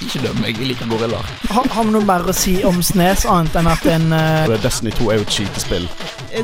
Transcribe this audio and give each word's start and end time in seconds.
Ikke 0.00 0.22
døm 0.24 0.38
meg, 0.40 0.56
jeg 0.56 0.70
liker 0.70 0.88
gorillaer. 0.88 1.26
Har, 1.52 1.66
har 1.74 1.84
vi 1.84 1.92
noe 1.92 2.06
mer 2.08 2.24
å 2.24 2.34
si 2.36 2.54
om 2.64 2.78
Snes, 2.84 3.26
annet 3.28 3.58
enn 3.60 3.68
at 3.68 3.84
en 3.92 4.06
uh... 4.16 4.54
Destiny 4.64 4.94
2 4.96 5.10
er 5.12 5.20
jo 5.20 5.26
et 5.26 5.34
skytespill. 5.36 5.88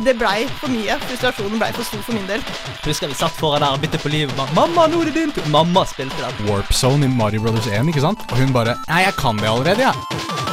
Det 0.04 0.16
blei 0.18 0.45
for 0.61 0.72
mye. 0.72 0.98
Frustrasjonen 1.06 1.62
blei 1.62 1.71
for 1.77 1.88
stor 1.88 2.03
for 2.04 2.19
min 2.19 2.27
del. 2.29 2.45
Husker 2.84 3.12
vi 3.12 3.16
satt 3.16 3.37
foran 3.40 3.64
der 3.64 3.79
og 3.79 3.84
byttet 3.84 4.04
på 4.04 4.12
livet. 4.12 4.34
Bare, 4.37 4.53
'Mamma, 4.56 4.88
nå 4.92 5.04
er 5.04 5.12
det 5.12 5.16
din! 5.23 5.52
Mamma 5.55 5.87
spilte 5.88 6.20
den. 6.20 6.50
Warp 6.50 6.74
Zone 6.74 7.09
i 7.09 7.12
Mario 7.12 7.46
Brothers 7.46 7.70
1, 7.70 7.88
ikke 7.95 8.05
sant? 8.05 8.27
Og 8.29 8.42
hun 8.42 8.52
bare 8.56 8.77
Nei, 8.91 9.06
jeg 9.09 9.16
kan 9.23 9.41
det 9.41 9.48
allerede, 9.48 9.88
jeg. 9.88 10.45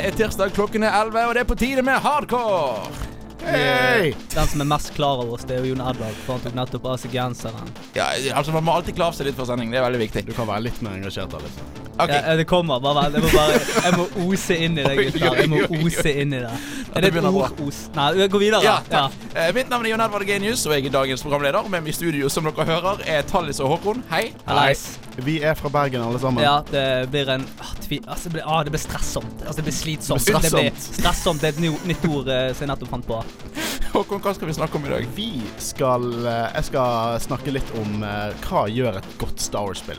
Det 0.00 0.08
er 0.08 0.16
tirsdag 0.16 0.52
klokken 0.56 0.82
er 0.82 0.94
11, 0.96 1.26
og 1.28 1.34
det 1.34 1.40
er 1.40 1.44
på 1.44 1.54
tide 1.54 1.82
med 1.82 2.00
hardcore. 2.00 3.09
Hey! 3.44 4.14
Den 4.34 4.46
som 4.48 4.60
er 4.60 4.68
mest 4.68 4.92
klar 4.94 5.22
over 5.22 5.34
oss, 5.38 5.44
det 5.48 5.56
er 5.56 5.64
jo 5.64 5.72
Jon 5.74 5.80
Edvard, 5.84 6.16
for 6.26 6.36
han 6.36 6.42
tok 6.44 6.56
nettopp 6.58 6.86
av 6.92 6.98
seg 7.02 7.14
genseren. 7.16 7.70
Ja, 7.96 8.10
altså 8.36 8.52
Man 8.54 8.64
må 8.66 8.74
alltid 8.76 8.96
klare 8.98 9.16
seg 9.16 9.30
litt 9.30 9.38
før 9.38 9.48
sending. 9.50 9.72
Det 9.72 9.80
er 9.80 9.86
veldig 9.88 10.02
viktig. 10.06 10.24
Du 10.28 10.34
kan 10.36 10.48
være 10.50 10.66
litt 10.68 10.82
mer 10.84 10.98
engasjert 11.00 11.32
der, 11.32 11.46
liksom. 11.46 11.76
Ok, 12.00 12.08
Ja, 12.14 12.36
det 12.36 12.46
kommer. 12.48 12.80
bare 12.80 13.10
vent. 13.10 13.14
Jeg 13.18 13.22
må 13.22 13.30
bare 13.34 13.84
Jeg 13.84 13.96
må 13.98 14.06
ose 14.32 14.56
inn 14.56 14.78
i 14.78 14.84
det, 14.86 14.94
gutter. 14.96 15.34
Jeg 15.40 15.50
må 15.52 15.58
ose 15.68 16.12
inn 16.22 16.32
i 16.32 16.38
det. 16.40 16.52
det 16.52 16.96
Er 16.96 17.00
det 17.04 17.08
et 17.10 17.12
begynner 17.16 17.36
ord? 17.36 17.60
Os? 17.66 17.80
Nei, 17.96 18.06
vi 18.16 18.28
går 18.28 18.44
videre. 18.46 18.62
Ja, 18.64 18.78
Ja. 18.90 19.02
Eh, 19.34 19.50
mitt 19.54 19.68
navn 19.70 19.84
er 19.86 19.90
Jon 19.92 20.00
Edvard 20.06 20.24
Genius, 20.26 20.64
og 20.66 20.72
jeg 20.74 20.86
er 20.88 20.94
dagens 20.94 21.22
programleder. 21.22 21.68
Med 21.68 21.84
meg 21.84 21.92
i 21.92 21.96
studio, 21.98 22.28
som 22.32 22.44
dere 22.48 22.64
hører, 22.66 23.02
er 23.06 23.22
Tallis 23.28 23.60
og 23.60 23.74
Håkon. 23.74 24.02
Hei. 24.10 24.30
Hallais. 24.46 24.86
Vi 25.20 25.40
er 25.44 25.54
fra 25.58 25.68
Bergen, 25.68 26.00
alle 26.00 26.18
sammen. 26.22 26.40
Ja, 26.42 26.60
det 26.70 27.10
blir 27.12 27.28
en 27.28 27.44
ah, 27.60 27.74
altså, 28.06 28.30
det, 28.30 28.32
blir, 28.32 28.42
ah, 28.46 28.62
det 28.64 28.72
blir 28.72 28.80
stressomt. 28.80 29.42
Altså, 29.44 29.56
det 29.60 29.66
blir 29.68 29.76
slitsomt. 29.76 30.24
Det 30.24 30.32
blir 30.32 30.40
Det 30.40 30.50
blir 30.56 30.70
stressomt. 30.72 31.02
stressomt. 31.02 31.40
Det 31.44 31.50
er 31.50 31.58
et 31.76 31.86
nytt 31.92 32.08
ord 32.08 32.28
eh, 32.32 32.46
som 32.54 32.64
jeg 32.64 32.72
nettopp 32.72 32.94
fant 32.96 33.06
på. 33.10 33.20
Håkon, 33.94 34.20
hva 34.22 34.32
skal 34.34 34.48
vi 34.50 34.54
snakke 34.54 34.78
om 34.78 34.84
i 34.86 34.90
dag? 34.92 35.06
Vi 35.16 35.42
skal 35.58 36.04
eh, 36.26 36.46
Jeg 36.54 36.64
skal 36.70 37.16
snakke 37.24 37.54
litt 37.54 37.72
om 37.80 38.04
eh, 38.06 38.30
hva 38.46 38.64
gjør 38.70 39.00
et 39.00 39.08
godt 39.20 39.42
Star 39.42 39.66
Wars-spill. 39.66 39.98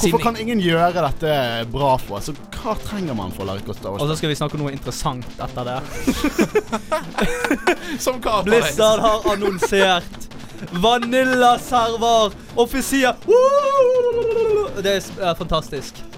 Hvorfor 0.00 0.22
kan 0.22 0.36
ingen 0.40 0.60
gjøre 0.62 1.04
dette 1.06 1.32
bra 1.72 1.94
for 2.02 2.18
oss? 2.18 2.30
Så 2.30 2.34
hva 2.60 2.74
trenger 2.84 3.16
man 3.16 3.32
for 3.34 3.46
å 3.46 3.50
lage 3.52 3.64
et 3.64 3.70
godt 3.70 3.80
Star 3.80 3.94
Wars-spill? 3.94 4.08
Og 4.08 4.12
så 4.12 4.20
skal 4.20 4.32
vi 4.32 4.38
snakke 4.40 4.58
om 4.58 4.66
noe 4.66 4.74
interessant 4.74 5.28
etter 5.40 5.62
det. 5.70 5.78
Som 8.04 8.20
hva? 8.20 8.42
Blizzard 8.46 9.00
har 9.06 9.32
annonsert 9.32 10.28
Vanilla-server 10.76 12.36
Det 14.84 14.94
er 15.00 15.34
fantastisk. 15.34 16.09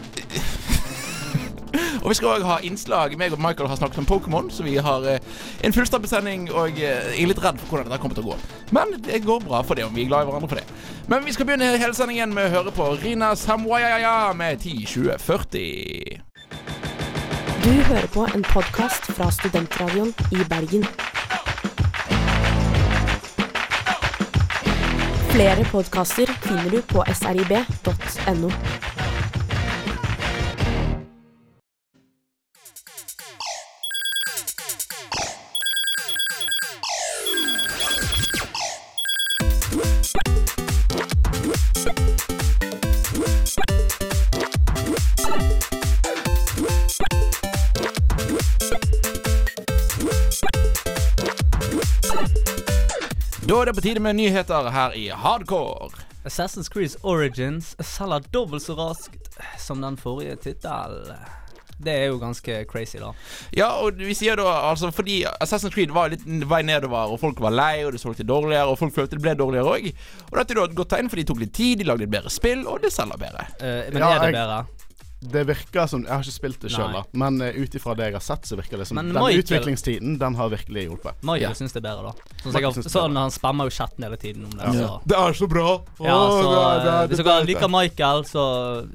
Og 2.02 2.10
vi 2.10 2.16
skal 2.18 2.32
òg 2.34 2.46
ha 2.46 2.56
innslag. 2.66 3.14
Meg 3.18 3.34
og 3.34 3.40
Michael 3.42 3.70
har 3.70 3.78
snakket 3.78 4.02
om 4.02 4.08
Pokémon, 4.08 4.50
så 4.50 4.66
vi 4.66 4.74
har 4.82 5.06
eh, 5.06 5.22
en 5.62 5.74
fullstappet 5.74 6.10
sending. 6.10 6.48
Og 6.50 6.74
eh, 6.74 7.14
jeg 7.14 7.22
er 7.22 7.30
litt 7.30 7.42
redd 7.42 7.60
for 7.62 7.76
hvordan 7.76 7.92
dette 7.92 8.02
kommer 8.02 8.18
til 8.18 8.26
å 8.26 8.32
gå. 8.32 8.38
Men 8.74 8.96
det 9.06 9.22
går 9.26 9.46
bra 9.46 9.62
for 9.66 9.78
det, 9.78 9.86
om 9.86 9.94
vi 9.94 10.04
er 10.04 10.10
glad 10.10 10.26
i 10.26 10.30
hverandre 10.30 10.50
for 10.50 10.58
det. 10.58 10.66
Men 11.10 11.24
vi 11.26 11.34
skal 11.36 11.46
begynne 11.46 11.70
hele 11.78 11.94
sendingen 11.94 12.34
med 12.34 12.50
å 12.50 12.54
høre 12.56 12.74
på 12.74 12.90
Rina 13.02 13.32
Samwayaya 13.38 14.32
med 14.38 14.66
10-20-40. 14.66 16.22
Du 17.62 17.70
hører 17.70 18.10
på 18.10 18.26
en 18.34 18.42
podkast 18.50 19.06
fra 19.14 19.30
Studentradioen 19.30 20.10
i 20.34 20.42
Bergen. 20.50 20.86
Flere 25.32 25.64
podkaster 25.70 26.28
finner 26.42 26.74
du 26.74 26.82
på 26.82 27.04
srib.no. 27.14 28.50
Da 53.52 53.58
er 53.60 53.68
det 53.68 53.74
på 53.76 53.82
tide 53.84 54.00
med 54.00 54.16
nyheter 54.16 54.70
her 54.72 54.94
i 54.96 55.10
Hardcore. 55.12 55.90
Assassin's 56.24 56.70
Creed 56.72 56.94
Origins 57.04 57.74
selger 57.84 58.24
dobbelt 58.32 58.64
så 58.64 58.72
raskt 58.78 59.34
som 59.60 59.82
den 59.84 59.98
forrige 60.00 60.38
tittelen. 60.40 61.10
Det 61.82 61.92
er 61.92 62.06
jo 62.14 62.16
ganske 62.22 62.62
crazy, 62.70 62.96
da. 63.02 63.10
Ja, 63.52 63.68
og 63.84 63.98
vi 64.00 64.14
sier 64.16 64.38
da 64.40 64.46
altså 64.70 64.88
fordi 64.94 65.18
Assassin's 65.42 65.74
Creed 65.74 65.92
var 65.92 66.08
litt 66.14 66.24
vei 66.48 66.62
nedover, 66.64 67.12
og 67.12 67.20
folk 67.20 67.42
var 67.44 67.52
lei, 67.52 67.82
og 67.84 67.92
det 67.92 68.00
solgte 68.00 68.24
dårligere, 68.24 68.70
og 68.72 68.78
folk 68.80 68.94
følte 68.96 69.18
det 69.18 69.24
ble 69.26 69.34
dårligere 69.36 69.74
òg. 69.76 69.90
Og 70.30 70.38
dette 70.40 70.54
er 70.56 70.60
da 70.62 70.68
et 70.70 70.78
godt 70.78 70.94
tegn, 70.94 71.10
for 71.12 71.20
de 71.20 71.26
tok 71.28 71.42
litt 71.44 71.52
tid, 71.58 71.82
de 71.82 71.90
lagde 71.90 72.06
et 72.08 72.14
bedre 72.16 72.32
spill, 72.32 72.64
og 72.70 72.80
det 72.86 72.94
selger 72.94 73.20
bedre. 73.20 73.44
Uh, 73.60 73.90
men 73.92 74.00
Ja, 74.00 74.14
er 74.14 74.22
det 74.24 74.30
jeg- 74.32 74.38
bedre? 74.40 74.62
Det 75.22 75.44
virker 75.46 75.86
som 75.86 76.02
Jeg 76.02 76.10
har 76.10 76.22
ikke 76.24 76.34
spilt 76.34 76.60
det 76.64 76.70
sjøl, 76.74 76.90
da. 76.96 77.02
Men 77.14 77.36
uh, 77.40 77.54
ut 77.54 77.74
ifra 77.78 77.94
det 77.94 78.08
jeg 78.08 78.14
har 78.16 78.24
sett, 78.26 78.48
så 78.48 78.56
virker 78.58 78.80
det 78.82 78.86
som 78.88 78.96
Men 78.98 79.12
den 79.12 79.18
Michael- 79.22 79.44
utviklingstiden, 79.44 80.16
den 80.18 80.34
har 80.34 80.48
virkelig 80.50 80.82
hjulpet. 80.88 81.20
Michael 81.22 81.44
yeah. 81.46 81.54
syns 81.54 81.72
det 81.76 81.78
er 81.78 81.86
bedre, 81.86 82.10
da. 82.10 82.12
Sånn, 82.42 82.56
det 82.56 82.62
er 82.62 82.74
sånn 82.74 82.88
bedre. 83.14 83.22
Han 83.22 83.30
spammer 83.36 83.70
jo 83.70 83.74
chatten 83.76 84.02
hele 84.08 84.18
tiden 84.18 84.48
om 84.48 84.56
det. 84.58 84.72
Så. 84.80 84.88
Det 85.06 85.20
er 85.22 85.38
så 85.38 85.48
bra! 85.52 85.68
Ja, 86.02 86.18
så 86.18 86.42
det 86.42 86.58
er- 86.58 86.90
eh, 86.92 87.06
Hvis 87.12 87.22
dere 87.22 87.36
er- 87.38 87.48
liker 87.52 87.70
Michael, 87.70 88.24
så 88.26 88.44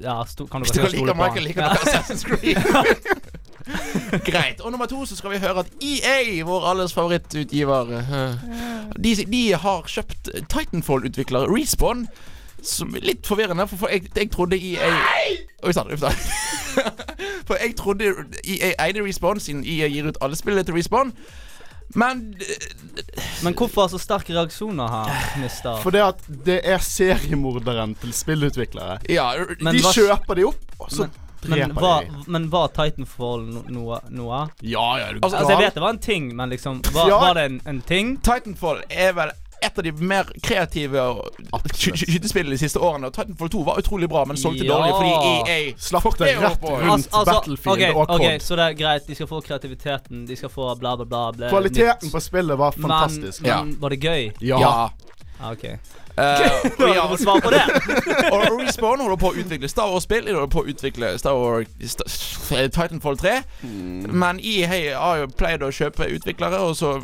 ja, 0.04 0.18
sto, 0.28 0.46
kan 0.46 0.62
dere 0.62 0.74
stole 0.92 0.92
på 0.92 1.06
han. 1.08 1.16
Michael, 1.24 1.44
liker 1.48 1.62
Ja. 1.62 1.72
dere 1.74 1.96
Assassin's 1.96 2.24
Creed. 2.28 3.28
Greit. 4.28 4.60
Og 4.64 4.72
nummer 4.72 4.86
to 4.88 5.02
så 5.08 5.16
skal 5.18 5.30
vi 5.34 5.38
høre 5.42 5.60
at 5.64 5.72
EA, 5.84 6.42
vår 6.48 6.64
alles 6.70 6.92
favorittutgiver, 6.96 7.90
eh, 7.98 8.90
de, 8.96 9.14
de 9.28 9.42
har 9.60 9.82
kjøpt 9.88 10.30
Titanfall-utvikler 10.48 11.48
Respawn. 11.52 12.06
Som 12.62 12.94
er 12.94 13.00
litt 13.00 13.26
forvirrende, 13.26 13.66
for, 13.68 13.76
for 13.84 13.88
jeg, 13.88 14.08
jeg 14.16 14.30
trodde 14.30 14.56
EA 14.58 14.88
Oi 15.64 15.72
sann. 15.72 15.90
uff 15.92 16.00
da. 16.00 16.10
For 17.48 17.56
jeg 17.58 17.74
trodde 17.78 18.12
EA 18.44 18.72
eide 18.86 19.02
Respawn, 19.02 19.40
siden 19.40 19.64
EA 19.66 19.88
gir 19.90 20.08
ut 20.10 20.18
alle 20.22 20.36
spillene 20.38 20.64
til 20.66 20.74
Respawn. 20.76 21.12
Men 21.96 22.34
eh, 22.44 23.22
Men 23.42 23.54
hvorfor 23.56 23.88
så 23.88 23.98
sterke 23.98 24.34
reaksjoner 24.36 24.90
her, 24.92 25.22
mister? 25.40 25.78
For 25.82 25.90
det 25.94 26.02
at 26.04 26.20
det 26.44 26.58
er 26.68 26.78
seriemorderen 26.84 27.94
til 28.02 28.12
spillutviklere. 28.12 28.98
ja 29.08 29.30
Men 29.60 29.74
de 29.78 29.80
hva- 29.86 29.94
kjøper 29.96 30.34
de 30.36 30.44
opp, 30.50 30.66
og 30.80 30.90
så 30.92 31.08
Men- 31.08 31.24
Men 31.48 31.58
dreper 31.70 31.80
var, 31.80 32.02
de. 32.02 32.24
men 32.34 32.48
var 32.50 32.68
Titanfall 32.74 33.44
noe, 33.70 34.00
noe? 34.10 34.40
Ja, 34.60 34.96
ja, 34.98 35.12
du 35.12 35.20
Altså, 35.22 35.36
Altså, 35.38 35.52
jeg 35.54 35.58
vet 35.62 35.74
det 35.74 35.82
var 35.84 35.90
en 35.94 35.98
ting, 36.02 36.24
men 36.36 36.50
liksom 36.50 36.80
Var, 36.92 37.08
Ja. 37.08 37.18
var 37.20 37.34
det 37.34 37.44
en, 37.44 37.60
en 37.66 37.80
ting? 37.80 38.16
Titanfall 38.26 38.82
er 38.90 39.12
vel 39.12 39.30
et 39.62 39.78
av 39.78 39.84
de 39.84 39.92
mer 39.92 40.28
kreative 40.42 41.02
skytespillene 41.74 42.54
de 42.54 42.58
siste 42.60 42.78
årene. 42.78 43.08
Og 43.10 43.14
Titanfall 43.16 43.50
2 43.50 43.62
var 43.66 43.80
utrolig 43.82 44.08
bra, 44.10 44.24
men 44.28 44.36
solgte 44.36 44.64
Ja. 44.64 44.76
dårlig 44.76 44.92
fordi 44.98 45.12
EA 45.48 45.74
Slapp 45.78 46.18
det 46.18 46.36
rett 46.38 46.62
rundt 46.62 47.08
altså, 47.08 47.18
rundt 47.18 47.26
Battlefield 47.26 47.76
okay, 47.76 47.92
og 47.92 48.06
COD. 48.06 48.20
Okay, 48.20 48.38
Så 48.38 48.56
det 48.56 48.64
er 48.64 48.72
greit, 48.72 49.06
de 49.06 49.14
skal 49.14 49.26
få 49.26 49.40
kreativiteten, 49.40 50.26
de 50.26 50.36
skal 50.36 50.48
få 50.48 50.74
bla, 50.78 50.96
bla, 50.96 51.32
bla. 51.32 51.48
Kvaliteten 51.50 52.06
nytt. 52.06 52.12
på 52.12 52.20
spillet 52.20 52.58
var 52.58 52.72
fantastisk. 52.72 53.42
Men, 53.42 53.50
Ja. 53.50 53.64
var 53.80 53.90
det 53.90 54.00
gøy? 54.00 54.32
Ja. 54.40 54.60
Ja. 54.60 54.90
Ah, 55.40 55.52
ok. 55.52 55.64
uh, 56.18 56.82
og 56.82 56.88
ja, 56.96 57.04
må 57.06 57.34
på 57.40 57.50
det. 57.54 57.62
og 58.34 58.58
Respawn 58.58 59.00
holder 59.04 59.18
på 59.20 59.30
å 59.30 59.36
utvikle 59.38 59.68
Star 59.70 59.90
Wars-spill. 59.92 60.26
De 60.26 60.34
holder 60.34 60.50
på 60.50 60.64
å 60.64 60.70
utvikle 60.72 61.12
Star 61.20 61.38
Wars 61.38 61.94
Titanfall 62.74 63.18
3. 63.20 63.34
Men 64.10 64.40
EA 64.42 64.98
har 64.98 65.20
jo 65.22 65.28
pleid 65.38 65.62
å 65.62 65.70
kjøpe 65.74 66.08
utviklere 66.16 66.58
og 66.64 66.74
så 66.78 66.96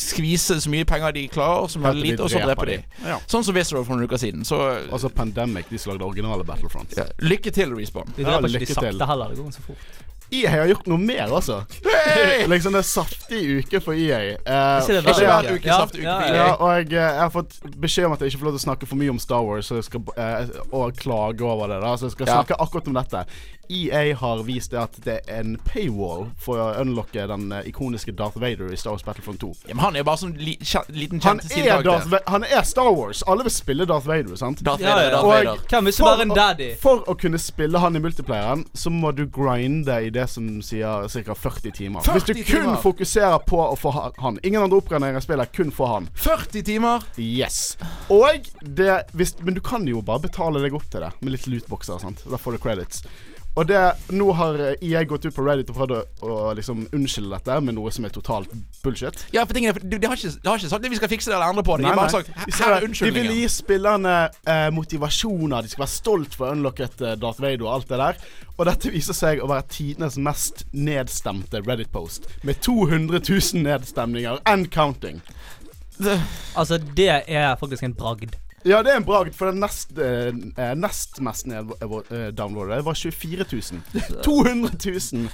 skvise 0.00 0.56
så 0.64 0.72
mye 0.72 0.88
penger 0.88 1.12
de 1.18 1.26
klarer, 1.32 1.68
som 1.72 1.84
er 1.88 1.98
lite, 1.98 2.22
og 2.24 2.32
så 2.32 2.40
dreper 2.40 2.54
drepe 2.54 2.70
de. 2.70 2.78
de. 3.02 3.10
Ja. 3.12 3.18
Sånn 3.30 3.44
som 3.44 3.56
Visceral 3.56 3.84
for 3.84 3.98
noen 3.98 4.08
uker 4.08 4.20
siden. 4.22 4.48
Så 4.48 4.60
Altså 4.64 5.10
Pandemic, 5.12 5.68
de 5.68 5.80
som 5.80 5.92
lagde 5.92 6.08
originale 6.08 6.46
Battlefront. 6.48 6.96
ja, 6.96 7.06
lykke 7.20 7.52
til, 7.54 7.76
Respawn. 7.76 8.16
De 8.16 8.24
Ja, 8.24 8.38
dreper 8.38 8.60
ikke 8.62 8.72
de 8.72 8.80
sakte 8.80 9.12
heller. 9.12 9.34
Det 9.34 9.42
går 9.42 9.54
så 9.58 9.68
fort. 9.68 10.02
EA 10.32 10.50
har 10.50 10.66
gjort 10.70 10.86
noe 10.90 10.98
mer, 10.98 11.28
altså. 11.28 11.60
liksom 12.52 12.74
det 12.74 12.80
er 12.80 12.86
saftig 12.88 13.40
uke 13.60 13.80
for 13.84 13.94
EA. 13.94 14.36
Uh, 14.40 14.80
Ikke 14.80 14.96
det 14.96 15.02
Ikke 15.04 15.26
hver 15.28 15.50
uke 15.52 15.68
ja, 15.68 15.78
saftig 15.82 16.00
uke 16.02 16.08
ja, 16.08 16.16
for 16.18 16.26
ja. 16.26 16.34
EA. 16.34 16.38
Ja, 16.38 16.54
og 16.54 16.70
jeg, 16.78 16.86
eh, 16.92 16.98
jeg 16.98 17.20
har 17.20 17.32
fått 17.34 17.58
beskjed 17.84 18.08
om 18.08 18.16
at 18.16 18.24
jeg 18.24 18.32
ikke 18.32 18.42
får 18.42 18.48
lov 18.50 18.56
til 18.56 18.62
å 18.62 18.66
snakke 18.66 18.88
for 18.90 19.00
mye 19.00 19.14
om 19.14 19.20
Star 19.22 19.44
Wars 19.46 19.70
så 19.70 19.78
jeg 19.78 19.88
skal, 19.88 20.06
uh, 20.16 20.62
og 20.70 20.96
klage 21.00 21.44
over 21.46 21.70
det. 21.74 21.80
da 21.84 21.94
Så 22.00 22.08
jeg 22.08 22.16
skal 22.16 22.30
Ja. 22.30 22.38
snakke 22.40 22.58
akkurat 22.66 22.88
om 22.90 22.98
dette. 22.98 23.24
EA 23.70 24.14
har 24.16 24.42
vist 24.46 24.70
det 24.72 24.78
at 24.80 24.96
det 25.04 25.20
er 25.28 25.40
en 25.40 25.56
paywall 25.64 26.26
for 26.40 26.58
å 26.60 26.66
unlocke 26.80 27.26
den 27.30 27.50
eh, 27.52 27.68
ikoniske 27.70 28.12
Darth 28.16 28.38
Vader 28.40 28.72
i 28.72 28.76
Star 28.76 28.90
Wars 28.92 29.04
Battlefront 29.04 29.40
2. 29.40 29.50
Ja, 29.68 29.74
men 29.74 29.84
han 29.84 29.94
er 29.96 30.02
jo 30.02 30.08
bare 30.08 30.20
sånn 30.22 30.34
li 30.38 30.56
liten 30.94 31.20
Han 31.24 31.40
kjent 31.40 31.56
er, 31.66 31.82
Darth. 31.86 32.08
Va- 32.12 32.22
han 32.26 32.44
er 32.44 32.62
Star 32.68 32.90
Wars. 32.94 33.22
Alle 33.26 33.44
vil 33.46 33.54
spille 33.54 33.86
Darth 33.86 34.06
Vader, 34.06 34.36
sant? 34.36 34.62
Darth 34.64 34.82
Ja, 34.82 34.94
Vader, 34.94 35.04
ja. 35.04 35.10
Darth 35.10 35.24
Og- 35.24 35.32
Vader. 35.32 35.64
Hvem 35.70 35.84
vil 35.84 35.92
ikke 35.94 36.04
For 36.04 36.10
være 36.16 36.22
en 36.22 36.30
å- 36.30 36.34
daddy? 36.36 36.70
For 36.80 37.04
å 37.04 37.16
kunne 37.20 37.38
spille 37.38 37.78
han 37.78 37.96
i 37.96 38.00
multiplayeren, 38.04 38.64
så 38.74 38.90
må 38.90 39.14
du 39.14 39.26
grinde 39.26 39.98
i 40.06 40.10
det 40.10 40.28
som 40.30 40.60
sier 40.62 41.08
ca. 41.08 41.34
40 41.34 41.70
timer. 41.72 42.00
40 42.00 42.12
Hvis 42.14 42.24
du 42.26 42.34
kun 42.52 42.62
timer? 42.64 42.76
fokuserer 42.82 43.38
på 43.46 43.58
å 43.60 43.76
få 43.78 43.92
han 44.20 44.38
Ingen 44.44 44.62
andre 44.62 44.78
oppgraderinger 44.80 45.18
i 45.18 45.20
spillet, 45.24 45.52
kun 45.52 45.70
få 45.70 45.86
han. 45.88 46.08
40 46.14 46.62
timer! 46.62 47.02
Yes. 47.18 47.76
Og 48.10 48.44
det 48.62 49.04
hvis, 49.14 49.34
Men 49.42 49.54
du 49.54 49.60
kan 49.60 49.86
jo 49.86 50.00
bare 50.02 50.20
betale 50.20 50.60
deg 50.62 50.74
opp 50.74 50.88
til 50.90 51.00
det 51.00 51.12
med 51.20 51.32
litt 51.32 51.46
lootboxer. 51.46 52.00
sant? 52.00 52.22
Da 52.28 52.36
får 52.36 52.52
du 52.52 52.58
credits. 52.58 53.02
Og 53.54 53.68
det, 53.70 53.80
nå 54.10 54.32
har 54.34 54.56
jeg 54.82 55.06
gått 55.10 55.28
ut 55.28 55.34
på 55.34 55.44
Reddit 55.46 55.68
og 55.70 55.76
prøvd 55.78 55.92
å, 56.26 56.38
liksom 56.58 56.86
unnskylde 56.96 57.36
dette 57.36 57.58
med 57.62 57.76
noe 57.76 57.92
som 57.94 58.06
er 58.06 58.14
totalt 58.14 58.50
bullshit. 58.82 59.20
Ja, 59.34 59.44
for 59.46 59.54
tingene, 59.54 59.78
de, 59.78 59.98
de, 59.98 60.08
har 60.10 60.18
ikke, 60.18 60.32
de 60.42 60.50
har 60.50 60.58
ikke 60.58 60.70
sagt 60.72 60.88
at 60.88 60.90
vi 60.90 60.98
skal 60.98 61.12
fikse 61.12 61.30
det 61.30 61.36
eller 61.36 61.54
endre 61.54 61.66
på 61.66 61.76
det. 61.78 61.86
De 61.86 61.92
har 61.92 62.00
bare 62.00 62.14
sagt 62.16 62.32
her 62.58 62.76
er 62.80 62.88
de 62.90 63.12
vil 63.14 63.30
gi 63.36 63.46
spillerne 63.52 64.16
eh, 64.50 64.66
motivasjoner. 64.74 65.62
De 65.62 65.70
skal 65.70 65.84
være 65.84 65.94
stolt 65.94 66.34
for 66.34 66.50
unlocket 66.50 67.04
eh, 67.04 67.14
Darth 67.20 67.44
Vader 67.44 67.66
og 67.68 67.72
alt 67.76 67.94
det 67.94 68.00
der. 68.02 68.18
Og 68.54 68.66
dette 68.68 68.90
viser 68.94 69.18
seg 69.18 69.42
å 69.42 69.50
være 69.50 69.68
tidenes 69.70 70.18
mest 70.18 70.66
nedstemte 70.74 71.62
Reddit-post. 71.62 72.26
Med 72.42 72.58
200 72.62 73.22
000 73.22 73.62
nedstemninger 73.68 74.42
and 74.50 74.70
counting. 74.74 75.22
Altså, 76.58 76.78
det 76.78 77.22
er 77.30 77.54
faktisk 77.60 77.86
en 77.86 77.94
bragd. 77.94 78.34
Ja, 78.64 78.80
det 78.82 78.94
er 78.94 78.96
en 78.96 79.04
bragd, 79.04 79.34
for 79.36 79.52
den 79.52 79.60
nest, 79.60 79.92
eh, 80.00 80.30
eh, 80.32 80.72
nest 80.78 81.20
mest 81.20 81.46
eh, 81.52 81.60
var 81.60 82.94
24 82.94 83.44
000. 83.52 83.82
200 84.24 84.70
000. 85.12 85.28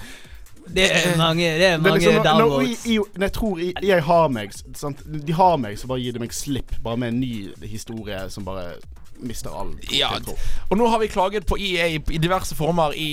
Det 0.75 0.87
er 0.91 1.17
mange, 1.19 1.43
det 1.43 1.67
er 1.67 1.79
Det 1.79 1.87
er 1.87 1.95
liksom, 1.95 2.25
downloads. 2.25 2.87
når, 2.87 3.07
når 3.17 3.27
jeg 3.27 3.33
tror 3.33 3.59
jeg, 3.59 3.75
jeg 3.83 4.03
har 4.03 4.29
meg 4.29 4.53
sant? 4.75 5.03
De 5.27 5.33
har 5.33 5.57
meg, 5.57 5.79
så 5.79 5.91
bare 5.91 6.03
gir 6.03 6.13
de 6.15 6.23
meg 6.23 6.35
slipp. 6.35 6.75
Bare 6.85 6.97
med 7.01 7.15
en 7.15 7.21
ny 7.21 7.69
historie 7.71 8.21
som 8.31 8.45
bare 8.47 8.75
mister 9.23 9.51
all 9.51 9.73
Ja, 9.93 10.11
og 10.71 10.79
nå 10.79 10.87
har 10.89 10.99
vi 11.03 11.07
klaget 11.13 11.47
på 11.47 11.57
EA 11.59 11.87
i 11.99 12.19
diverse 12.19 12.55
former 12.57 12.93
i 12.97 13.07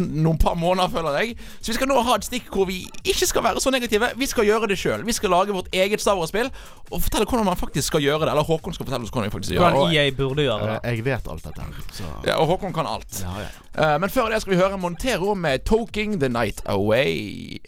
noen 0.00 0.38
par 0.38 0.54
måneder, 0.54 0.88
føler 0.92 1.18
jeg. 1.20 1.36
Så 1.60 1.72
vi 1.72 1.76
skal 1.78 1.88
nå 1.90 2.00
ha 2.04 2.14
et 2.18 2.24
stikk 2.26 2.48
hvor 2.54 2.66
vi 2.68 2.82
ikke 3.04 3.26
skal 3.26 3.42
være 3.46 3.60
så 3.60 3.70
negative. 3.74 4.10
Vi 4.16 4.26
skal 4.26 4.44
gjøre 4.48 4.68
det 4.70 4.78
sjøl. 4.78 5.04
Vi 5.06 5.12
skal 5.16 5.30
lage 5.30 5.54
vårt 5.56 5.68
eget 5.74 6.00
Star 6.00 6.16
Wars-spill 6.18 6.50
og 6.90 7.02
fortelle 7.02 7.26
hvordan 7.26 7.46
man 7.48 7.56
faktisk 7.60 7.86
skal 7.92 8.02
gjøre 8.04 8.20
det. 8.26 8.30
Eller 8.34 8.42
Håkon 8.48 8.74
skal 8.74 8.86
fortelle 8.86 9.04
oss 9.08 9.10
hvordan 9.14 9.30
vi 9.30 9.34
faktisk 9.36 9.52
gjør 9.56 9.64
det. 9.68 9.72
Hvordan 9.78 9.94
EA 9.96 10.10
burde 10.18 10.42
gjøre 10.48 10.70
det. 10.72 10.80
Eh, 10.84 10.94
Jeg 10.94 11.04
vet 11.04 11.28
alt 11.28 11.44
dette 11.44 11.60
her, 11.60 12.10
ja, 12.26 12.36
og 12.38 12.46
Håkon 12.46 12.72
kan 12.72 12.86
alt. 12.86 13.22
ja, 13.22 13.34
ja. 13.44 13.52
Eh, 13.74 13.96
men 14.00 14.10
før 14.10 14.28
det 14.30 14.40
skal 14.42 14.54
vi 14.54 14.60
høre 14.62 14.78
Montero 14.78 15.34
med 15.34 15.64
'Toking 15.64 16.20
the 16.20 16.28
Night 16.28 16.60
Away'. 16.68 17.58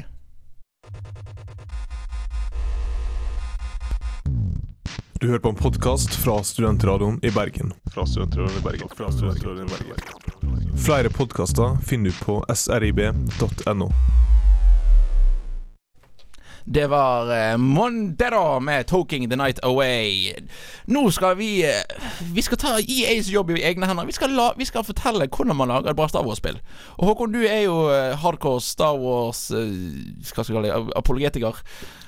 Du 5.21 5.29
hører 5.29 5.39
på 5.39 5.49
en 5.49 5.57
podkast 5.57 6.15
fra 6.15 6.43
Studentradioen 6.45 7.21
i 7.25 7.31
Bergen. 7.31 7.73
Fra 7.95 8.07
Studentradioen 8.07 8.59
i 8.59 8.65
Bergen. 8.65 8.89
Fra 8.97 9.13
Studentradioen 9.13 9.65
i 9.65 9.71
Bergen. 9.71 10.77
Flere 10.77 11.09
podkaster 11.11 11.79
finner 11.89 12.13
du 12.13 12.25
på 12.25 12.43
srib.no. 12.53 13.89
Det 16.69 16.87
var 16.87 17.31
eh, 17.33 17.57
Montero 17.57 18.61
med 18.61 18.87
'Toking 18.87 19.31
the 19.31 19.37
Night 19.37 19.59
Away'. 19.63 20.35
Nå 20.85 21.11
skal 21.11 21.37
vi 21.37 21.65
eh, 21.65 21.83
Vi 22.33 22.43
skal 22.43 22.59
ta 22.59 22.77
EAs 22.79 23.29
jobb 23.31 23.51
i 23.51 23.63
egne 23.63 23.87
hender. 23.87 24.05
Vi 24.05 24.13
skal, 24.13 24.35
la, 24.35 24.51
vi 24.59 24.65
skal 24.65 24.85
fortelle 24.85 25.29
hvordan 25.31 25.57
man 25.57 25.71
lager 25.71 25.91
et 25.91 25.97
bra 25.97 26.09
Star 26.09 26.27
Wars-spill. 26.27 26.59
Og 26.99 27.07
Håkon, 27.07 27.33
du 27.33 27.47
er 27.47 27.63
jo 27.69 27.87
eh, 27.95 28.19
hardcore 28.19 28.61
Star 28.61 28.99
Wars 28.99 29.47
eh, 29.51 29.63
Hva 30.27 30.43
skal 30.43 30.45
jeg 30.45 30.59
kalle 30.59 30.73
det? 30.75 30.97
Apologetiker. 30.99 31.63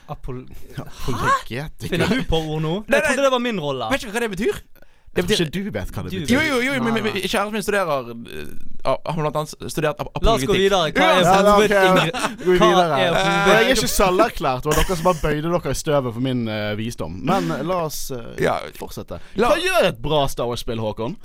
Apol 0.09 0.43
Apologetikk. 0.79 1.91
Finner 1.91 2.13
du 2.13 2.25
på 2.29 2.41
ord 2.41 2.63
nå? 2.65 2.75
Jeg 2.89 3.07
trodde 3.07 3.25
det 3.29 3.33
var 3.35 3.43
min 3.45 3.61
rolle. 3.63 3.89
Vet 3.93 4.05
ikke 4.05 4.15
hva 4.17 4.25
det 4.25 4.31
betyr? 4.37 4.61
Det 5.09 5.23
Jeg 5.23 5.25
tror 5.25 5.29
betyr 5.29 5.47
ikke 5.47 5.53
du 5.53 5.71
vet 5.75 5.93
hva 5.95 6.03
det 6.05 6.11
betyr. 6.13 6.35
jo, 6.35 6.41
jo, 6.45 6.57
jo, 6.63 6.83
men, 6.85 6.99
men, 6.99 7.15
kjæresten 7.17 7.55
min 7.57 7.65
studerer 7.65 8.11
eh, 8.13 8.51
Har 8.85 9.17
blant 9.17 9.39
annet 9.41 9.73
studert 9.73 10.03
ap 10.05 10.21
La 10.23 10.35
oss 10.37 10.45
gå 10.47 10.57
videre. 10.59 10.93
Hva 10.93 11.07
er 11.09 11.23
Ja, 11.25 11.33
okay. 11.57 11.73
er 11.73 13.09
jeg 13.09 13.57
er 13.57 13.73
ikke 13.73 13.91
selverklært. 13.95 14.63
Det 14.63 14.71
var 14.71 14.79
dere 14.83 14.99
som 15.01 15.09
bare 15.09 15.23
bøyde 15.23 15.49
dere 15.49 15.73
i 15.73 15.81
støvet 15.81 16.15
for 16.15 16.25
min 16.29 16.45
uh, 16.49 16.77
visdom. 16.79 17.19
Men 17.25 17.51
uh, 17.51 17.65
la 17.67 17.81
oss 17.89 18.05
uh, 18.13 18.37
Ja. 18.43 18.61
fortsette. 18.79 19.21
Hva 19.41 19.57
gjør 19.59 19.91
et 19.91 19.99
bra 20.05 20.27
Star 20.29 20.51
Wars-spill, 20.51 20.81
Håkon? 20.85 21.17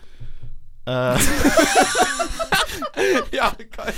Eh, 0.88 1.16
ja, 3.40 3.50
hva- 3.76 3.94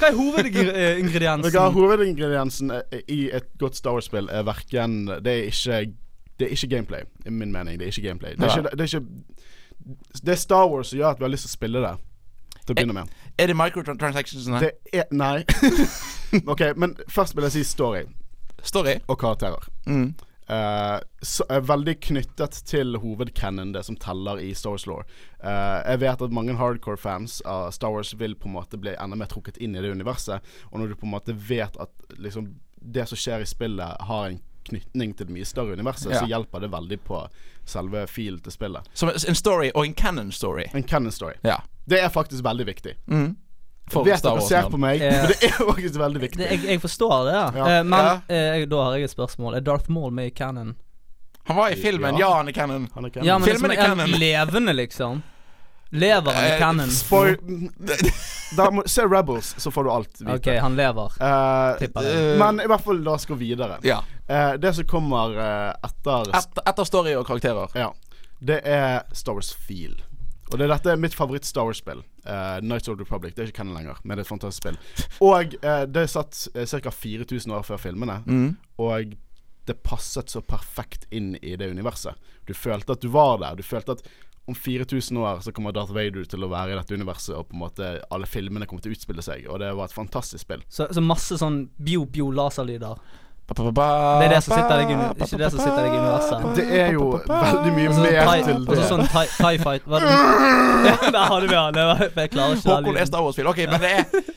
Hva 0.00 0.08
er 0.08 0.14
hovedingrediensen? 0.16 1.52
Hva 1.52 1.66
er 1.66 1.74
hovedingrediensen 1.76 2.70
i 3.08 3.18
et 3.36 3.48
godt 3.60 3.76
Star 3.76 3.92
Wars-spill 3.96 4.30
er 4.32 4.42
verken 4.48 4.94
Det 5.20 5.32
er 5.34 5.48
ikke 5.50 5.80
Det 6.40 6.46
er 6.46 6.54
ikke 6.56 6.70
gameplay, 6.76 7.02
i 7.26 7.30
min 7.30 7.52
mening. 7.52 7.78
Det 7.78 7.84
er 7.88 7.92
ikke 7.92 8.06
gameplay. 8.08 8.32
Det 8.36 8.44
er 8.48 8.56
ikke, 8.58 8.70
det 8.76 8.80
er, 8.80 8.84
ikke, 8.84 9.06
det 10.24 10.32
er 10.32 10.40
Star 10.40 10.68
Wars 10.72 10.88
som 10.88 10.98
gjør 10.98 11.10
at 11.10 11.18
vi 11.20 11.24
har 11.28 11.34
lyst 11.34 11.44
til 11.44 11.52
å 11.52 11.56
spille 11.58 11.82
det. 11.84 11.92
Til 12.64 12.72
å 12.72 12.78
begynne 12.78 12.96
med. 12.96 13.12
er 13.38 13.46
det 13.50 13.56
microtransactionsene? 13.56 14.60
Det 14.64 14.72
er 14.92 15.04
Nei. 15.12 15.44
OK, 16.52 16.62
men 16.76 16.96
først 17.08 17.36
vil 17.36 17.44
jeg 17.48 17.52
si 17.58 17.64
story 17.64 18.02
Story? 18.62 18.98
og 19.08 19.18
karakterer. 19.20 19.68
Mm. 19.86 20.14
Eh, 20.50 20.96
så 21.22 21.44
er 21.52 21.60
veldig 21.68 21.94
knyttet 22.02 22.56
til 22.66 22.96
hovedcanon, 22.98 23.72
det 23.76 23.84
som 23.86 23.96
teller 24.02 24.40
i 24.42 24.50
Star 24.58 24.74
Wars 24.74 24.86
Law. 24.90 25.02
jeg 25.42 26.00
vet 26.02 26.22
at 26.26 26.32
mange 26.34 26.56
hardcore 26.58 26.98
fans 27.00 27.38
av 27.46 27.70
Star 27.72 27.92
Wars 27.94 28.10
vil 28.18 28.34
på 28.34 28.48
en 28.50 28.56
måte 28.58 28.76
bli 28.80 28.96
enda 28.98 29.16
mer 29.16 29.30
trukket 29.30 29.56
inn 29.62 29.76
i 29.76 29.80
det 29.80 29.92
universet. 29.94 30.40
Og 30.72 30.80
når 30.80 30.88
du 30.88 30.94
på 31.00 31.06
en 31.06 31.14
måte 31.14 31.32
vet 31.36 31.76
at 31.80 31.90
liksom 32.18 32.50
det 32.80 33.06
som 33.08 33.16
skjer 33.20 33.44
i 33.44 33.46
spillet, 33.48 34.00
har 34.08 34.26
en 34.30 34.40
knytning 34.70 35.14
til 35.16 35.26
det 35.28 35.34
mye 35.34 35.46
større 35.48 35.72
universet, 35.76 36.10
Ja. 36.12 36.20
så 36.20 36.26
hjelper 36.28 36.60
det 36.60 36.70
veldig 36.72 36.98
på 37.04 37.22
selve 37.64 38.06
filen 38.06 38.40
til 38.40 38.52
spillet. 38.52 38.88
Som 38.94 39.08
en 39.10 39.34
story 39.34 39.70
og 39.74 39.84
en 39.86 39.94
canon 39.94 40.32
story. 40.32 40.66
En 40.74 40.82
canon 40.82 41.12
story. 41.12 41.34
Ja. 41.44 41.60
Det 41.86 42.00
er 42.00 42.08
faktisk 42.08 42.44
veldig 42.44 42.66
viktig. 42.66 42.96
Mm. 43.06 43.36
Jeg 43.92 44.04
vet 44.06 44.22
dere 44.22 44.44
ser 44.46 44.70
på 44.70 44.78
meg, 44.80 45.02
eh, 45.02 45.16
men 45.22 45.32
det 45.32 45.48
er 45.50 45.56
faktisk 45.58 45.98
veldig 46.02 46.22
viktig. 46.26 46.38
Det, 46.42 46.50
jeg, 46.54 46.62
jeg 46.74 46.80
forstår 46.82 47.16
det, 47.26 47.34
ja. 47.34 47.48
Ja. 47.56 47.66
Eh, 47.78 47.82
men 47.84 48.06
Ja. 48.06 48.14
eh, 48.28 48.66
da 48.70 48.84
har 48.84 48.96
jeg 48.98 49.10
et 49.10 49.16
spørsmål. 49.16 49.56
Er 49.58 49.66
Darth 49.66 49.90
Maul 49.90 50.14
med 50.14 50.30
i 50.30 50.30
canon? 50.30 50.76
Han 51.50 51.56
var 51.56 51.70
i 51.74 51.76
filmen. 51.76 52.14
Ja. 52.14 52.28
Ja, 52.28 52.36
han 52.36 52.48
er 52.48 52.52
Cannon. 52.52 52.88
Han 52.94 53.04
er 53.04 53.10
canon. 53.10 53.26
Ja, 53.26 53.38
men 53.38 53.48
Filmen 53.48 53.70
liksom, 53.70 54.00
er 54.00 54.04
er 54.04 54.18
levende, 54.18 54.72
liksom? 54.76 55.22
Lever 55.90 56.32
han 56.32 56.80
i 56.80 56.86
Eh, 56.86 57.36
Da 58.56 58.70
må, 58.70 58.82
Se 58.86 59.02
Rebels, 59.02 59.54
så 59.58 59.70
får 59.70 59.84
du 59.84 59.90
alt 59.90 60.20
vite. 60.20 60.34
OK, 60.34 60.46
han 60.60 60.76
lever. 60.76 61.12
Eh, 61.22 61.78
Tipper 61.78 62.02
det. 62.02 62.32
Eh, 62.32 62.38
men 62.38 62.60
i 62.60 62.66
hvert 62.70 62.84
fall 62.84 63.02
da 63.04 63.16
skal 63.18 63.36
vi 63.36 63.50
videre. 63.52 63.78
Ja. 63.82 64.00
Eh, 64.26 64.52
det 64.62 64.74
som 64.74 64.86
kommer 64.90 65.34
eh, 65.38 65.72
etter 65.86 66.30
Et, 66.38 66.62
etter 66.66 66.84
story 66.86 67.14
og 67.18 67.26
karakterer. 67.26 67.70
Ja. 67.78 67.92
Det 68.38 68.60
er 68.64 69.02
Star 69.12 69.34
Wars 69.38 69.52
Feel. 69.54 69.98
Og 70.50 70.58
det 70.58 70.66
er 70.66 70.72
dette 70.72 70.92
er 70.92 71.00
mitt 71.00 71.14
favoritt-Star 71.14 71.66
Wars-spill. 71.68 72.02
Uh, 72.26 72.58
Nights 72.62 72.90
of 72.90 72.96
the 72.98 73.04
Republic. 73.04 73.36
Det 73.36 73.44
er 73.44 73.50
ikke 73.52 73.62
canon 73.62 73.76
lenger, 73.78 74.00
men 74.02 74.16
det 74.16 74.24
er 74.24 74.28
et 74.28 74.32
fantastisk 74.32 74.64
spill. 74.64 74.78
Og 75.22 75.54
uh, 75.62 75.84
det 75.86 76.04
er 76.04 76.10
satt 76.10 76.40
uh, 76.56 76.64
ca. 76.66 76.90
4000 76.90 77.54
år 77.54 77.66
før 77.68 77.78
filmene. 77.80 78.18
Mm. 78.26 78.56
Og 78.82 79.14
det 79.70 79.78
passet 79.86 80.32
så 80.32 80.42
perfekt 80.42 81.06
inn 81.14 81.36
i 81.38 81.54
det 81.60 81.70
universet. 81.70 82.18
Du 82.48 82.54
følte 82.56 82.96
at 82.96 83.04
du 83.04 83.10
var 83.14 83.38
der. 83.42 83.60
Du 83.60 83.62
følte 83.66 83.98
at 83.98 84.04
om 84.50 84.54
4000 84.56 85.18
år 85.20 85.40
så 85.44 85.52
kommer 85.54 85.72
Darth 85.72 85.94
Vader 85.94 86.24
til 86.26 86.42
å 86.42 86.50
være 86.50 86.72
i 86.72 86.78
dette 86.78 86.96
universet, 86.96 87.36
og 87.36 87.46
på 87.50 87.54
en 87.54 87.62
måte 87.62 87.90
alle 88.10 88.26
filmene 88.26 88.66
kommer 88.66 88.82
til 88.82 88.90
å 88.90 88.96
utspille 88.96 89.22
seg. 89.22 89.46
Og 89.46 89.60
det 89.62 89.70
var 89.78 89.86
et 89.86 89.94
fantastisk 89.94 90.42
spill. 90.42 90.64
Så, 90.66 90.88
så 90.90 91.04
masse 91.04 91.38
sånn 91.38 91.68
bio-bio-laserlyder. 91.78 92.98
Det 93.50 94.26
er 94.26 94.28
det 94.30 94.42
som 94.44 94.54
sitter 94.54 94.76
deg 94.78 94.90
i 94.92 94.96
ikke 94.96 95.38
det 95.40 95.48
som 95.50 95.58
sitter 95.58 95.80
deg 95.82 95.94
i 95.94 95.98
universet. 95.98 96.44
Det 96.56 96.66
er 96.80 96.92
jo 96.94 97.06
veldig 97.26 97.72
mye 97.74 97.88
altså, 97.88 98.04
mer 98.04 98.20
thai, 98.28 98.42
til 98.46 98.60
det. 98.60 98.76
Altså 98.76 98.90
sånn 98.92 99.06
tie, 99.10 99.24
thai 99.36 99.54
fight 99.58 99.88
hva 99.90 99.98
er 99.98 100.06
det? 100.06 100.94
Der 101.16 101.24
hadde 101.32 101.48
vi 101.50 101.56
han. 101.58 101.80
Jeg 101.80 102.30
klarer 102.36 102.54
ikke 102.54 102.76
Håkon 102.76 103.00
er. 103.00 103.08
Star 103.10 103.26
Wars-film. 103.26 103.50
Ok, 103.50 103.64
men 103.72 103.82
det 103.82 103.90
er 103.98 104.30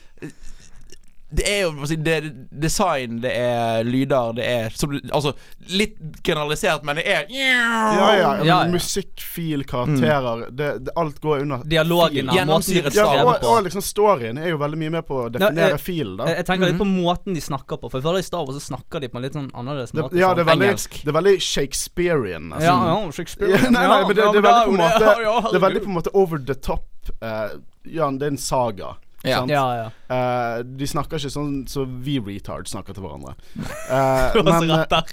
Det 1.36 1.46
er 1.48 1.60
jo 1.64 1.88
det 2.04 2.14
er 2.14 2.28
design, 2.62 3.18
det 3.24 3.32
er 3.34 3.84
lyder, 3.86 4.32
det 4.38 4.46
er 4.46 4.76
som, 4.76 4.92
Altså 5.10 5.34
litt 5.74 5.96
generalisert, 6.24 6.84
men 6.86 7.00
det 7.00 7.06
er 7.10 7.26
Ja, 7.32 7.94
ja. 7.94 8.14
Ja, 8.14 8.44
ja. 8.44 8.58
Musikk, 8.70 9.20
fil, 9.20 9.64
karakterer. 9.68 10.46
Det, 10.50 10.70
det, 10.86 10.94
alt 11.00 11.20
går 11.20 11.44
under 11.44 11.64
Dialogen 11.68 12.30
av 12.30 12.40
måten 12.48 12.74
de 12.74 12.94
Ja, 12.94 13.06
på 13.22 13.28
og, 13.32 13.48
og 13.50 13.64
liksom 13.66 13.84
storyen 13.84 14.38
er 14.38 14.52
jo 14.52 14.60
veldig 14.60 14.80
mye 14.80 14.94
med 14.98 15.06
på 15.08 15.24
å 15.24 15.28
definere 15.32 15.78
eh, 15.78 15.82
filen, 15.82 16.16
da. 16.20 16.28
Jeg, 16.30 16.40
jeg 16.42 16.48
tenker 16.50 16.72
litt 16.72 16.80
på 16.80 16.88
måten 16.88 17.36
de 17.36 17.42
snakker 17.44 17.80
på. 17.80 17.90
For 17.90 18.00
jeg 18.00 18.06
føler 18.06 18.24
i 18.24 18.26
Star 18.26 18.46
Wars 18.46 18.58
så 18.60 18.64
snakker 18.72 19.04
de 19.04 19.10
på 19.10 19.20
en 19.20 19.26
litt 19.26 19.36
sånn 19.36 19.50
annerledes 19.52 19.94
måte. 19.96 20.18
ja, 20.20 20.32
det 20.36 20.44
er 20.44 20.50
veldig, 20.52 20.70
engelsk. 20.70 20.98
det 21.02 21.12
er 21.12 21.18
veldig 21.18 21.36
Shakespearean. 21.44 22.50
nesten. 22.52 22.66
ja, 22.68 22.76
ja, 22.92 23.14
Shakespearean. 23.18 23.70
Nei, 23.74 23.86
nei, 23.90 24.00
men 24.06 24.16
det, 24.16 24.26
det 24.36 24.42
er 24.42 24.48
veldig 24.48 24.66
på 24.66 24.74
en 24.74 24.82
måte 24.82 25.04
ja, 25.08 25.14
ja, 25.24 25.38
Det 25.48 25.58
er 25.58 25.64
veldig 25.68 25.84
på 25.86 25.92
en 25.92 25.98
måte 26.00 26.14
over 26.24 26.44
the 26.52 26.58
top. 26.58 26.90
Uh, 27.20 27.58
ja, 27.84 28.10
det 28.10 28.28
er 28.28 28.34
en 28.34 28.40
saga. 28.40 28.94
Ja. 29.24 29.40
sant? 29.40 29.50
Ja, 29.50 29.64
ja. 29.78 29.86
Uh, 30.08 30.64
de 30.78 30.88
snakker 30.88 31.20
ikke 31.20 31.32
sånn 31.32 31.62
så 31.70 31.86
vi 31.86 32.18
retard 32.22 32.68
snakker 32.70 32.96
til 32.96 33.06
hverandre. 33.06 33.36
Uh, 33.84 34.40
men 34.42 34.70
der. 34.88 35.10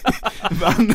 men 0.60 0.90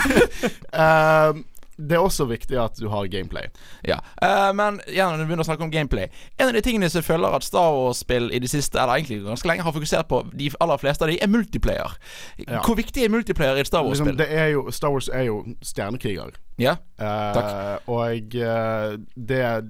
uh, 0.75 1.31
det 1.75 1.97
er 1.97 2.03
også 2.03 2.25
viktig 2.29 2.55
at 2.59 2.77
du 2.79 2.87
har 2.91 3.07
gameplay. 3.11 3.49
Ja, 3.87 3.97
uh, 4.23 4.51
men 4.55 4.79
igjen 4.87 5.11
når 5.11 5.23
du 5.23 5.25
begynner 5.27 5.43
å 5.43 5.47
snakke 5.47 5.65
om 5.65 5.71
gameplay 5.73 6.07
En 6.39 6.47
av 6.47 6.53
de 6.55 6.61
tingene 6.63 6.87
som 6.91 7.01
jeg 7.01 7.07
føler 7.07 7.35
at 7.35 7.43
Star 7.43 7.73
Wars-spill 7.75 8.29
i 8.31 8.39
det 8.43 8.51
siste, 8.51 8.79
eller 8.79 8.99
egentlig 8.99 9.25
ganske 9.25 9.49
lenge, 9.49 9.65
har 9.65 9.75
fokusert 9.75 10.07
på, 10.11 10.21
de 10.31 10.51
aller 10.63 10.81
fleste 10.81 11.05
av 11.05 11.11
de, 11.11 11.19
er 11.21 11.31
multiplayer. 11.31 11.97
Ja. 12.45 12.61
Hvor 12.63 12.79
viktig 12.79 13.03
er 13.03 13.11
multiplayer 13.11 13.59
i 13.59 13.65
et 13.65 13.71
Star 13.71 13.83
Liksom, 13.83 14.07
Wars-spill? 14.07 14.21
det 14.23 14.29
er 14.31 14.53
jo, 14.55 14.65
Star 14.71 14.95
Wars 14.95 15.11
er 15.11 15.27
jo 15.27 15.41
stjernekriger. 15.63 16.39
ja? 16.61 16.77
takk 16.95 17.89
og 17.91 18.35
uh, 18.39 18.95
det 19.15 19.41
eh, 19.43 19.61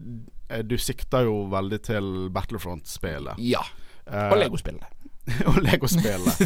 Du 0.70 0.76
sikter 0.78 1.26
jo 1.26 1.46
veldig 1.50 1.80
til 1.82 2.30
Battlefront-spillet. 2.34 3.40
ja. 3.42 3.64
Eh, 4.06 4.30
Og 4.32 4.38
Lego-spillene. 4.38 4.86
og 5.50 5.56
Lego-spillet. 5.66 6.42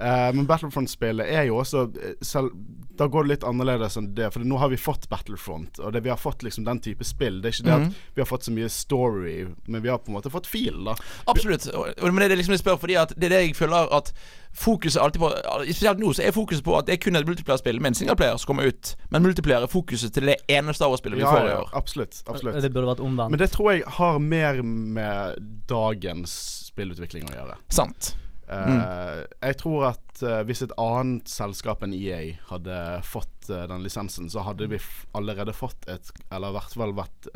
uh, 0.00 0.30
men 0.34 0.46
Battlefront-spillet 0.50 1.28
er 1.30 1.44
jo 1.46 1.60
også 1.62 1.84
eh, 2.02 2.14
selv, 2.26 2.50
da 2.98 3.06
går 3.10 3.24
det 3.26 3.30
litt 3.34 3.44
annerledes 3.46 3.96
enn 4.00 4.08
det. 4.14 4.28
For 4.34 4.42
nå 4.42 4.58
har 4.58 4.70
vi 4.72 4.78
fått 4.78 5.08
Battlefront, 5.10 5.78
og 5.78 5.92
det, 5.94 6.02
vi 6.02 6.10
har 6.10 6.18
fått 6.18 6.42
liksom 6.46 6.64
den 6.66 6.80
type 6.82 7.06
spill. 7.06 7.40
Det 7.42 7.50
er 7.52 7.54
ikke 7.56 7.66
det 7.68 7.74
Mhm. 7.78 7.86
at 7.92 8.16
vi 8.16 8.22
har 8.24 8.26
fått 8.30 8.44
så 8.48 8.54
mye 8.54 8.68
story, 8.70 9.46
men 9.66 9.82
vi 9.82 9.88
har 9.92 9.98
på 10.02 10.10
en 10.10 10.16
måte 10.18 10.30
fått 10.34 10.46
fil, 10.50 10.82
da. 10.84 10.96
Absolutt. 11.30 11.66
Men 12.02 12.16
det 12.24 12.32
er 12.32 12.36
liksom 12.42 12.54
jeg 12.56 12.62
spør 12.64 12.78
fordi 12.82 12.96
at 13.00 13.14
det 13.16 13.30
er 13.30 13.34
det 13.36 13.42
jeg 13.48 13.56
føler 13.58 13.90
at 13.94 14.10
fokuset 14.54 15.00
alltid 15.02 15.18
på 15.20 15.30
Spesielt 15.64 15.98
nå 15.98 16.12
så 16.14 16.22
er 16.22 16.30
fokuset 16.34 16.62
på 16.62 16.76
at 16.78 16.86
det 16.86 16.94
er 16.94 17.00
kun 17.02 17.16
et 17.18 17.26
multiplayer-spill 17.26 17.80
med 17.82 17.90
en 17.90 17.94
singleplayer 17.98 18.36
som 18.38 18.52
kommer 18.52 18.66
ut. 18.70 18.92
Men 19.10 19.22
multiplayer 19.26 19.62
er 19.66 19.70
fokuset 19.70 20.14
til 20.14 20.26
det 20.30 20.36
ene 20.50 20.74
Star 20.74 20.90
Wars-spillet 20.92 21.18
vi 21.18 21.24
Ja, 21.26 21.30
får 21.34 21.48
i 21.50 21.54
år. 21.58 21.70
absolutt. 21.74 22.22
absolutt. 22.30 22.60
Det 22.62 22.70
burde 22.74 22.90
vært 22.94 23.02
omvendt. 23.02 23.30
Men 23.34 23.38
det 23.42 23.50
tror 23.54 23.72
jeg 23.74 23.82
har 23.98 24.18
mer 24.22 24.62
med 24.62 25.42
dagens 25.70 26.34
spillutvikling 26.70 27.26
å 27.30 27.34
gjøre. 27.34 27.56
Sant. 27.70 28.14
Eh, 28.48 29.24
Jeg 29.48 29.56
tror 29.60 29.86
at 29.92 30.22
uh, 30.22 30.42
hvis 30.44 30.62
et 30.66 30.74
annet 30.80 31.30
selskap 31.30 31.82
enn 31.84 31.94
EA 31.96 32.36
hadde 32.50 32.78
fått 33.08 33.48
uh, 33.50 33.64
den 33.70 33.84
lisensen, 33.84 34.28
så 34.32 34.44
hadde 34.44 34.68
vi 34.72 34.80
allerede 35.16 35.56
fått 35.56 35.88
et 35.88 36.12
Eller 36.30 36.52
i 36.52 36.58
hvert 36.58 36.76
fall 36.76 36.94
vært 36.96 37.28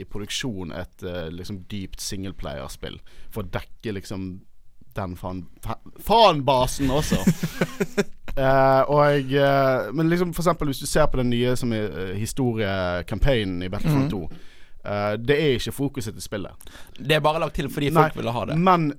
i 0.00 0.04
produksjon 0.08 0.72
et 0.72 1.02
liksom 1.32 1.64
dypt 1.70 2.00
singleplayerspill 2.00 2.98
for 3.30 3.44
å 3.44 3.50
dekke 3.52 3.92
liksom 3.98 4.28
den 4.96 5.16
faen 5.16 5.44
fanbasen 6.00 6.90
også. 6.90 7.20
Og 8.96 9.32
eh, 9.32 9.92
Men 9.92 10.10
liksom 10.10 10.34
for 10.36 10.44
eksempel 10.44 10.68
hvis 10.68 10.82
du 10.82 10.86
ser 10.88 11.06
på 11.08 11.20
den 11.22 11.30
nye 11.32 11.54
som 11.56 11.72
er 11.72 12.12
historiekampanjen 12.18 13.62
i 13.64 13.70
Battlefront 13.72 14.12
2 14.12 14.20
eh, 14.26 15.12
Det 15.22 15.38
er 15.40 15.56
ikke 15.56 15.72
fokuset 15.72 16.16
til 16.16 16.24
spillet. 16.24 16.68
Det 16.98 17.16
er 17.16 17.24
bare 17.24 17.40
lagt 17.40 17.56
til 17.56 17.70
fordi 17.72 17.88
Nei, 17.90 18.06
folk 18.06 18.20
ville 18.20 18.34
ha 18.36 18.44
det. 18.50 18.58
Men 18.60 18.90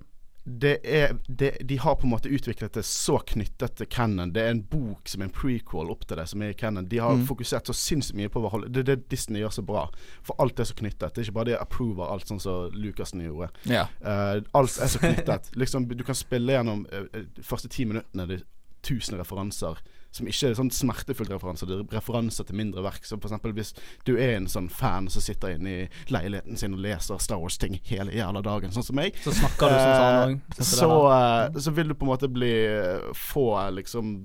det 0.48 0.78
er 0.88 1.18
det, 1.28 1.58
De 1.68 1.76
har 1.78 1.96
på 2.00 2.08
en 2.08 2.14
måte 2.14 2.30
utviklet 2.32 2.72
det 2.78 2.86
så 2.88 3.18
knyttet 3.28 3.76
til 3.76 3.88
canon. 3.92 4.32
Det 4.32 4.42
er 4.46 4.54
en 4.54 4.62
bok 4.64 5.10
som 5.12 5.22
er 5.22 5.28
en 5.28 5.34
prequel 5.36 5.90
opp 5.92 6.06
til 6.08 6.16
det, 6.18 6.28
som 6.32 6.42
er 6.42 6.54
i 6.54 6.58
canon. 6.58 6.86
De 6.88 6.98
har 7.04 7.18
Mm. 7.18 7.26
fokusert 7.28 7.68
så 7.68 7.74
sinnssykt 7.76 8.16
mye 8.16 8.30
på 8.32 8.40
hva 8.42 8.62
Det 8.72 8.80
er 8.80 8.96
det 8.96 9.10
Disney 9.10 9.42
gjør 9.42 9.52
så 9.58 9.66
bra. 9.66 9.90
For 10.24 10.36
alt 10.40 10.60
er 10.60 10.64
så 10.64 10.74
knyttet. 10.74 11.14
Det 11.14 11.18
er 11.18 11.26
ikke 11.28 11.34
bare 11.34 11.46
de 11.52 11.58
approver 11.60 12.08
alt 12.10 12.28
sånn 12.28 12.40
som 12.40 12.72
Lucassen 12.72 13.20
gjorde. 13.22 13.50
Ja. 13.66 13.88
Uh, 14.02 14.40
alt 14.56 14.80
er 14.80 14.88
så 14.88 15.00
knyttet. 15.00 15.52
liksom, 15.56 15.88
du 15.88 16.04
kan 16.04 16.16
spille 16.16 16.54
gjennom 16.56 16.86
eh, 16.92 17.04
de 17.36 17.44
første 17.44 17.68
ti 17.68 17.84
minuttene. 17.86 18.28
Det 18.28 18.40
er 18.42 18.46
tusen 18.84 19.18
referanser. 19.20 19.78
Som 20.18 20.30
ikke 20.30 20.52
er 20.52 20.58
sånn 20.58 20.72
smertefull 20.74 21.30
referanse, 21.32 21.68
Det 21.70 21.78
er 21.78 21.98
referanser 22.00 22.48
til 22.48 22.58
mindre 22.60 22.84
verk. 22.86 23.06
Så 23.06 23.20
eksempel 23.20 23.54
hvis 23.58 23.74
du 24.08 24.16
er 24.16 24.36
en 24.38 24.50
sånn 24.52 24.70
fan 24.74 25.10
som 25.14 25.24
sitter 25.24 25.56
inne 25.56 25.74
i 25.74 25.86
leiligheten 26.14 26.58
sin 26.60 26.76
og 26.78 26.84
leser 26.84 27.22
Star 27.24 27.42
Wars-ting 27.42 27.80
hele 27.90 28.16
jævla 28.16 28.44
dagen, 28.46 28.74
sånn 28.74 28.86
som 28.88 28.98
meg, 28.98 29.18
Så 29.24 29.36
snakker 29.38 29.72
du 29.72 29.78
som 29.78 29.94
sånn 29.94 30.18
òg. 30.18 30.66
så, 30.74 30.92
eh, 31.14 31.62
så 31.68 31.74
vil 31.78 31.94
du 31.94 31.98
på 31.98 32.08
en 32.08 32.14
måte 32.14 32.32
bli 32.32 32.54
eh, 32.66 33.14
få 33.14 33.50
liksom 33.78 34.18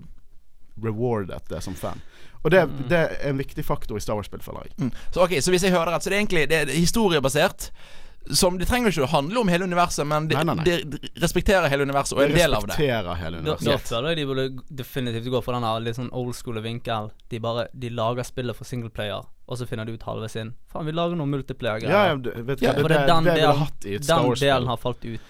rewardet 0.82 1.48
det 1.48 1.60
som 1.62 1.74
fan. 1.76 2.00
Og 2.42 2.50
det, 2.50 2.62
det 2.90 2.98
er 2.98 3.28
en 3.30 3.38
viktig 3.38 3.64
faktor 3.64 3.98
i 3.98 4.02
Star 4.02 4.18
Wars-spill, 4.18 4.42
føler 4.42 4.66
jeg. 4.66 4.74
Mm. 4.78 4.92
Så 5.14 5.22
okay, 5.22 5.40
så 5.44 5.52
hvis 5.54 5.62
jeg 5.62 5.74
hører 5.74 5.92
det 5.92 5.94
rett, 5.94 6.06
så 6.06 6.10
det 6.10 6.16
er 6.16 6.22
egentlig 6.24 6.46
det 6.50 6.58
er 6.62 6.72
historiebasert. 6.74 7.68
Som 8.30 8.56
Det 8.58 8.68
trenger 8.70 8.92
ikke 8.92 9.02
å 9.02 9.10
handle 9.10 9.40
om 9.40 9.48
hele 9.50 9.64
universet, 9.66 10.06
men 10.06 10.28
det, 10.30 10.36
Nei, 10.38 10.44
nei, 10.44 10.54
nei. 10.54 10.64
det 10.86 11.10
respekterer 11.20 11.66
hele 11.68 11.82
universet 11.82 12.14
og 12.16 12.22
er 12.22 12.30
en 12.30 12.36
del 12.36 12.54
av 12.54 12.66
det. 12.70 12.76
hele 12.78 13.40
Da, 13.42 13.56
da 13.58 13.76
føler 13.82 14.08
jeg 14.12 14.16
de 14.20 14.26
burde 14.30 14.44
definitivt 14.78 15.26
gå 15.32 15.40
for 15.42 15.52
den 15.58 15.66
litt 15.84 15.96
sånn 15.98 16.10
old 16.12 16.34
school 16.38 16.60
vinkel. 16.62 17.10
De 17.28 17.38
bare 17.42 17.66
De 17.74 17.90
lager 17.90 18.22
spillet 18.22 18.54
for 18.56 18.64
singleplayer, 18.64 19.26
og 19.48 19.58
så 19.58 19.66
finner 19.66 19.84
de 19.84 19.92
ut 19.98 20.02
halvveis 20.06 20.36
inn. 20.38 20.54
Faen, 20.72 20.86
vi 20.86 20.92
lager 20.92 21.16
noen 21.18 21.30
multiplayer-greier. 21.34 21.90
Ja, 21.90 22.04
ja, 22.12 22.16
du- 22.16 22.30
vet 22.42 22.60
du 22.60 22.64
Ja, 22.66 22.72
hva, 22.72 22.80
for 22.80 22.88
det, 22.88 22.96
det 22.96 23.02
er 23.02 23.06
det, 23.06 23.14
den 23.14 23.24
det 23.24 23.32
ville 23.34 23.46
delen- 23.48 23.58
hatt 23.58 23.84
i 23.84 23.94
et 23.94 24.06
Den 24.06 24.34
delen 24.38 24.66
har 24.68 24.76
falt 24.76 25.04
ut. 25.04 25.20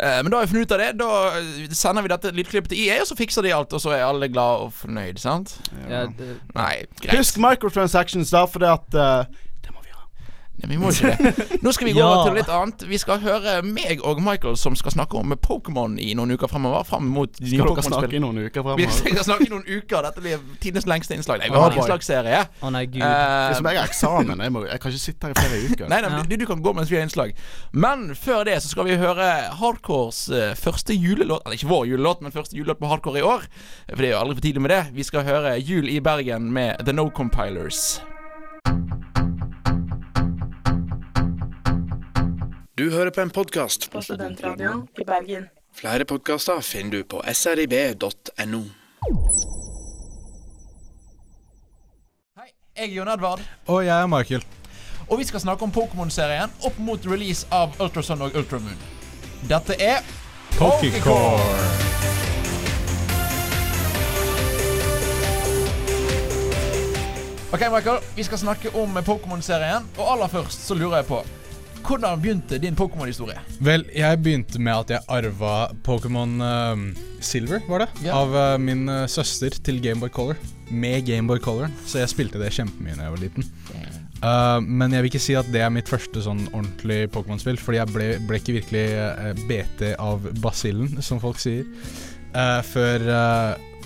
Eh, 0.00 0.22
men 0.22 0.30
da 0.32 0.38
har 0.38 0.46
vi 0.46 0.52
funnet 0.54 0.62
ut 0.64 0.72
av 0.72 0.78
det. 0.78 0.96
Da 0.96 1.10
eh, 1.36 1.68
sender 1.76 2.02
vi 2.02 2.08
dette 2.08 2.32
lydklippet 2.32 2.68
til 2.72 2.78
IE 2.78 3.00
og 3.02 3.06
så 3.06 3.14
fikser 3.14 3.42
de 3.44 3.52
alt, 3.52 3.72
og 3.76 3.80
så 3.84 3.92
er 3.92 4.06
alle 4.08 4.28
glad 4.32 4.64
og 4.64 4.72
fornøyd, 4.72 5.18
sant? 5.20 5.58
Ja, 5.86 6.06
det, 6.06 6.40
Nei, 6.56 6.86
greit. 6.96 7.18
Husk 7.18 7.36
microtransactions, 7.36 8.30
da, 8.32 8.46
for 8.46 8.58
det 8.64 8.70
at 8.72 8.94
eh, 8.94 9.24
Det 9.60 9.70
må 9.70 9.82
vi 9.84 9.90
ha. 9.92 10.06
Nei, 10.51 10.51
vi 10.70 10.76
må 10.78 10.90
ikke 10.92 11.10
det. 11.18 11.58
Nå 11.62 11.72
skal 11.74 11.86
vi 11.88 11.92
gå 11.96 11.98
Ja. 12.02 12.08
over 12.12 12.28
til 12.30 12.36
litt 12.38 12.48
annet. 12.52 12.82
Vi 12.88 12.98
skal 12.98 13.18
høre 13.22 13.62
meg 13.66 14.00
og 14.06 14.20
Michael 14.22 14.56
som 14.56 14.76
skal 14.78 14.92
snakke 14.94 15.18
om 15.18 15.32
Pokémon 15.42 15.98
i 15.98 16.12
noen 16.14 16.30
uker 16.36 16.46
fremover. 16.50 16.84
Fram 16.86 17.08
mot 17.10 17.40
nye 17.40 17.58
Skal 17.58 17.74
dere 17.74 17.84
snakke 17.86 18.16
i 18.16 18.22
noen 18.22 18.38
uker 18.46 18.68
Vi 18.78 18.86
skal 18.90 19.24
snakke 19.26 19.46
i 19.46 19.50
noen 19.52 19.64
uker. 19.66 20.02
Dette 20.06 20.20
blir 20.22 20.38
tidenes 20.62 20.86
lengste 20.86 21.16
innslag. 21.18 21.42
Nei, 21.42 21.50
vi 21.50 21.56
Oh, 21.58 21.64
har 21.66 21.72
en 21.74 21.78
innslagsserie. 21.82 22.44
Å 22.62 22.70
nei, 22.72 22.84
gud. 22.86 23.02
Eh, 23.02 23.48
Liksom, 23.52 23.68
jeg 23.72 23.78
har 23.82 23.88
eksamen. 23.90 24.42
Jeg, 24.46 24.52
må, 24.54 24.64
jeg 24.68 24.80
kan 24.80 24.90
ikke 24.94 25.02
sitte 25.02 25.26
her 25.26 25.34
i 25.34 25.40
flere 25.42 25.72
uker. 25.72 25.88
Nei, 25.90 26.00
nei, 26.06 26.12
Ja. 26.16 26.22
du, 26.28 26.36
du 26.36 26.46
kan 26.46 26.62
gå 26.62 26.72
mens 26.78 26.90
vi 26.90 26.96
har 27.00 27.04
innslag. 27.06 27.34
Men 27.72 28.14
før 28.14 28.44
det 28.48 28.60
så 28.62 28.68
skal 28.72 28.84
vi 28.88 28.96
høre 29.00 29.28
Hardcores 29.58 30.28
eh, 30.30 30.54
første 30.58 30.94
julelåt 30.94 31.42
Eller 31.46 31.56
ikke 31.58 31.68
vår 31.72 31.86
julelåt, 31.90 32.22
men 32.22 32.32
første 32.32 32.56
julelåt 32.56 32.78
på 32.78 32.88
Hardcore 32.90 33.18
i 33.18 33.26
år. 33.26 33.46
For 33.90 33.98
det 34.02 34.08
er 34.12 34.16
jo 34.16 34.22
aldri 34.22 34.38
for 34.38 34.46
tidlig 34.46 34.62
med 34.62 34.70
det. 34.76 34.82
Vi 34.94 35.02
skal 35.10 35.26
høre 35.26 35.56
Jul 35.60 35.88
i 35.90 35.98
Bergen 36.00 36.52
med 36.54 36.84
The 36.86 36.92
No 36.96 37.08
Compilers. 37.10 38.00
Du 42.78 42.90
hører 42.90 43.10
på 43.10 43.20
en 43.20 43.30
podkast. 43.30 43.90
På 43.90 44.00
Studentradioen 44.02 44.86
i 44.98 45.04
Bergen. 45.04 45.48
Flere 45.76 46.04
podkaster 46.08 46.60
finner 46.64 46.90
du 46.90 47.02
på 47.04 47.18
srib.no. 47.32 48.60
Hei, 52.38 52.46
jeg 52.78 52.86
er 52.86 52.94
Jon 52.94 53.10
Edvard. 53.12 53.42
Og 53.66 53.84
jeg 53.84 53.92
er 53.92 54.08
Michael. 54.08 54.46
Og 55.10 55.20
vi 55.20 55.26
skal 55.28 55.42
snakke 55.44 55.68
om 55.68 55.74
Pokémon-serien 55.74 56.54
opp 56.64 56.78
mot 56.80 57.04
release 57.12 57.44
av 57.52 57.76
Ultrasun 57.76 58.24
og 58.24 58.40
Ultramoon. 58.40 58.80
Dette 59.52 59.76
er 59.76 60.00
Pokécore. 60.56 61.44
Ok, 67.52 67.68
Michael, 67.68 68.00
vi 68.16 68.24
skal 68.24 68.38
snakke 68.46 68.72
om 68.72 68.96
Pokémon-serien. 69.04 69.92
Og 69.98 70.12
aller 70.16 70.32
først 70.40 70.64
så 70.64 70.74
lurer 70.74 71.02
jeg 71.02 71.10
på 71.12 71.22
Hvordan 71.82 72.22
begynte 72.22 72.58
din 72.62 72.76
Pokémon-historie? 72.78 73.40
Vel, 73.64 73.84
jeg 73.96 74.20
begynte 74.22 74.60
med 74.62 74.84
at 74.84 74.94
jeg 74.96 75.08
arva 75.12 75.56
Pokémon 75.86 76.36
uh, 76.42 76.84
Silver, 77.20 77.64
var 77.68 77.84
det? 77.84 77.90
Ja. 78.06 78.20
Av 78.22 78.36
uh, 78.36 78.60
min 78.62 78.86
uh, 78.88 79.04
søster 79.10 79.54
til 79.64 79.82
Gameboy 79.82 80.12
Color. 80.14 80.40
Med 80.70 81.04
Gameboy 81.06 81.42
Color. 81.42 81.72
Så 81.86 82.00
jeg 82.00 82.14
spilte 82.14 82.40
det 82.40 82.54
kjempemye 82.54 82.96
da 82.96 83.08
jeg 83.10 83.16
var 83.16 83.26
liten. 83.26 83.52
Eh, 84.22 84.60
men 84.62 84.94
jeg 84.94 85.02
vil 85.02 85.10
ikke 85.10 85.22
si 85.22 85.34
at 85.38 85.50
det 85.50 85.64
er 85.64 85.72
mitt 85.74 85.90
første 85.90 86.22
sånn 86.22 86.44
ordentlig 86.52 87.08
Pokémon-spill, 87.14 87.58
fordi 87.58 87.80
jeg 87.80 87.90
ble, 87.94 88.08
ble 88.28 88.38
ikke 88.38 88.56
virkelig 88.60 88.84
uh, 88.94 89.32
BT 89.48 89.92
av 89.98 90.28
basillen, 90.42 91.02
som 91.02 91.20
folk 91.22 91.40
sier, 91.42 91.66
eh, 92.30 92.60
før 92.70 93.06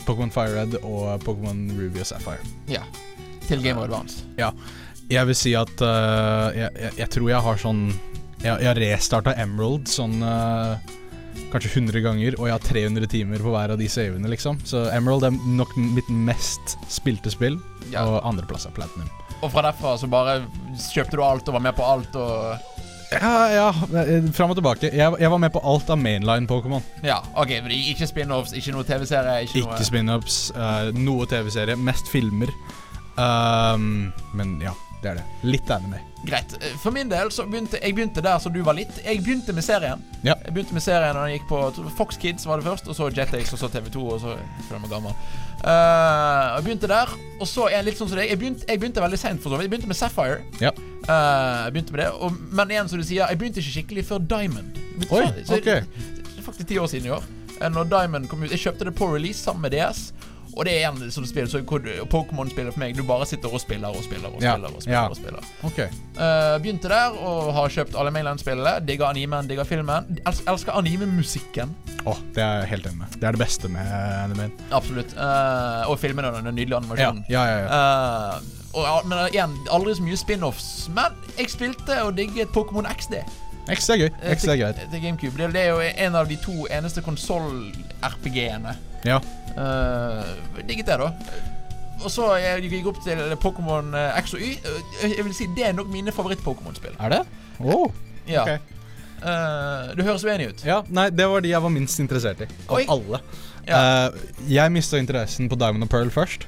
Pokémon 0.07 0.33
Fire 0.33 0.53
Red 0.61 0.79
og 0.83 1.25
Pokémon 1.25 1.65
Ruby 1.79 2.05
og 2.05 2.11
Sapphire. 2.11 2.45
Ja. 2.71 2.85
Til 3.47 3.63
Game 3.63 3.79
of 3.81 3.87
Advance. 3.87 4.27
Jeg 5.13 5.29
vil 5.29 5.37
si 5.39 5.53
at 5.55 5.83
uh, 5.85 6.51
jeg, 6.57 6.71
jeg, 6.75 6.93
jeg 6.99 7.11
tror 7.15 7.29
jeg 7.31 7.43
har 7.47 7.61
sånn 7.63 7.83
Jeg, 8.43 8.51
jeg 8.51 8.67
har 8.67 8.81
restarta 8.81 9.35
Emerald 9.39 9.87
sånn 9.91 10.19
uh, 10.25 10.75
kanskje 11.53 11.71
100 11.79 12.01
ganger, 12.03 12.35
og 12.41 12.49
jeg 12.49 12.55
har 12.57 12.65
300 12.65 13.09
timer 13.13 13.43
på 13.45 13.53
hver 13.53 13.75
av 13.75 13.79
de 13.81 13.87
savene, 13.93 14.29
liksom. 14.33 14.59
Så 14.67 14.87
Emerald 14.93 15.27
er 15.29 15.37
nok 15.57 15.73
mitt 15.79 16.09
mest 16.11 16.77
spilte 16.93 17.31
spill, 17.33 17.59
Ja. 17.93 18.03
og 18.09 18.25
andreplass 18.27 18.67
er 18.67 18.75
Platinum. 18.77 19.09
Og 19.45 19.53
fra 19.53 19.63
derfra 19.69 19.95
så 20.01 20.09
bare 20.11 20.41
kjøpte 20.91 21.17
du 21.17 21.23
alt 21.25 21.49
og 21.49 21.59
var 21.59 21.65
med 21.69 21.77
på 21.77 21.85
alt 21.87 22.17
og 22.19 22.73
Ja, 23.13 23.33
ja, 23.53 23.67
eh, 24.03 24.25
fram 24.35 24.51
og 24.51 24.59
tilbake. 24.59 24.91
Jeg, 24.91 25.13
jeg 25.21 25.31
var 25.31 25.39
med 25.39 25.53
på 25.55 25.63
alt 25.63 25.91
av 25.93 26.01
mainline 26.01 26.49
Pokémon. 26.51 26.83
Ja, 27.07 27.21
OK. 27.39 27.53
Ikke 27.71 28.09
spin-offs, 28.11 28.57
ikke 28.57 28.75
noe 28.75 28.89
TV-serie, 28.89 29.45
ikke, 29.47 29.63
Ikke 29.63 29.87
spin-ups, 29.87 30.41
uh, 30.57 30.89
noe 30.97 31.29
TV-serie, 31.31 31.77
mest 31.79 32.11
filmer. 32.11 32.51
Um, 33.17 34.11
men 34.37 34.57
ja, 34.65 34.75
det 35.03 35.11
er 35.11 35.19
det. 35.21 35.25
Litt 35.47 35.71
anime. 35.71 35.99
Greit. 36.27 36.55
Eh, 36.61 36.73
For 36.83 36.91
min 36.91 37.09
del 37.09 37.29
så 37.31 37.45
begynte 37.47 37.79
jeg 37.79 37.95
begynte 37.95 38.23
der 38.25 38.39
som 38.43 38.53
du 38.55 38.63
var 38.67 38.75
litt. 38.75 38.97
Jeg 39.05 39.21
begynte 39.23 39.53
med 39.55 39.63
serien. 39.65 40.03
Ja. 40.27 40.35
Jeg 40.45 40.55
begynte 40.57 40.75
med 40.75 40.83
serien 40.83 41.15
da 41.15 41.27
jeg 41.29 41.41
gikk 41.41 41.49
på 41.51 41.91
Fox 41.99 42.17
Kids 42.19 42.47
var 42.49 42.59
det 42.59 42.67
først, 42.67 42.89
og 42.89 42.97
så 42.99 43.11
Jetix, 43.15 43.53
og 43.53 43.61
så 43.61 43.69
TV2, 43.71 44.07
og 44.17 44.21
så 44.25 44.37
Før 44.69 44.79
jeg 44.79 44.83
var 44.87 44.95
gammel. 44.97 45.15
Uh, 45.67 46.57
jeg 46.57 46.65
begynte 46.67 46.89
der, 46.91 47.13
og 47.41 47.47
så 47.49 47.67
er 47.69 47.79
jeg 47.79 47.87
litt 47.91 48.01
sånn 48.01 48.11
som 48.11 48.19
deg. 48.21 48.29
Jeg 48.31 48.39
begynte, 48.41 48.67
jeg 48.69 48.81
begynte 48.83 49.03
veldig 49.05 49.19
seint, 49.21 49.41
for 49.43 49.51
så 49.53 49.57
vidt. 49.61 49.67
Jeg 49.69 49.73
begynte 49.77 49.91
med 49.93 49.99
Sapphire. 50.01 50.41
Ja. 50.61 50.73
Uh, 51.07 51.67
jeg 51.67 51.73
begynte 51.77 51.95
med 51.97 52.03
det 52.03 52.11
og, 52.19 52.37
Men 52.59 52.71
igjen, 52.75 52.89
som 52.91 52.99
du 53.01 53.07
sier, 53.07 53.25
jeg 53.27 53.39
begynte 53.41 53.63
ikke 53.63 53.77
skikkelig 53.79 54.07
før 54.11 54.23
Diamond. 54.35 54.79
Oi, 55.11 55.25
Så- 55.45 55.61
ok. 55.61 55.65
Det 55.65 56.39
er 56.41 56.43
faktisk 56.47 56.69
ti 56.69 56.79
år 56.79 56.91
siden 56.91 57.07
i 57.07 57.15
år. 57.17 57.25
Når 57.73 57.87
Diamond 57.89 58.27
kom 58.29 58.43
ut 58.45 58.51
Jeg 58.53 58.61
kjøpte 58.61 58.85
det 58.85 58.95
på 58.99 59.07
release 59.15 59.41
sammen 59.41 59.63
med 59.63 59.73
DS. 59.73 60.11
Og 60.57 60.65
det 60.65 60.73
er 60.81 60.87
en 60.89 61.11
sånn 61.13 61.27
spill 61.29 61.45
så 61.53 61.61
hvor 61.69 61.83
Pokémon-spillet 62.09 62.73
for 62.73 62.81
meg. 62.81 62.95
Du 62.97 63.03
bare 63.05 63.27
sitter 63.29 63.53
og 63.53 63.61
spiller 63.61 63.93
og 63.93 64.01
spiller 64.07 64.31
og 64.33 64.41
Ja, 64.41 64.55
spiller. 64.57 64.73
og 64.73 64.83
spiller, 64.83 64.97
ja. 64.97 65.09
og 65.13 65.17
spiller. 65.17 65.43
Ok. 65.69 65.79
Uh, 66.17 66.57
begynte 66.65 66.89
der 66.89 67.19
og 67.21 67.51
har 67.55 67.69
kjøpt 67.75 67.95
alle 68.01 68.11
Mainland-spillene. 68.15 68.73
Digger 68.89 69.07
animen, 69.11 69.47
digger 69.51 69.65
filmen. 69.69 70.09
Els 70.27 70.41
elsker 70.49 70.73
anime-musikken. 70.81 71.75
Åh, 72.07 72.17
det 72.35 72.43
er 72.43 72.61
jeg 72.63 72.69
helt 72.71 72.87
enig 72.87 72.99
med. 73.03 73.19
Det 73.21 73.29
er 73.29 73.37
det 73.37 73.43
beste 73.45 73.69
med 73.69 73.93
animen. 74.25 74.53
Absolutt. 74.73 75.13
Uh, 75.19 75.85
og 75.91 75.99
filmene 76.01 76.29
og 76.33 76.41
den 76.41 76.55
nydelige 76.55 76.73
Ja, 76.73 76.81
animasjonen. 76.81 77.25
ja, 77.29 77.45
ja. 77.45 77.59
ja. 77.59 78.39
Uh, 78.39 78.41
og, 78.77 79.07
men 79.09 79.19
igjen, 79.33 79.53
aldri 79.73 79.95
så 79.97 80.03
mye 80.09 80.17
spin-offs. 80.21 80.89
Men 80.97 81.13
jeg 81.39 81.51
spilte 81.53 82.01
og 82.05 82.17
digget 82.17 82.49
Pokémon 82.57 82.89
XD. 82.97 83.21
X 83.77 83.89
er 83.91 83.97
gøy. 84.07 84.09
XD 84.09 84.33
X 84.33 84.45
er 84.45 84.55
til- 84.55 84.61
greit. 84.63 84.83
Til 84.93 85.01
GameCube. 85.03 85.37
Det, 85.37 85.53
det 85.53 85.63
er 85.67 85.73
jo 85.75 85.81
en 86.07 86.15
av 86.15 86.29
de 86.29 86.37
to 86.41 86.65
eneste 86.71 87.03
konsoll-RPG-ene. 87.03 88.77
Ja. 89.07 89.21
Uh, 89.57 90.23
digget 90.69 90.89
det, 90.91 90.97
da. 91.01 91.11
og 92.03 92.11
så 92.13 92.27
gikk 92.61 92.75
jeg 92.77 92.87
opp 92.91 92.99
til 93.05 93.21
Pokémon 93.41 93.95
eh, 93.97 94.19
X 94.21 94.35
og 94.37 94.43
Y. 94.45 94.51
Eh, 95.01 95.15
Jeg 95.17 95.25
vil 95.25 95.35
si 95.35 95.47
Det 95.57 95.65
er 95.71 95.73
nok 95.77 95.89
mine 95.89 96.13
favoritt-Pokémon-spill. 96.13 96.99
Er 97.01 97.15
det? 97.15 97.23
Oh. 97.61 97.87
Ja. 98.29 98.43
Ok. 98.43 98.73
Uh, 99.17 99.95
du 99.97 100.03
høres 100.05 100.27
uenig 100.27 100.51
ut. 100.51 100.65
Ja, 100.67 100.83
nei, 100.93 101.07
det 101.11 101.25
var 101.31 101.41
de 101.41 101.55
jeg 101.55 101.63
var 101.65 101.73
minst 101.73 102.03
interessert 102.03 102.43
i. 102.45 102.51
Av 102.69 102.77
Oi. 102.77 102.85
alle. 102.93 103.23
Ja. 103.67 103.81
Uh, 104.13 104.45
jeg 104.51 104.75
mista 104.75 105.01
interessen 105.01 105.49
på 105.51 105.57
Diamond 105.59 105.87
og 105.89 105.91
Pearl 105.95 106.13
først. 106.13 106.45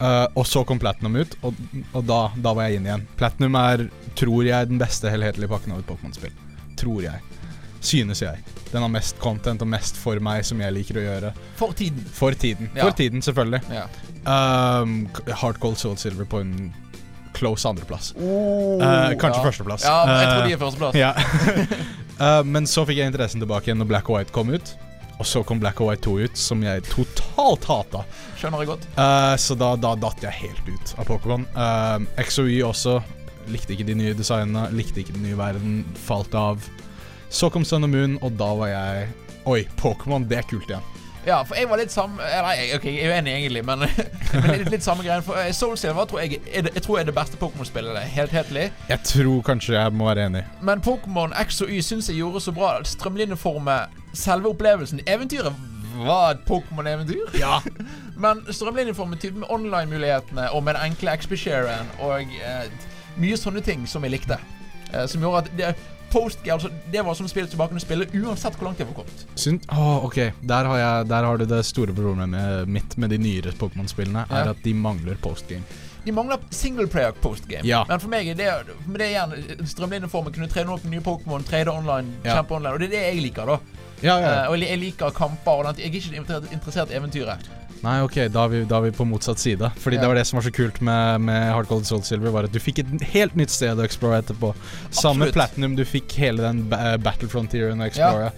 Uh, 0.00 0.24
og 0.38 0.46
så 0.48 0.62
kom 0.64 0.78
Platinum 0.80 1.18
ut, 1.18 1.34
og, 1.42 1.58
og 1.92 2.04
da, 2.08 2.20
da 2.38 2.54
var 2.56 2.70
jeg 2.70 2.78
inn 2.80 2.86
igjen. 2.88 3.04
Platinum 3.18 3.58
er, 3.60 3.84
tror 4.18 4.46
jeg, 4.46 4.70
den 4.70 4.80
beste 4.80 5.10
helhetlige 5.12 5.50
pakken 5.52 5.74
av 5.74 5.82
et 5.82 5.90
Pokémon-spill. 5.90 6.32
Tror 6.80 7.02
jeg. 7.04 7.20
Synes 7.80 8.22
jeg. 8.22 8.42
Den 8.72 8.82
har 8.82 8.90
mest 8.92 9.18
content 9.22 9.62
og 9.64 9.68
mest 9.70 9.96
for 9.96 10.20
meg, 10.20 10.44
som 10.44 10.60
jeg 10.60 10.74
liker 10.74 10.98
å 11.00 11.04
gjøre. 11.04 11.30
For 11.60 11.76
tiden. 11.78 12.04
For 12.14 12.34
tiden. 12.36 12.70
Ja. 12.74 12.88
For 12.88 12.96
tiden, 12.98 13.22
selvfølgelig. 13.24 13.62
Ja. 13.72 13.86
Um, 14.28 15.06
Heart 15.30 15.60
Gold 15.62 15.78
Soul 15.80 15.96
Silver 15.96 16.26
på 16.28 16.42
en 16.42 16.74
close 17.38 17.68
andreplass. 17.68 18.10
Oh, 18.18 18.82
uh, 18.82 19.14
kanskje 19.20 19.38
ja. 19.38 19.44
førsteplass. 19.46 19.86
Ja, 19.86 20.00
jeg 20.10 20.28
tror 20.32 20.42
de 20.42 20.50
Eh, 20.50 20.56
er 20.56 20.60
førsteplass. 20.64 20.98
ja. 20.98 21.14
uh, 22.18 22.44
men 22.54 22.66
så 22.66 22.84
fikk 22.88 22.98
jeg 22.98 23.12
interessen 23.12 23.40
tilbake 23.44 23.70
igjen 23.70 23.78
når 23.82 23.90
Black 23.94 24.10
og 24.10 24.18
White 24.18 24.34
kom 24.34 24.50
ut. 24.50 24.74
Og 25.18 25.26
så 25.26 25.42
kom 25.42 25.58
Black 25.58 25.80
og 25.82 25.88
White 25.90 26.04
2 26.06 26.12
ut, 26.28 26.36
som 26.38 26.60
jeg 26.62 26.84
totalt 26.86 27.64
hata. 27.66 28.04
Skjønner 28.38 28.62
jeg 28.62 28.70
godt. 28.70 28.84
Eh, 28.94 29.34
så 29.42 29.56
da, 29.58 29.72
da 29.74 29.96
datt 29.98 30.22
jeg 30.22 30.36
helt 30.44 30.68
ut 30.70 30.92
av 30.94 31.08
Pokémon. 31.10 31.46
Uh, 31.56 32.06
X 32.22 32.38
og 32.42 32.50
Y 32.50 32.60
også. 32.66 33.00
Likte 33.50 33.74
ikke 33.74 33.86
de 33.88 33.96
nye 33.98 34.14
designene, 34.14 34.68
likte 34.76 35.02
ikke 35.02 35.16
den 35.16 35.24
nye 35.26 35.38
verden. 35.38 35.80
Falt 36.06 36.36
av. 36.38 36.62
Så 37.30 37.50
kom 37.50 37.64
Sun 37.64 37.84
og 37.84 37.90
Moon, 37.92 38.18
og 38.22 38.32
da 38.40 38.52
var 38.56 38.70
jeg 38.72 39.08
Oi, 39.48 39.62
Pokémon, 39.80 40.24
det 40.28 40.38
er 40.38 40.48
kult 40.48 40.68
igjen. 40.68 40.84
Ja, 41.26 41.42
for 41.44 41.58
jeg 41.58 41.68
var 41.68 41.80
litt 41.80 41.92
samme 41.92 42.24
Eller 42.24 42.56
jeg, 42.56 42.76
ok, 42.78 42.84
jeg 42.88 43.04
er 43.04 43.14
uenig 43.16 43.32
egentlig, 43.34 43.62
men, 43.68 43.84
men 44.32 44.50
litt, 44.54 44.70
litt 44.72 44.84
samme 44.84 45.04
greien. 45.04 45.24
For 45.24 45.36
SoulSilver 45.36 45.56
Soul 45.58 45.78
Silver 45.80 46.08
tror 46.08 46.22
jeg, 46.24 46.40
det, 46.64 46.72
jeg 46.74 46.84
tror 46.84 47.00
er 47.00 47.08
det 47.08 47.14
beste 47.16 47.40
Pokémon-spillet. 47.40 47.98
Helt 48.14 48.32
hetlig. 48.32 48.68
Jeg 48.88 49.04
tror 49.04 49.42
kanskje 49.44 49.76
jeg 49.76 49.92
må 49.92 50.08
være 50.08 50.28
enig. 50.30 50.44
Men 50.64 50.84
Pokémon 50.84 51.34
X 51.44 51.60
og 51.64 51.72
Y 51.72 51.82
syns 51.84 52.08
jeg 52.08 52.20
gjorde 52.22 52.40
så 52.44 52.54
bra. 52.56 52.78
Strømlinjeformet 52.84 53.98
selve 54.16 54.54
opplevelsen. 54.54 55.04
Eventyret 55.06 55.52
var 55.98 56.30
et 56.30 56.44
Pokémon-eventyr. 56.48 57.36
Ja. 57.40 57.60
Men 58.24 58.44
strømlinjeformet 58.50 59.20
typen 59.20 59.44
med 59.44 59.50
online-mulighetene 59.50 60.50
og 60.50 60.64
med 60.64 60.74
den 60.74 60.92
enkle 60.92 61.16
XP-sharen 61.20 61.92
og 62.02 62.32
eh, 62.40 62.88
mye 63.20 63.36
sånne 63.38 63.62
ting 63.64 63.84
som 63.90 64.06
jeg 64.06 64.16
likte. 64.16 64.38
Eh, 64.92 65.04
som 65.06 65.22
gjorde 65.22 65.44
at 65.44 65.52
det, 65.58 65.74
post, 66.12 66.38
altså, 66.48 66.70
det 66.92 67.02
var 67.04 67.14
som 67.14 67.28
spillet 67.28 67.50
tilbake 67.52 67.74
kunne 67.74 67.84
spille 67.84 68.06
uansett 68.14 68.56
hvor 68.56 68.68
langt 68.70 68.78
det 68.80 68.86
var 68.88 69.00
kommet. 69.02 69.26
Syn 69.34 69.60
Åh, 69.68 70.04
ok. 70.04 70.16
Der 70.40 70.70
har, 70.70 70.78
jeg, 70.78 71.08
der 71.10 71.28
har 71.28 71.38
du 71.38 71.44
det 71.48 71.60
store 71.66 71.92
problemet 71.96 72.68
mitt 72.68 72.96
med 72.96 73.10
de 73.10 73.18
nyere 73.18 73.52
Pokémon-spillene. 73.58 74.24
Ja. 74.30 74.42
Er 74.42 74.54
at 74.54 74.64
de 74.64 74.74
mangler 74.74 75.20
postgame. 75.22 75.64
De 76.04 76.12
mangler 76.12 76.38
singleplayer 76.50 77.12
postgame. 77.20 77.66
Ja. 77.68 77.82
Men 77.88 78.00
for 78.00 78.08
meg 78.12 78.28
er 78.32 78.38
det, 78.38 78.76
Med 78.86 79.02
det 79.02 79.10
igjen 79.10 79.66
strømlinjeformen. 79.68 80.32
Kunne 80.32 80.48
trene 80.48 80.72
opp 80.72 80.86
nye 80.88 81.02
Pokémon, 81.04 81.44
trade 81.44 81.72
online, 81.72 82.14
Ja. 82.24 82.38
kjempe 82.38 82.56
online. 82.56 82.72
Og 82.72 82.80
det 82.80 82.88
er 82.88 82.94
det 82.96 83.02
jeg 83.02 83.22
liker, 83.28 83.46
da. 83.46 83.58
Ja, 84.00 84.14
ja, 84.14 84.18
ja. 84.22 84.42
Uh, 84.46 84.52
og 84.52 84.62
jeg, 84.62 84.78
liker 84.78 85.10
kamper. 85.10 85.64
Og 85.68 85.78
jeg 85.78 85.90
er 85.90 85.98
ikke 85.98 86.52
interessert 86.54 86.90
i 86.90 86.96
eventyret. 86.96 87.50
Nei, 87.84 88.00
ok, 88.02 88.16
da 88.34 88.44
er 88.44 88.48
vi, 88.52 88.64
da 88.66 88.80
er 88.80 88.88
vi 88.88 88.90
på 88.96 89.06
motsatt 89.06 89.38
side. 89.38 89.70
Fordi 89.78 89.96
Ja. 89.96 90.02
det 90.02 90.08
var 90.10 90.14
det 90.18 90.26
som 90.26 90.36
var 90.40 90.42
så 90.48 90.54
kult 90.54 90.80
med, 90.80 91.20
med 91.20 91.52
Hard 91.52 91.68
Cold 91.70 91.86
Soul 91.86 92.02
Silver, 92.02 92.30
var 92.34 92.44
at 92.48 92.52
du 92.52 92.58
fikk 92.58 92.80
et 92.82 93.02
helt 93.14 93.36
nytt 93.38 93.50
sted 93.54 93.78
å 93.78 93.84
explore 93.86 94.18
etterpå. 94.22 94.54
Samme 94.90 95.28
Absolutt. 95.28 95.34
Platinum, 95.34 95.76
du 95.76 95.84
fikk 95.86 96.12
hele 96.18 96.42
den 96.42 96.64
ba 96.68 96.96
Battle 96.98 97.28
Frontieren 97.30 97.78
å 97.80 97.86
explore. 97.86 98.32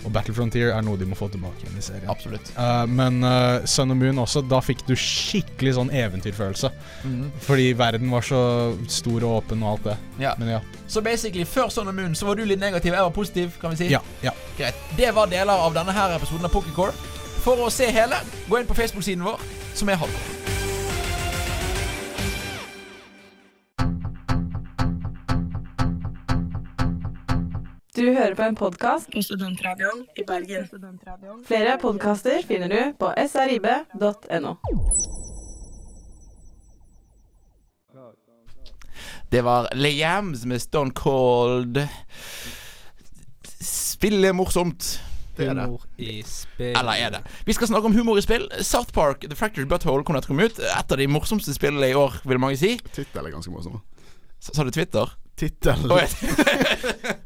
Og 0.00 0.12
Battle 0.14 0.32
Frontier 0.32 0.70
er 0.72 0.80
noe 0.80 0.96
de 0.96 1.04
må 1.04 1.16
få 1.18 1.28
tilbake 1.28 1.60
igjen 1.60 1.76
i 1.76 1.82
serien. 1.84 2.08
Absolutt. 2.08 2.50
Uh, 2.56 2.86
men 2.88 3.20
uh, 3.22 3.66
Sun 3.68 3.92
and 3.92 4.00
Moon 4.00 4.18
også, 4.22 4.40
da 4.48 4.60
fikk 4.64 4.86
du 4.88 4.94
skikkelig 4.96 5.74
sånn 5.76 5.90
eventyrfølelse. 5.92 6.70
Mhm. 7.04 7.26
Fordi 7.44 7.66
verden 7.76 8.10
var 8.10 8.24
så 8.24 8.40
stor 8.88 9.20
og 9.28 9.42
åpen 9.42 9.62
og 9.62 9.74
alt 9.74 9.84
det. 9.90 9.96
Ja. 10.24 10.34
Men 10.40 10.54
ja. 10.56 10.60
Så 10.88 11.04
basically, 11.04 11.44
før 11.44 11.68
Sun 11.70 11.92
and 11.92 12.00
Moon 12.00 12.16
så 12.16 12.26
var 12.26 12.40
du 12.40 12.46
litt 12.48 12.62
negativ, 12.62 12.94
jeg 12.96 13.06
var 13.06 13.12
positiv, 13.14 13.60
kan 13.60 13.76
vi 13.76 13.84
si? 13.84 13.90
Ja, 13.92 14.00
ja. 14.24 14.32
Greit. 14.58 14.74
Det 14.96 15.12
var 15.14 15.28
deler 15.30 15.68
av 15.68 15.76
denne 15.76 15.92
her 15.92 16.16
episoden 16.16 16.48
av 16.48 16.56
Pokécore. 16.56 16.96
For 17.40 17.56
å 17.56 17.70
se 17.72 17.86
hele, 17.88 18.18
gå 18.50 18.58
inn 18.60 18.68
på 18.68 18.76
Facebook-siden 18.76 19.24
vår, 19.24 19.40
som 19.72 19.88
er 19.88 19.96
Hardcore. 19.96 20.36
Du 27.96 28.04
hører 28.12 28.34
på 28.36 28.44
en 28.44 28.56
podkast 28.56 29.08
på 29.12 29.22
Studentradioen 29.24 30.04
i 30.20 30.24
Bergen. 30.28 30.68
Flere 31.48 31.78
podkaster 31.80 32.44
finner 32.48 32.68
du 32.68 32.94
på 33.00 33.10
srib.no. 33.28 34.54
Det 39.32 39.44
var 39.44 39.68
Liams 39.74 40.44
med 40.44 40.60
Stone 40.60 40.90
Cold. 40.90 41.86
Spillet 43.60 44.28
er 44.28 44.36
morsomt. 44.36 45.09
Det 45.40 45.48
er 45.50 45.56
det. 45.58 45.66
Humor 45.70 45.86
i 45.98 46.18
spill. 46.26 46.74
Eller 46.76 47.04
er 47.06 47.14
det? 47.16 47.22
Vi 47.48 47.56
skal 47.56 47.70
snakke 47.70 47.90
om 47.90 47.96
humor 47.96 48.20
i 48.20 48.24
spill. 48.24 48.46
South 48.60 48.92
Park 48.96 49.24
The 49.26 49.38
Fractured 49.38 49.70
Butthole 49.70 50.04
kom 50.04 50.18
nettopp 50.18 50.40
ut. 50.40 50.60
Et 50.60 50.92
av 50.94 51.00
de 51.00 51.08
morsomste 51.10 51.54
spillene 51.56 51.90
i 51.90 51.96
år, 51.96 52.20
vil 52.28 52.42
mange 52.42 52.60
si. 52.60 52.76
Tittel 52.92 53.26
er 53.26 53.34
ganske 53.34 53.52
morsom. 53.54 53.80
Sa 54.40 54.64
du 54.64 54.72
Twitter? 54.72 55.16
Tittel 55.40 55.92
Oi. 55.96 56.04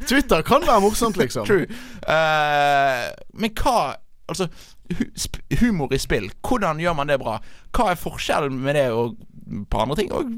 Twitter 0.06 0.42
kan 0.46 0.64
være 0.66 0.80
morsomt, 0.84 1.18
liksom. 1.18 1.46
True. 1.48 1.68
Uh, 2.06 3.10
men 3.34 3.54
hva 3.60 3.94
Altså, 4.24 4.46
hu 4.88 5.04
sp 5.20 5.36
humor 5.60 5.92
i 5.92 5.98
spill. 6.00 6.30
Hvordan 6.40 6.78
gjør 6.80 6.94
man 6.96 7.10
det 7.10 7.18
bra? 7.20 7.34
Hva 7.76 7.90
er 7.92 7.98
forskjellen 8.00 8.56
med 8.56 8.78
det 8.78 8.86
og 8.96 9.18
på 9.68 9.82
andre 9.82 9.98
ting? 9.98 10.08
Og 10.16 10.30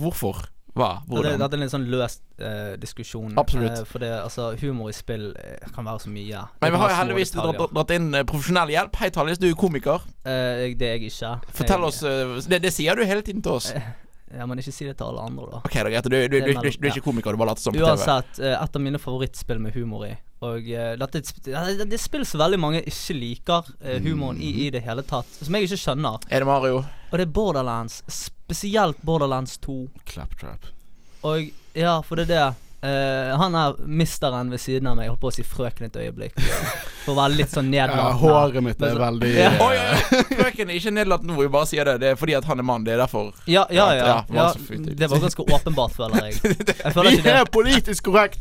hvorfor? 0.00 0.46
Hva? 0.78 0.90
Hvordan? 1.08 1.38
dette 1.40 1.56
er 1.56 1.58
en 1.58 1.64
litt 1.64 1.72
sånn 1.72 1.86
løs 1.90 2.18
eh, 2.38 2.74
diskusjon. 2.80 3.32
Absolutt. 3.40 3.80
Eh, 3.80 3.86
for 3.88 4.02
det, 4.04 4.10
altså, 4.22 4.50
humor 4.60 4.92
i 4.92 4.94
spill 4.94 5.30
eh, 5.40 5.64
kan 5.74 5.86
være 5.88 6.04
så 6.04 6.12
mye. 6.12 6.44
Men 6.62 6.74
vi 6.74 6.82
har 6.82 6.92
jo 6.92 6.98
heldigvis 7.00 7.34
dratt, 7.34 7.64
dratt 7.74 7.94
inn 7.96 8.06
eh, 8.14 8.26
profesjonell 8.28 8.70
hjelp. 8.76 9.00
Hei, 9.02 9.10
Tallis, 9.14 9.40
du 9.42 9.48
er 9.50 9.56
komiker. 9.58 10.04
Eh, 10.22 10.68
det 10.78 10.86
er 10.92 10.94
jeg 11.00 11.10
ikke. 11.10 11.32
Fortell 11.50 11.88
jeg, 11.88 11.90
oss 11.90 12.02
eh, 12.06 12.36
det, 12.52 12.62
det 12.68 12.72
sier 12.76 12.94
du 12.98 13.02
hele 13.08 13.26
tiden 13.26 13.42
til 13.46 13.58
oss. 13.58 13.72
Ja, 14.30 14.44
men 14.46 14.60
ikke 14.62 14.70
si 14.70 14.84
det 14.86 14.92
til 14.94 15.08
alle 15.10 15.24
andre, 15.26 15.42
da. 15.50 15.58
Ok, 15.66 15.74
da. 15.74 16.00
Du, 16.06 16.12
du, 16.14 16.18
du, 16.30 16.52
du, 16.54 16.66
er 16.70 16.92
ikke 16.92 17.02
komiker, 17.02 17.34
du 17.34 17.40
bare 17.40 17.48
later 17.50 17.64
som 17.64 17.74
på 17.74 17.80
TV. 17.80 17.88
Uansett, 17.88 18.38
et 18.46 18.76
av 18.78 18.84
mine 18.84 19.00
favorittspill 19.02 19.58
med 19.58 19.74
humor 19.74 20.04
i. 20.06 20.12
Og 20.46 20.68
dette 20.70 21.18
er 21.18 21.24
et 21.24 21.32
sp- 21.32 21.50
ja, 21.50 21.64
det, 21.66 21.88
det 21.90 21.98
spill 21.98 22.22
som 22.22 22.38
veldig 22.44 22.60
mange 22.62 22.84
ikke 22.86 23.16
liker 23.18 23.72
humoren 24.06 24.38
i 24.38 24.52
i 24.68 24.70
det 24.70 24.84
hele 24.86 25.02
tatt. 25.02 25.26
Som 25.42 25.58
jeg 25.58 25.66
ikke 25.66 25.80
skjønner. 25.82 26.22
Er 26.30 26.44
det 26.44 26.46
Mario? 26.46 26.84
Og 27.10 27.18
det 27.18 27.26
er 27.26 27.32
Borderlands. 27.40 28.04
Spesielt 28.50 29.02
Borderlands 29.06 29.58
2. 29.62 29.88
Claptrap. 30.10 30.66
Og 31.22 31.50
ja, 31.78 32.00
for 32.02 32.18
det 32.18 32.26
er 32.26 32.34
det. 32.34 32.48
Uh, 32.80 33.36
han 33.36 33.54
er 33.54 33.74
misteren 33.84 34.48
ved 34.50 34.58
siden 34.58 34.88
av 34.88 34.96
meg. 34.96 35.04
Jeg 35.06 35.12
holdt 35.12 35.20
på 35.22 35.28
å 35.30 35.34
si 35.36 35.44
frøken 35.44 35.86
et 35.90 35.98
øyeblikk. 36.00 36.38
For 37.04 37.12
å 37.12 37.16
være 37.18 37.36
litt 37.36 37.52
sånn 37.52 37.68
Ja, 37.72 37.86
håret 38.16 38.64
mitt 38.64 38.80
er 38.84 38.96
veldig 39.00 39.28
Ja. 39.34 39.50
eh, 39.52 39.62
oi! 39.64 40.24
Frøken 40.30 40.68
er 40.72 40.78
ikke 40.78 40.92
nedlatt 40.92 41.22
nå, 41.24 41.36
vi 41.38 41.48
bare 41.52 41.68
sier 41.68 41.88
det. 41.88 41.94
Det 42.02 42.10
er 42.12 42.18
fordi 42.20 42.34
at 42.36 42.48
han 42.48 42.60
er 42.60 42.66
mann. 42.66 42.84
Det 42.84 42.94
er 42.96 43.00
derfor. 43.04 43.30
Ja, 43.48 43.66
ja, 43.72 43.86
ja. 43.96 44.08
Ja, 44.32 44.48
det 44.96 45.08
var 45.12 45.22
ganske 45.22 45.44
åpenbart, 45.44 45.96
føler 45.96 46.28
jeg. 46.28 46.40
Jeg 46.84 46.92
føler 46.96 47.16
Vi 47.20 47.32
er 47.36 47.48
politisk 47.52 48.08
korrekt! 48.08 48.40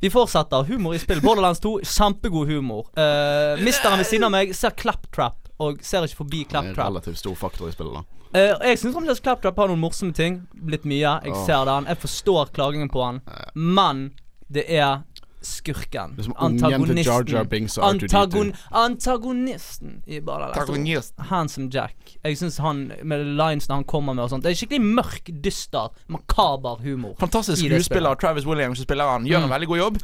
Vi 0.00 0.12
fortsetter. 0.12 0.68
Humor 0.68 0.94
i 0.94 1.00
spill. 1.00 1.20
Borderlands 1.24 1.60
2, 1.64 1.78
kjempegod 1.96 2.52
humor. 2.52 2.86
Uh, 2.96 3.56
misteren 3.64 3.96
ved 4.00 4.08
siden 4.08 4.28
av 4.28 4.34
meg 4.36 4.52
ser 4.56 4.76
Claptrap, 4.76 5.45
og 5.58 5.78
ser 5.82 6.04
ikke 6.04 6.16
forbi 6.24 6.40
En 6.44 6.50
Claptrap. 6.50 6.86
relativt 6.86 7.18
stor 7.18 7.34
faktor 7.34 7.68
i 7.68 7.72
spillet, 7.72 7.94
da. 7.94 8.02
Uh, 8.36 8.66
jeg 8.68 8.78
syns 8.78 8.94
fremdeles 8.94 9.20
Claptrap 9.22 9.56
har 9.56 9.68
noen 9.68 9.80
morsomme 9.80 10.12
ting. 10.12 10.42
Blitt 10.52 10.84
mye. 10.84 11.20
Jeg 11.24 11.32
oh. 11.32 11.44
ser 11.46 11.64
den. 11.64 11.86
Jeg 11.86 11.96
forstår 12.02 12.50
klagingen 12.52 12.88
på 12.92 13.02
han. 13.04 13.20
Men 13.54 14.10
det 14.52 14.66
er 14.68 15.04
skurken. 15.46 16.16
Det 16.16 16.24
er 16.24 16.26
som 16.26 16.34
ungen 16.42 16.98
Jar 17.04 17.22
Jar 17.30 17.44
Binks 17.46 17.78
Antagon 17.78 18.48
antagonisten 18.74 20.02
i 20.06 20.20
Borderlands 20.20 20.56
2. 20.56 20.60
Antagonist. 20.60 21.14
Handsome 21.30 21.68
Jack. 21.72 22.16
Jeg 22.24 22.38
syns 22.40 22.58
han 22.58 22.86
med 23.06 23.24
linesene 23.38 23.78
han 23.78 23.84
kommer 23.88 24.16
med 24.16 24.26
og 24.26 24.32
sånt 24.32 24.44
Det 24.46 24.52
er 24.52 24.58
skikkelig 24.58 24.82
mørk, 24.98 25.30
dyster, 25.44 25.92
makaber 26.12 26.82
humor. 26.82 27.14
Fantastisk 27.20 27.62
skuespiller. 27.62 28.14
Travis 28.20 28.46
Williams 28.48 28.78
som 28.82 28.88
spiller 28.88 29.08
han. 29.12 29.24
Gjør 29.26 29.44
en 29.44 29.48
Mm. 29.48 29.54
veldig 29.54 29.68
god 29.68 29.78
jobb. 29.78 29.98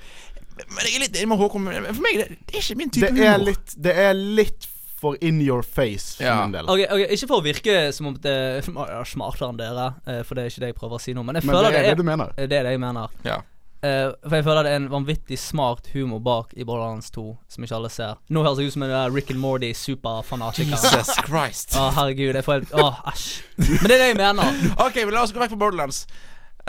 Men 0.68 0.84
jeg 0.86 0.94
er 0.94 1.00
litt 1.00 1.16
enig 1.16 1.28
med 1.28 1.38
Håkon. 1.38 1.64
For 1.64 2.02
meg 2.04 2.18
det, 2.20 2.28
det 2.46 2.54
er 2.56 2.60
ikke 2.62 2.76
min 2.78 2.90
type 2.90 3.08
Det 3.10 3.24
er 3.26 3.32
humor. 3.38 3.46
litt, 3.46 3.74
det 3.82 3.94
er 3.98 4.12
litt 4.14 4.66
for 5.02 5.18
in 5.20 5.40
your 5.42 5.62
face 5.66 6.14
for 6.16 6.24
Ja. 6.28 6.38
min 6.46 6.54
del. 6.54 6.70
Ok, 6.70 6.84
okay, 6.86 7.08
Ikke 7.16 7.28
for 7.28 7.42
å 7.42 7.44
virke 7.44 7.78
som 7.92 8.06
om 8.12 8.18
det 8.22 8.32
er 8.32 9.04
smartere 9.12 9.50
enn 9.52 9.58
dere, 9.60 9.88
eh, 10.06 10.22
for 10.26 10.38
det 10.38 10.44
er 10.46 10.52
ikke 10.54 10.62
det 10.66 10.72
jeg 10.72 10.78
prøver 10.78 10.98
å 11.00 11.02
si 11.02 11.14
nå, 11.18 11.24
men 11.26 11.36
jeg 11.40 11.44
Men 11.48 11.56
føler 11.56 11.70
det 11.74 11.80
er 11.80 11.88
det 11.90 11.96
det 11.96 12.04
du 12.04 12.08
mener. 12.12 12.30
er 12.38 12.46
det 12.52 12.58
er 12.62 12.68
det 12.70 12.76
jeg 12.78 12.86
mener. 12.86 13.16
Ja. 13.26 13.40
Uh, 13.82 14.12
for 14.22 14.36
jeg 14.38 14.44
føler 14.46 14.62
det 14.62 14.70
er 14.72 14.78
en 14.78 14.84
vanvittig 14.92 15.36
smart 15.42 15.88
humor 15.90 16.20
bak 16.22 16.52
i 16.54 16.62
Borderlands 16.62 17.08
2, 17.10 17.24
som 17.50 17.64
ikke 17.66 17.74
alle 17.74 17.88
ser. 17.90 18.12
Nå 18.30 18.44
høres 18.46 18.60
jeg 18.62 18.68
ut 18.70 18.74
som 18.76 18.84
en 18.86 18.92
Rick 19.12 19.32
and 19.34 19.40
Morty 19.42 19.72
superfanatiker. 19.74 20.70
Jesus 20.70 21.10
Christ. 21.26 21.74
Å, 21.74 21.88
herregud. 21.96 22.36
Jeg 22.38 22.46
får 22.46 22.60
helt 22.60 22.76
Å, 22.78 22.92
æsj. 23.10 23.24
Men 23.58 23.88
det 23.90 23.96
er 23.96 24.04
det 24.04 24.06
jeg 24.12 24.18
mener. 24.20 24.60
Ok, 24.86 25.00
men 25.02 25.10
la 25.16 25.24
oss 25.26 25.34
gå 25.34 25.42
vekk 25.42 25.56
fra 25.56 25.58
Borderlands. 25.64 26.04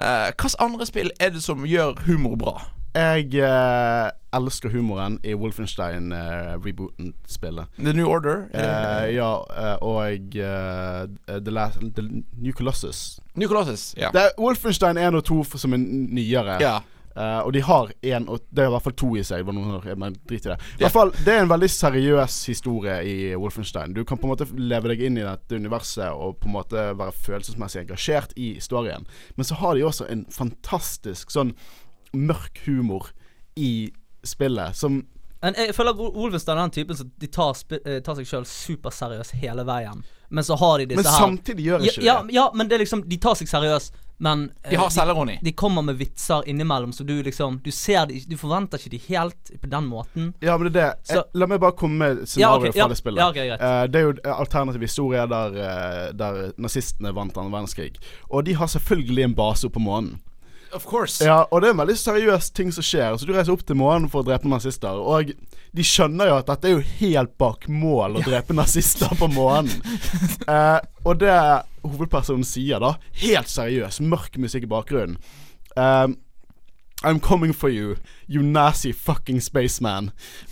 Uh, 0.01 0.31
Hvilke 0.33 0.57
andre 0.65 0.87
spill 0.89 1.11
er 1.21 1.29
det 1.35 1.43
som 1.45 1.61
gjør 1.69 2.01
humor 2.07 2.33
bra? 2.41 2.55
Jeg 2.93 3.33
eh, 3.41 4.09
elsker 4.37 4.69
humoren 4.69 5.15
i 5.25 5.33
Wolfenstein-rebooten-spillet. 5.33 7.65
The 7.77 7.93
New 7.93 8.07
Order. 8.09 8.49
Eh, 8.53 9.15
ja, 9.15 9.45
eh, 9.57 9.75
og 9.81 10.35
eh, 10.37 11.07
The, 11.39 11.51
Last, 11.51 11.79
The 11.95 12.01
New 12.37 12.53
Colossus. 12.53 13.19
New 13.35 13.47
Colossus. 13.49 13.95
Ja. 13.97 14.09
Er 14.13 14.29
Wolfenstein 14.37 14.97
1 14.97 15.15
og 15.15 15.23
2 15.25 15.41
f- 15.43 15.57
som 15.57 15.73
er 15.73 15.77
nyere. 15.83 16.57
ja. 16.61 16.79
Uh, 17.13 17.45
og 17.45 17.53
de 17.53 17.61
har 17.61 17.91
én 18.09 18.23
og 18.25 18.39
Det 18.49 18.63
er 18.63 18.65
i 18.65 18.71
hvert 18.73 18.81
fall 18.87 18.95
to 18.97 19.11
i 19.15 19.21
seg. 19.21 19.45
Men 19.45 20.15
drit 20.25 20.47
i 20.47 20.49
det. 20.49 20.55
I 20.79 20.81
hvert 20.81 20.91
fall, 20.95 21.11
Det 21.13 21.29
er 21.35 21.43
en 21.43 21.49
veldig 21.51 21.67
seriøs 21.69 22.39
historie 22.49 22.95
i 23.05 23.35
Wolfenstein. 23.37 23.93
Du 23.93 24.01
kan 24.03 24.17
på 24.17 24.25
en 24.25 24.31
måte 24.31 24.47
leve 24.57 24.89
deg 24.89 25.03
inn 25.05 25.19
i 25.21 25.23
dette 25.27 25.53
universet 25.61 26.09
og 26.09 26.39
på 26.41 26.47
en 26.49 26.55
måte 26.55 26.87
være 26.97 27.13
følelsesmessig 27.13 27.83
engasjert 27.83 28.33
i 28.35 28.55
historien. 28.55 29.05
Men 29.37 29.45
så 29.45 29.53
har 29.61 29.75
de 29.77 29.83
også 29.85 30.07
en 30.09 30.25
fantastisk 30.33 31.29
sånn 31.29 31.53
mørk 32.13 32.59
humor 32.65 33.09
i 33.55 33.91
spillet 34.23 34.75
som 34.75 35.03
Men 35.43 35.55
jeg 35.59 35.73
føler 35.75 35.91
Wol- 35.93 36.13
Wolfenstein 36.15 36.55
er 36.57 36.61
den 36.61 36.71
typen 36.71 36.95
som 36.95 37.09
de 37.19 37.27
tar, 37.27 37.57
eh, 37.85 37.99
tar 37.99 38.15
seg 38.15 38.25
sjøl 38.29 38.45
superseriøst 38.47 39.33
hele 39.41 39.65
veien. 39.67 40.03
Men 40.29 40.43
så 40.47 40.55
har 40.57 40.77
de 40.79 40.85
disse 40.85 41.03
Men 41.03 41.11
her 41.11 41.19
samtidig 41.19 41.65
gjør 41.65 41.79
de 41.83 41.89
ikke 41.91 42.03
ja, 42.05 42.21
det. 42.23 42.33
ja, 42.33 42.45
men 42.55 42.67
det 42.69 42.75
er 42.77 42.79
liksom 42.85 43.03
De 43.09 43.17
tar 43.17 43.35
seg 43.35 43.47
seriøst, 43.51 43.91
men 44.23 44.45
eh, 44.63 44.69
De 44.71 44.77
har 44.79 44.89
selvironi. 44.89 45.35
de 45.43 45.51
kommer 45.51 45.83
med 45.83 45.97
vitser 45.99 46.47
innimellom, 46.47 46.93
så 46.95 47.03
du 47.05 47.21
liksom 47.23 47.59
Du 47.61 47.69
ser 47.71 48.05
de 48.07 48.21
Du 48.29 48.37
forventer 48.37 48.77
ikke 48.79 48.89
de 48.95 49.01
helt 49.09 49.51
på 49.61 49.69
den 49.69 49.85
måten. 49.91 50.33
Ja, 50.41 50.55
men 50.57 50.71
det 50.71 50.79
er 50.81 50.93
det. 50.95 51.05
Så- 51.11 51.19
Eh, 51.19 51.23
La 51.33 51.45
meg 51.45 51.59
bare 51.59 51.73
komme 51.75 51.97
med 51.97 52.17
Ja, 52.19 52.25
scenarioet 52.25 52.75
ja, 52.75 52.83
fra 52.85 52.89
det 52.89 52.97
spillet. 52.97 53.19
ja, 53.19 53.29
ok, 53.29 53.35
greit. 53.35 53.61
Eh, 53.61 53.87
det 53.87 53.95
er 53.95 54.03
jo 54.13 54.35
alternativ 54.37 54.81
historie 54.81 55.27
der, 55.27 56.13
der 56.13 56.53
nazistene 56.57 57.13
vant 57.13 57.35
annen 57.37 57.51
verdenskrig. 57.51 57.97
Og 58.31 58.45
de 58.45 58.53
har 58.53 58.67
selvfølgelig 58.67 59.23
en 59.25 59.35
base 59.35 59.65
oppe 59.67 59.73
på 59.73 59.81
månen. 59.83 60.21
Of 60.73 60.85
course. 60.89 61.23
Ja, 61.25 61.43
og 61.51 61.61
det 61.61 61.69
er 61.69 61.75
en 61.75 61.81
veldig 61.83 61.95
seriøs 61.99 62.49
ting 62.55 62.71
som 62.73 62.85
skjer. 62.85 63.17
Så 63.17 63.27
du 63.29 63.33
reiser 63.35 63.53
opp 63.53 63.61
til 63.67 63.77
månen 63.77 64.09
for 64.09 64.23
å 64.23 64.27
drepe 64.27 64.49
nazister. 64.49 64.97
Og 64.97 65.29
de 65.33 65.85
skjønner 65.85 66.31
jo 66.31 66.39
at 66.39 66.49
dette 66.49 66.69
er 66.69 66.75
jo 66.77 66.87
helt 67.03 67.35
bak 67.41 67.67
mål 67.69 68.17
å 68.19 68.25
drepe 68.25 68.57
nazister 68.57 69.13
på 69.19 69.29
månen. 69.33 69.73
Eh, 70.43 70.79
og 71.07 71.21
det 71.21 71.33
hovedpersonen 71.85 72.43
sier, 72.47 72.81
da, 72.83 72.95
helt 73.21 73.49
seriøs, 73.49 74.01
mørk 74.03 74.35
musikk 74.41 74.65
i 74.67 74.69
bakgrunnen 74.71 75.15
eh, 75.79 76.07
I'm 77.03 77.19
coming 77.19 77.53
for 77.53 77.69
you, 77.69 77.95
you 78.27 78.41
nazi 78.43 78.93
fucking 78.93 79.41
spaceman. 79.41 80.11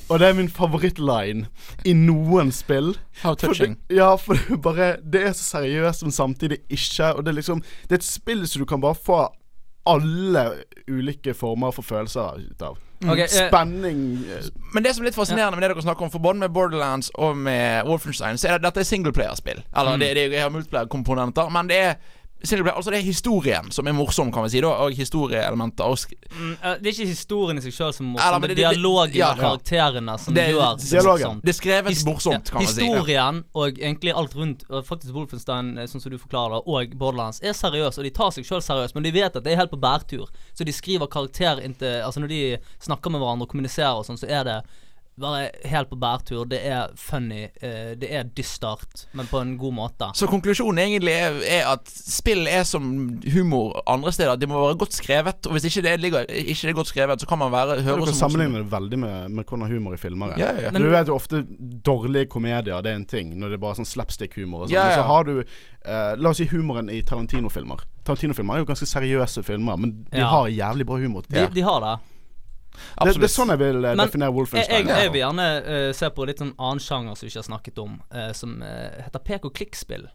Og 0.10 0.20
det 0.20 0.28
er 0.28 0.34
min 0.36 0.50
favorittline 0.52 1.46
i 1.88 1.94
noen 1.96 2.52
spill. 2.52 2.98
How 3.22 3.36
For 3.36 3.48
touching. 3.48 3.78
det, 3.88 3.96
ja, 4.02 4.16
for 4.20 4.36
det, 4.36 4.62
bare, 4.62 4.98
det 5.04 5.22
er 5.30 5.32
så 5.32 5.46
seriøst, 5.58 6.04
men 6.04 6.12
samtidig 6.12 6.58
ikke. 6.70 7.14
Og 7.16 7.24
det 7.24 7.32
er 7.32 7.38
liksom 7.40 7.62
Det 7.88 7.96
er 7.96 8.02
et 8.02 8.04
spill 8.04 8.44
som 8.48 8.60
du 8.60 8.66
kan 8.68 8.82
bare 8.84 9.00
få 9.00 9.22
alle 9.90 10.46
ulike 10.88 11.34
former 11.34 11.74
for 11.76 11.86
følelser 11.86 12.42
ut 12.52 12.62
av. 12.66 12.80
Ok, 13.02 13.18
eh, 13.18 13.28
Spenning 13.28 14.02
eh, 14.30 14.50
Men 14.76 14.84
det 14.86 14.92
som 14.94 15.02
er 15.02 15.10
litt 15.10 15.18
fascinerende 15.18 15.58
med 15.58 15.64
det 15.66 15.72
dere 15.74 15.82
snakker 15.82 16.06
om, 16.06 16.12
for 16.14 16.22
både 16.22 16.44
med 16.44 16.54
Borderlands 16.54 17.10
og 17.18 17.38
med 17.38 17.88
Wolfenstein, 17.88 18.38
så 18.38 18.52
er 18.52 18.60
det 18.60 18.68
dette 18.68 18.84
er 18.84 18.90
singleplayerspill. 18.92 19.64
Eller 19.74 19.98
det, 19.98 20.12
det, 20.18 20.28
jeg 20.36 20.44
har 20.46 20.54
multiplayer-komponenter, 20.54 21.50
men 21.50 21.72
det 21.72 21.80
er 21.82 21.96
singleplayer, 22.44 22.76
altså 22.76 22.92
det 22.92 23.00
er 23.00 23.06
historien 23.06 23.72
som 23.72 23.88
er 23.88 23.94
morsom, 23.94 24.32
kan 24.34 24.44
vi 24.44 24.50
si, 24.50 24.62
da, 24.62 24.68
og 24.86 24.92
historieelementer. 24.98 25.86
Mm, 26.32 26.52
eh, 26.64 26.76
det 26.82 26.88
er 26.88 26.94
ikke 26.96 27.08
historien 27.12 27.58
i 27.58 27.62
seg 27.62 27.74
sjøl 27.76 27.94
som 27.94 28.06
er 28.06 28.10
Eller, 28.10 28.18
morsom, 28.18 28.42
men 28.42 28.50
det 28.50 28.58
det- 28.58 28.66
er 28.66 28.74
dialogen 28.76 29.16
ja, 29.16 29.30
og 29.32 29.38
karakterene 29.40 30.20
som 30.20 30.34
Det- 30.34 30.48
gjør 30.50 30.78
det 30.78 30.90
dialogen. 30.90 31.22
morsomt. 31.22 31.42
det 31.44 31.50
er 31.50 31.60
skrevet 31.60 31.88
Hist 31.90 32.06
morsomt, 32.06 32.46
kan 32.52 32.64
man 32.64 32.68
si. 32.74 32.82
Ja. 32.82 32.88
Historien 32.96 33.44
og 33.56 33.72
egentlig 33.78 34.14
alt 34.16 34.36
rundt, 34.36 34.64
og 34.70 34.86
faktisk 34.86 35.14
Wolfenstein, 35.14 35.78
eh, 35.78 35.86
sånn 35.86 36.02
som 36.02 36.12
du 36.12 36.18
forklarer 36.18 36.56
det, 36.56 36.64
og 36.68 36.98
Borderlands, 36.98 37.40
er 37.44 37.54
seriøs, 37.54 37.98
og 37.98 38.04
de 38.04 38.10
tar 38.10 38.32
seg 38.32 38.44
sjøl 38.46 38.62
seriøst, 38.62 38.96
men 38.96 39.04
de 39.04 39.12
vet 39.12 39.36
at 39.36 39.44
det 39.44 39.54
er 39.54 39.58
helt 39.58 39.72
på 39.72 39.80
bærtur. 39.80 40.28
Så 40.54 40.66
de 40.66 40.72
skriver 40.72 41.08
karakter 41.08 41.60
inntil 41.64 42.02
Altså 42.04 42.20
når 42.20 42.28
de 42.30 42.58
snakker 42.80 43.12
med 43.12 43.20
hverandre 43.22 43.44
og 43.44 43.50
kommuniserer 43.50 43.96
og 43.98 44.06
sånn, 44.06 44.18
så 44.18 44.28
er 44.30 44.44
det 44.44 44.64
bare 45.22 45.50
helt 45.72 45.90
på 45.92 45.98
bærtur. 46.02 46.46
Det 46.50 46.60
er 46.68 46.92
funny, 47.00 47.44
eh, 47.62 47.94
det 48.02 48.10
er 48.12 48.28
dystert, 48.38 49.06
men 49.18 49.30
på 49.32 49.42
en 49.42 49.54
god 49.62 49.74
måte. 49.78 50.10
Så 50.18 50.28
konklusjonen 50.32 50.82
egentlig 50.84 51.14
er, 51.16 51.38
er 51.60 51.70
at 51.72 51.88
spill 51.92 52.48
er 52.50 52.64
som 52.68 52.90
humor 53.34 53.82
andre 53.90 54.12
steder. 54.16 54.36
Det 54.42 54.50
må 54.50 54.60
være 54.66 54.80
godt 54.82 54.98
skrevet. 54.98 55.48
Og 55.48 55.56
hvis 55.58 55.68
ikke 55.70 55.86
det, 55.88 55.96
ligger, 56.04 56.26
ikke 56.30 56.68
det 56.68 56.74
er 56.74 56.80
godt 56.82 56.92
skrevet, 56.92 57.22
så 57.22 57.30
kan 57.30 57.42
man 57.42 57.52
være 57.54 57.80
Du 57.80 57.86
høre 57.88 58.04
kan 58.06 58.14
som 58.14 58.20
sammenligne 58.28 58.64
det 58.64 58.72
veldig 58.72 59.00
med, 59.00 59.30
med 59.38 59.46
hvordan 59.46 59.72
humor 59.72 59.96
i 59.98 60.02
filmer 60.02 60.36
er. 60.36 60.42
Ja, 60.44 60.52
ja. 60.68 60.74
du 60.76 60.90
vet 60.90 61.08
jo 61.08 61.16
ofte 61.16 61.44
dårlige 61.86 62.26
komedier, 62.32 62.82
det 62.82 62.92
er 62.92 63.00
en 63.00 63.06
ting. 63.06 63.36
Når 63.40 63.54
det 63.54 63.60
er 63.60 63.66
bare 63.66 63.80
sånn 63.82 63.90
slapstick-humor 63.90 64.66
og 64.66 64.70
sånn. 64.70 64.76
Ja, 64.78 64.88
Men 64.90 65.00
så 65.00 65.08
har 65.10 65.28
du 65.30 65.34
eh, 65.42 66.14
La 66.22 66.30
oss 66.34 66.42
si 66.42 66.48
humoren 66.52 66.90
i 66.94 67.02
Tarantino-filmer. 67.08 67.84
Tarantino-filmer 68.06 68.58
er 68.58 68.64
jo 68.64 68.70
ganske 68.72 68.88
seriøse 68.90 69.44
filmer, 69.46 69.78
men 69.78 70.04
de 70.12 70.20
Ja. 70.24 70.28
har 70.34 70.48
jævlig 70.50 70.86
bra 70.86 70.98
humor. 70.98 71.24
De, 71.30 71.48
de 71.54 71.62
har 71.62 71.80
det. 71.86 71.96
Det, 72.72 73.14
det 73.20 73.28
er 73.28 73.34
sånn 73.34 73.52
jeg 73.54 73.62
vil 73.62 73.80
uh, 73.84 73.92
Men 73.92 74.06
definere 74.06 74.34
Wolfenstein. 74.36 74.88
jeg, 74.88 75.04
jeg 75.06 75.12
vil 75.14 75.22
gjerne 75.24 75.48
uh, 75.66 75.92
se 75.98 76.10
på 76.16 76.26
litt 76.30 76.42
sånn 76.42 76.54
annen 76.56 76.82
sjanger 76.84 77.18
som 77.18 77.26
vi 77.26 77.32
ikke 77.32 77.42
har 77.42 77.48
snakket 77.50 77.82
om, 77.84 78.00
uh, 78.16 78.32
som 78.38 78.58
heter 78.64 79.24
pek 79.28 79.48
og 79.50 79.56
klikk-spill. 79.58 80.08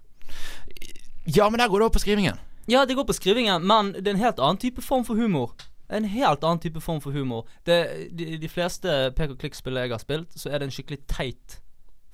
Ja, 1.26 1.48
men 1.50 1.60
der 1.60 1.70
går 1.70 1.82
det 1.82 1.88
opp 1.90 1.96
på 1.98 2.04
skrivingen. 2.04 2.40
Ja, 2.70 2.84
det 2.86 2.96
går 2.98 3.06
på 3.06 3.14
skrivingen, 3.14 3.66
men 3.66 3.92
det 3.94 4.08
er 4.08 4.16
en 4.16 4.24
helt 4.24 4.42
annen 4.42 4.58
type 4.62 4.82
form 4.82 5.04
for 5.06 5.18
humor. 5.18 5.54
En 5.88 6.06
helt 6.10 6.42
annen 6.42 6.62
type 6.62 6.80
form 6.82 7.00
for 7.02 7.14
humor. 7.14 7.46
Det, 7.66 7.78
de, 8.18 8.32
de 8.42 8.50
fleste 8.50 8.94
pek 9.18 9.36
og 9.36 9.38
klikk-spill 9.42 9.78
jeg 9.78 9.92
har 9.94 10.02
spilt, 10.02 10.34
så 10.34 10.50
er 10.50 10.58
det 10.58 10.70
en 10.70 10.74
skikkelig 10.74 11.04
teit 11.10 11.60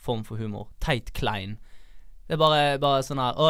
form 0.02 0.26
for 0.28 0.40
humor. 0.40 0.68
Teit 0.83 1.14
klein. 1.16 1.57
Det 2.26 2.37
er 2.37 2.40
bare, 2.40 2.78
bare 2.81 3.05
sånn 3.05 3.20
her 3.20 3.37
å, 3.37 3.48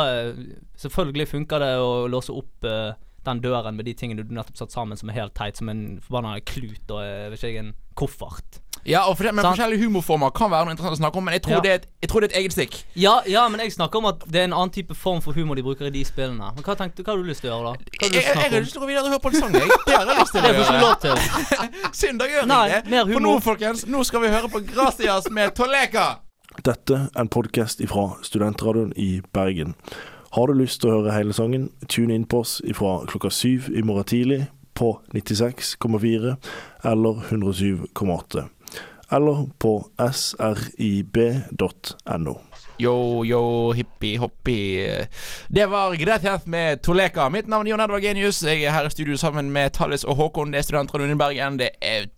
Selvfølgelig 0.80 1.28
funker 1.30 1.62
det 1.62 1.72
å 1.78 1.90
låse 2.10 2.34
opp 2.34 2.66
eh, 2.66 2.94
den 3.24 3.40
døren 3.44 3.76
med 3.78 3.86
de 3.88 3.94
tingene 3.94 4.24
du 4.26 4.34
nettopp 4.34 4.56
satt 4.58 4.72
sammen 4.74 4.98
som 4.98 5.10
er 5.12 5.20
helt 5.20 5.34
teit, 5.38 5.56
som 5.60 5.68
en 5.72 6.00
forbanna 6.02 6.38
klut 6.46 6.90
og 6.90 7.00
eh, 7.04 7.30
vet 7.32 7.38
ikke 7.42 7.52
jeg, 7.52 7.64
en 7.66 7.74
koffert. 7.98 8.60
Ja, 8.82 9.04
og 9.06 9.14
for 9.14 9.28
men. 9.30 9.44
Forskjellige 9.46 9.84
humorformer 9.84 10.32
kan 10.34 10.50
være 10.50 10.66
noe 10.66 10.74
interessant 10.74 10.96
å 10.96 10.98
snakke 10.98 11.20
om, 11.20 11.26
men 11.28 11.36
jeg 11.36 11.42
tror, 11.44 11.52
Ja. 11.54 11.60
det, 11.62 11.70
er 11.70 11.84
jeg 12.02 12.10
tror 12.10 12.20
det 12.24 12.26
er 12.26 12.32
et 12.32 12.38
eget 12.40 12.54
stikk. 12.56 12.78
Ja, 12.98 13.12
ja, 13.30 13.44
men 13.52 13.60
jeg 13.62 13.70
snakker 13.76 14.00
om 14.00 14.08
at 14.10 14.24
det 14.26 14.40
er 14.40 14.48
en 14.48 14.56
annen 14.58 14.72
type 14.74 14.96
form 14.98 15.20
for 15.22 15.36
humor 15.38 15.54
de 15.54 15.62
bruker 15.62 15.86
i 15.86 15.92
de 15.94 16.02
spillene. 16.08 16.48
Men 16.56 16.66
hva 16.66 16.74
tenkte, 16.80 17.04
hva 17.06 17.14
har 17.14 17.22
du 17.22 17.28
lyst 17.30 17.44
til 17.44 17.52
å 17.52 17.60
gjøre, 17.60 17.76
da? 17.76 17.92
Hva 18.00 18.08
har 18.08 18.10
Jeg, 18.10 18.10
du 18.10 18.18
lyst 18.18 18.32
til 18.32 18.42
å 18.42 18.56
har 18.56 18.64
lyst 18.66 18.74
til 18.74 18.80
å 18.80 18.82
gå 18.82 18.90
videre 18.90 19.04
og 19.06 19.12
høre 19.14 19.22
på 19.22 19.30
en 19.30 19.38
sang, 19.38 19.54
jeg. 19.54 19.78
Det 19.86 19.94
har 19.94 20.10
jeg 20.10 20.18
lyst 20.18 20.34
til 20.34 20.42
Det 20.42 20.50
å 20.50 20.56
får 20.56 20.64
ikke 20.64 20.74
gjøre. 20.74 20.82
lov 20.82 20.96
til. 21.06 21.14
Synd, 22.02 22.26
gjør 22.32 22.50
Nei, 22.50 22.64
ikke 22.72 22.90
det. 22.90 23.04
For 23.12 23.26
nå, 23.28 23.36
folkens, 23.46 23.86
nå 23.86 24.02
skal 24.10 24.24
vi 24.26 24.32
høre 24.34 24.50
på 24.50 24.64
Gracias 24.72 25.30
med 25.30 25.54
Toleka. 25.54 26.08
Dette 26.66 26.98
er 27.06 27.22
en 27.22 27.30
podkast 27.32 27.80
fra 27.88 28.08
Studentradioen 28.26 28.90
i 28.98 29.12
Bergen. 29.32 29.76
Har 30.32 30.46
du 30.48 30.54
lyst 30.56 30.80
til 30.80 30.88
å 30.88 30.94
høre 30.94 31.12
hele 31.12 31.34
sangen, 31.36 31.66
tune 31.92 32.14
inn 32.16 32.24
på 32.24 32.38
oss 32.40 32.54
fra 32.72 33.04
klokka 33.04 33.28
syv 33.28 33.66
i 33.68 33.82
morgen 33.84 34.06
tidlig 34.08 34.46
på 34.72 34.94
96,4 35.12 36.36
eller 36.88 37.14
107,8. 37.28 38.46
Eller 39.12 39.42
på 39.60 39.72
srib.no. 40.08 41.52
Yo, 42.80 43.24
yo, 43.28 43.72
hippie, 43.76 44.16
hoppie. 44.18 45.04
Det 45.52 45.68
var 45.68 45.92
Gracias 46.00 46.46
med 46.46 46.80
Toleka. 46.80 47.28
Mitt 47.28 47.46
navn 47.46 47.66
er 47.68 47.70
Jon 47.74 47.84
Edvard 47.84 48.02
Genius. 48.02 48.40
Jeg 48.40 48.64
er 48.64 48.72
her 48.72 48.88
i 48.88 48.90
studio 48.96 49.20
sammen 49.20 49.52
med 49.52 49.76
Tallis 49.76 50.08
og 50.08 50.16
Håkon. 50.16 50.56
Det 50.56 50.58
er 50.62 50.68
studentradioen 50.70 51.12
i 51.12 51.20
Bergen. 51.20 51.60
Det 51.60 51.76
er 51.84 52.08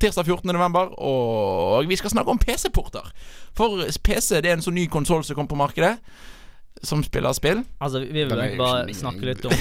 tirsdag 0.00 0.24
14. 0.24 0.48
november, 0.48 0.96
og 0.96 1.84
vi 1.88 1.96
skal 2.00 2.10
snakke 2.16 2.32
om 2.32 2.40
PC-porter. 2.40 3.12
For 3.52 3.84
PC 4.00 4.40
det 4.40 4.48
er 4.48 4.56
en 4.56 4.64
sånn 4.64 4.80
ny 4.80 4.88
konsoll 4.88 5.28
som 5.28 5.36
kom 5.36 5.50
på 5.50 5.60
markedet, 5.60 6.00
som 6.82 7.02
spiller 7.04 7.32
spill. 7.36 7.62
Altså, 7.80 8.00
vi 8.00 8.20
vi 8.20 8.24
vil 8.24 8.56
bare 8.58 8.94
snakke 8.94 9.24
litt 9.24 9.44
om. 9.44 9.52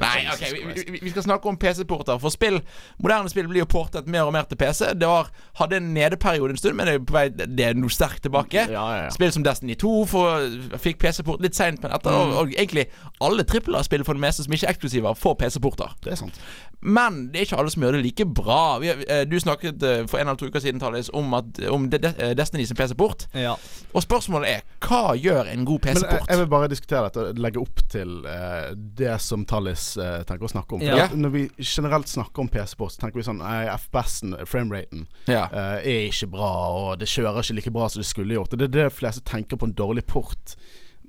Nei, 0.00 0.26
ok, 0.32 0.42
vi, 0.52 0.82
vi, 0.92 0.98
vi 1.02 1.12
skal 1.12 1.26
snakke 1.26 1.48
om 1.48 1.56
PC-porter. 1.60 2.18
For 2.22 2.32
spill, 2.32 2.60
moderne 3.02 3.30
spill 3.32 3.48
blir 3.50 3.64
jo 3.64 3.68
portet 3.70 4.08
mer 4.10 4.28
og 4.28 4.34
mer 4.36 4.48
til 4.48 4.58
PC. 4.60 4.92
Det 5.00 5.08
var, 5.08 5.30
hadde 5.60 5.80
en 5.80 5.92
nedeperiode 5.96 6.54
en 6.54 6.60
stund, 6.60 6.76
men 6.78 6.88
det 6.88 6.96
er 6.98 7.04
på 7.04 7.16
vei 7.16 7.24
Det 7.32 7.66
er 7.66 7.78
noe 7.78 7.92
sterkt 7.92 8.24
tilbake. 8.26 8.66
Ja, 8.68 8.84
ja, 8.94 9.02
ja. 9.06 9.10
Spill 9.14 9.32
som 9.34 9.46
Destiny 9.46 9.76
2 9.80 9.94
for, 10.10 10.46
fikk 10.82 11.00
PC-port 11.04 11.44
litt 11.44 11.56
seint, 11.56 11.82
men 11.84 11.94
etter 11.96 12.14
og, 12.14 12.36
og 12.42 12.54
egentlig 12.54 12.88
alle 13.24 13.46
trippel 13.48 13.76
A-spill 13.78 14.04
for 14.06 14.16
det 14.16 14.24
meste 14.24 14.46
som 14.46 14.54
ikke 14.54 14.68
er 14.68 14.76
eksklusive, 14.76 15.16
får 15.20 15.38
PC-porter. 15.40 15.96
Det 16.04 16.14
er 16.14 16.20
sant. 16.20 16.40
Men 16.84 17.22
det 17.32 17.40
er 17.40 17.46
ikke 17.48 17.58
alle 17.62 17.72
som 17.72 17.84
gjør 17.84 17.96
det 17.96 18.02
like 18.04 18.26
bra. 18.28 18.78
Vi, 18.82 18.90
eh, 18.92 19.22
du 19.24 19.38
snakket 19.40 19.82
eh, 19.82 20.02
for 20.10 20.20
en 20.20 20.28
eller 20.28 20.40
to 20.40 20.50
uker 20.52 20.60
siden 20.60 20.82
Thales, 20.82 21.08
om, 21.16 21.32
at, 21.34 21.60
om 21.72 21.88
de, 21.90 21.98
de, 22.02 22.12
eh, 22.18 22.34
Destiny 22.36 22.66
sin 22.68 22.76
PC-port. 22.76 23.24
Ja. 23.32 23.54
Og 23.94 24.04
spørsmålet 24.04 24.50
er 24.50 24.60
hva 24.84 25.14
gjør 25.16 25.48
en 25.48 25.64
god 25.64 25.86
Men 25.88 25.93
jeg, 25.94 26.10
PC-port? 26.10 26.28
jeg 26.30 26.38
vil 26.40 26.46
bare 26.54 26.68
diskutere 26.68 27.02
dette 27.08 27.24
og 27.24 27.38
legge 27.38 27.60
opp 27.62 27.82
til 27.94 28.12
uh, 28.26 28.74
det 28.74 29.14
som 29.20 29.44
Tallis 29.48 29.84
uh, 29.96 30.22
tenker 30.28 30.44
å 30.44 30.52
snakke 30.52 30.74
om. 30.76 30.84
Ja. 30.84 31.08
Når 31.14 31.30
vi 31.34 31.42
generelt 31.58 32.08
snakker 32.08 32.44
om 32.44 32.48
PC-port, 32.48 32.92
så 32.96 33.00
tenker 33.04 33.20
vi 33.20 33.26
sånn 33.26 33.38
Nei, 33.42 33.64
FPS-en, 33.74 34.36
frameraten, 34.46 35.06
Ja. 35.30 35.46
uh, 35.52 35.78
er 35.80 36.08
ikke 36.10 36.30
bra, 36.34 36.52
og 36.74 36.98
det 37.02 37.08
kjører 37.08 37.40
ikke 37.42 37.58
like 37.60 37.74
bra 37.74 37.88
som 37.88 38.00
det 38.02 38.08
skulle 38.10 38.34
gjort. 38.38 38.52
Og 38.52 38.58
Det 38.58 38.68
er 38.70 38.74
det 38.78 38.86
de 38.90 38.94
fleste 38.98 39.22
tenker 39.24 39.56
på 39.60 39.66
en 39.70 39.74
dårlig 39.74 40.06
port. 40.06 40.56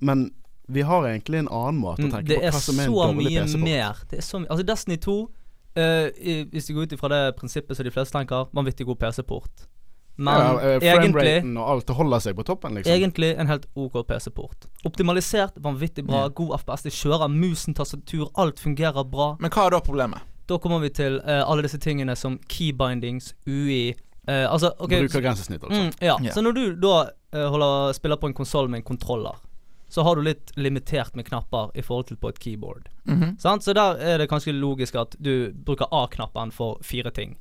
Men 0.02 0.32
vi 0.68 0.82
har 0.82 1.06
egentlig 1.06 1.44
en 1.44 1.48
annen 1.54 1.78
måte 1.82 2.02
å 2.02 2.10
tenke 2.10 2.26
Mm, 2.26 2.28
Det 2.28 2.38
på 2.40 2.46
er 2.48 2.52
hva 2.52 2.62
som 2.62 2.80
er 2.80 2.84
en 2.88 2.94
dårlig 2.94 3.34
PC-port. 3.38 3.64
mer. 3.64 3.96
Det 4.10 4.18
er 4.18 4.22
så 4.22 4.38
mye 4.40 4.46
mer. 4.48 4.52
Altså, 4.52 4.64
Destiny 4.66 4.98
2, 4.98 5.18
Uh, 5.76 6.08
i, 6.24 6.46
hvis 6.54 6.70
du 6.70 6.74
går 6.74 6.86
ut 6.88 6.94
ifra 6.96 7.10
det 7.12 7.36
prinsippet 7.36 7.76
som 7.76 7.84
de 7.84 7.92
fleste 7.92 8.16
tenker, 8.16 8.46
vanvittig 8.56 8.86
god 8.88 8.96
PC-port. 8.96 9.66
Men 10.16 10.40
ja, 10.40 10.76
uh, 10.78 10.86
egentlig 10.88 11.34
og 11.44 11.66
alt 11.74 11.90
holder 11.98 12.22
seg 12.24 12.38
på 12.38 12.46
toppen, 12.48 12.78
liksom. 12.78 12.94
Egentlig 12.94 13.34
en 13.36 13.50
helt 13.52 13.66
OK 13.76 14.00
PC-port. 14.08 14.70
Optimalisert, 14.88 15.58
vanvittig 15.64 16.06
bra, 16.08 16.28
god 16.30 16.56
FPS. 16.62 16.86
Det 16.88 16.94
kjører 16.96 17.32
musen, 17.32 17.76
tastatur, 17.76 18.30
alt 18.40 18.62
fungerer 18.64 19.04
bra. 19.12 19.34
Men 19.44 19.52
hva 19.52 19.68
er 19.68 19.76
da 19.76 19.82
problemet? 19.84 20.24
Da 20.46 20.60
kommer 20.62 20.80
vi 20.80 20.92
til 20.94 21.20
uh, 21.26 21.42
alle 21.44 21.66
disse 21.66 21.80
tingene 21.82 22.16
som 22.16 22.38
keybindings, 22.52 23.34
UI 23.48 23.96
uh, 24.30 24.46
Altså, 24.52 24.72
OK 24.80 24.94
Brukergrensesnitt, 24.94 25.64
altså. 25.64 25.82
Mm, 25.82 25.92
ja. 26.00 26.16
Yeah. 26.22 26.34
Så 26.34 26.46
når 26.46 26.56
du 26.56 26.64
da 26.80 26.96
eh, 27.34 27.48
holder, 27.50 27.94
spiller 27.98 28.22
på 28.22 28.30
en 28.30 28.38
konsoll 28.38 28.70
med 28.70 28.84
en 28.84 28.88
kontroller, 28.88 29.42
så 29.90 30.04
har 30.04 30.16
du 30.16 30.26
litt 30.26 30.52
limitert 30.58 31.16
med 31.16 31.28
knapper 31.28 31.72
i 31.78 31.82
forhold 31.86 32.10
til 32.10 32.18
på 32.18 32.30
et 32.30 32.40
keyboard. 32.42 32.90
Mhm. 33.04 33.38
Sant? 33.40 33.64
Så 33.64 33.74
der 33.74 34.00
er 34.02 34.18
det 34.18 34.30
kanskje 34.30 34.54
logisk 34.54 34.96
at 34.96 35.16
du 35.20 35.52
bruker 35.66 35.88
A-knappen 35.92 36.52
for 36.52 36.80
fire 36.84 37.12
ting. 37.12 37.38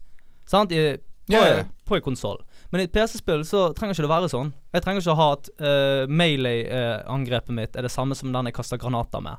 Sant? 0.46 0.72
I, 0.72 0.96
på, 1.26 1.32
yeah. 1.32 1.64
på 1.84 1.96
en 1.96 2.04
konsoll. 2.04 2.42
Men 2.74 2.82
i 2.82 2.88
et 2.88 2.94
PC-spill 2.96 3.44
så 3.46 3.68
trenger 3.70 3.94
ikke 3.94 4.02
det 4.02 4.10
være 4.10 4.28
sånn. 4.32 4.48
Jeg 4.74 4.82
trenger 4.82 5.04
ikke 5.04 5.14
ha 5.20 5.26
at 5.36 5.50
uh, 5.62 6.10
melee-angrepet 6.10 7.54
mitt 7.54 7.76
er 7.78 7.86
det 7.86 7.92
samme 7.94 8.16
som 8.18 8.32
den 8.34 8.50
jeg 8.50 8.56
kaster 8.56 8.80
granater 8.82 9.22
med. 9.22 9.38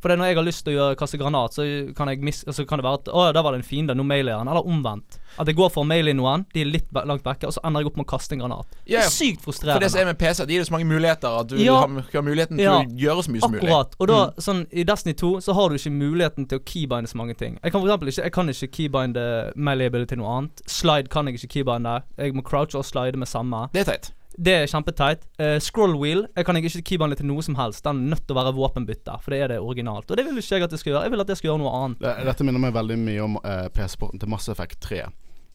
For 0.00 0.08
det 0.08 0.18
når 0.18 0.30
jeg 0.30 0.36
har 0.36 0.44
lyst 0.46 0.64
til 0.64 0.72
å 0.72 0.76
gjøre, 0.78 0.96
kaste 0.96 1.18
granat, 1.20 1.52
så 1.52 1.94
kan, 1.96 2.08
så 2.08 2.64
kan 2.66 2.78
det 2.80 2.84
være 2.86 3.00
at 3.00 3.08
Å, 3.12 3.32
der 3.36 3.42
var 3.44 3.52
det 3.52 3.60
en 3.60 3.68
fiende, 3.68 3.94
nå 3.94 4.04
mailer 4.04 4.32
jeg 4.32 4.38
han. 4.40 4.48
Eller 4.48 4.66
omvendt. 4.66 5.18
At 5.38 5.46
jeg 5.46 5.56
går 5.56 5.70
for 5.70 5.84
å 5.84 5.86
maile 5.86 6.14
noen, 6.16 6.46
de 6.54 6.60
er 6.64 6.64
litt 6.72 6.88
langt 6.92 7.22
vekke, 7.24 7.46
og 7.46 7.52
så 7.54 7.60
ender 7.64 7.80
jeg 7.84 7.90
opp 7.92 7.96
med 8.00 8.06
å 8.06 8.10
kaste 8.10 8.32
en 8.34 8.40
granat. 8.40 8.66
Det 8.84 8.94
Ja, 8.96 9.04
er 9.04 9.12
sykt 9.12 9.44
frustrerende. 9.44 9.76
For 9.78 9.84
det 9.86 9.90
som 9.92 10.00
er 10.00 10.04
med 10.10 10.18
PC, 10.18 10.46
de 10.46 10.52
gir 10.56 10.64
deg 10.64 10.66
så 10.70 10.72
mange 10.72 10.88
muligheter 10.90 11.40
at 11.40 11.46
du 11.52 11.56
Ja. 11.62 11.76
har, 11.84 11.88
muligheten 12.22 12.56
til 12.56 12.64
Ja. 12.64 12.80
å 12.80 12.98
gjøre 12.98 13.22
så 13.24 13.30
mye 13.30 13.40
som 13.40 13.52
mulig. 13.52 13.68
Akkurat. 13.68 13.94
Og 14.00 14.08
da, 14.08 14.26
Mm. 14.30 14.34
sånn 14.40 14.66
i 14.72 14.82
Destiny 14.84 15.14
2 15.14 15.36
så 15.40 15.54
har 15.54 15.68
du 15.68 15.74
ikke 15.76 15.92
muligheten 15.92 16.48
til 16.48 16.58
å 16.58 16.62
keybinde 16.64 17.08
så 17.08 17.14
mange 17.16 17.36
ting. 17.36 17.58
Jeg 17.62 17.72
kan 17.72 17.80
for 17.80 17.88
eksempel 17.88 18.08
ikke 18.08 18.20
Jeg 18.24 18.32
kan 18.32 18.48
ikke 18.48 18.68
keybinde 18.70 19.52
maileability 19.56 19.90
ability 19.90 20.14
til 20.14 20.18
noe 20.18 20.38
annet. 20.38 20.62
Slide 20.66 21.08
kan 21.10 21.26
jeg 21.26 21.34
ikke 21.40 21.64
keybinde. 21.64 22.02
Jeg 22.18 22.34
må 22.34 22.42
crouche 22.42 22.74
og 22.78 22.84
slide 22.84 23.16
med 23.16 23.28
samme. 23.28 23.68
Det 23.72 23.86
er 23.88 23.92
teit. 23.92 24.10
Det 24.40 24.52
er 24.56 24.68
kjempeteit. 24.70 25.24
Uh, 25.36 25.58
scroll 25.60 25.98
wheel 26.00 26.22
jeg 26.32 26.46
kan 26.48 26.56
jeg 26.56 26.70
ikke 26.70 26.84
keybinde 26.94 27.18
til 27.18 27.28
noe 27.28 27.44
som 27.44 27.58
helst. 27.58 27.84
Den 27.84 28.06
er 28.06 28.14
nødt 28.14 28.24
til 28.24 28.36
å 28.36 28.40
være 28.40 28.54
våpenbytte, 28.56 29.18
for 29.20 29.34
det 29.34 29.40
er 29.44 29.52
det 29.52 29.58
originalt. 29.60 30.08
Og 30.08 30.16
det 30.16 30.24
vil 30.24 30.38
ikke 30.40 30.56
jeg 30.56 30.64
at 30.64 30.72
det 30.72 30.80
skal 30.80 30.94
gjøre. 30.94 31.02
Jeg 31.04 31.14
vil 31.14 31.24
at 31.24 31.32
det 31.32 31.36
skal 31.40 31.50
gjøre 31.50 31.62
noe 31.64 31.74
annet. 31.76 32.06
Dette 32.30 32.46
minner 32.46 32.62
meg 32.62 32.76
veldig 32.76 32.96
mye 33.02 33.26
om 33.26 33.36
uh, 33.42 33.66
PC-porten 33.76 34.22
til 34.22 34.32
Mass 34.32 34.48
Effect 34.52 34.80
3. 34.86 35.02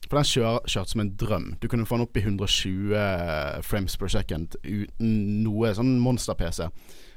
For 0.06 0.20
den 0.20 0.28
kjør, 0.30 0.60
kjørte 0.70 0.94
som 0.94 1.02
en 1.02 1.14
drøm. 1.18 1.46
Du 1.58 1.66
kunne 1.66 1.86
få 1.88 1.98
den 1.98 2.06
opp 2.06 2.18
i 2.18 2.22
120 2.22 3.62
frames 3.66 3.96
per 3.98 4.12
second 4.12 4.54
uten 4.62 5.16
noe 5.42 5.72
sånn 5.74 5.96
monster-PC. 6.04 6.68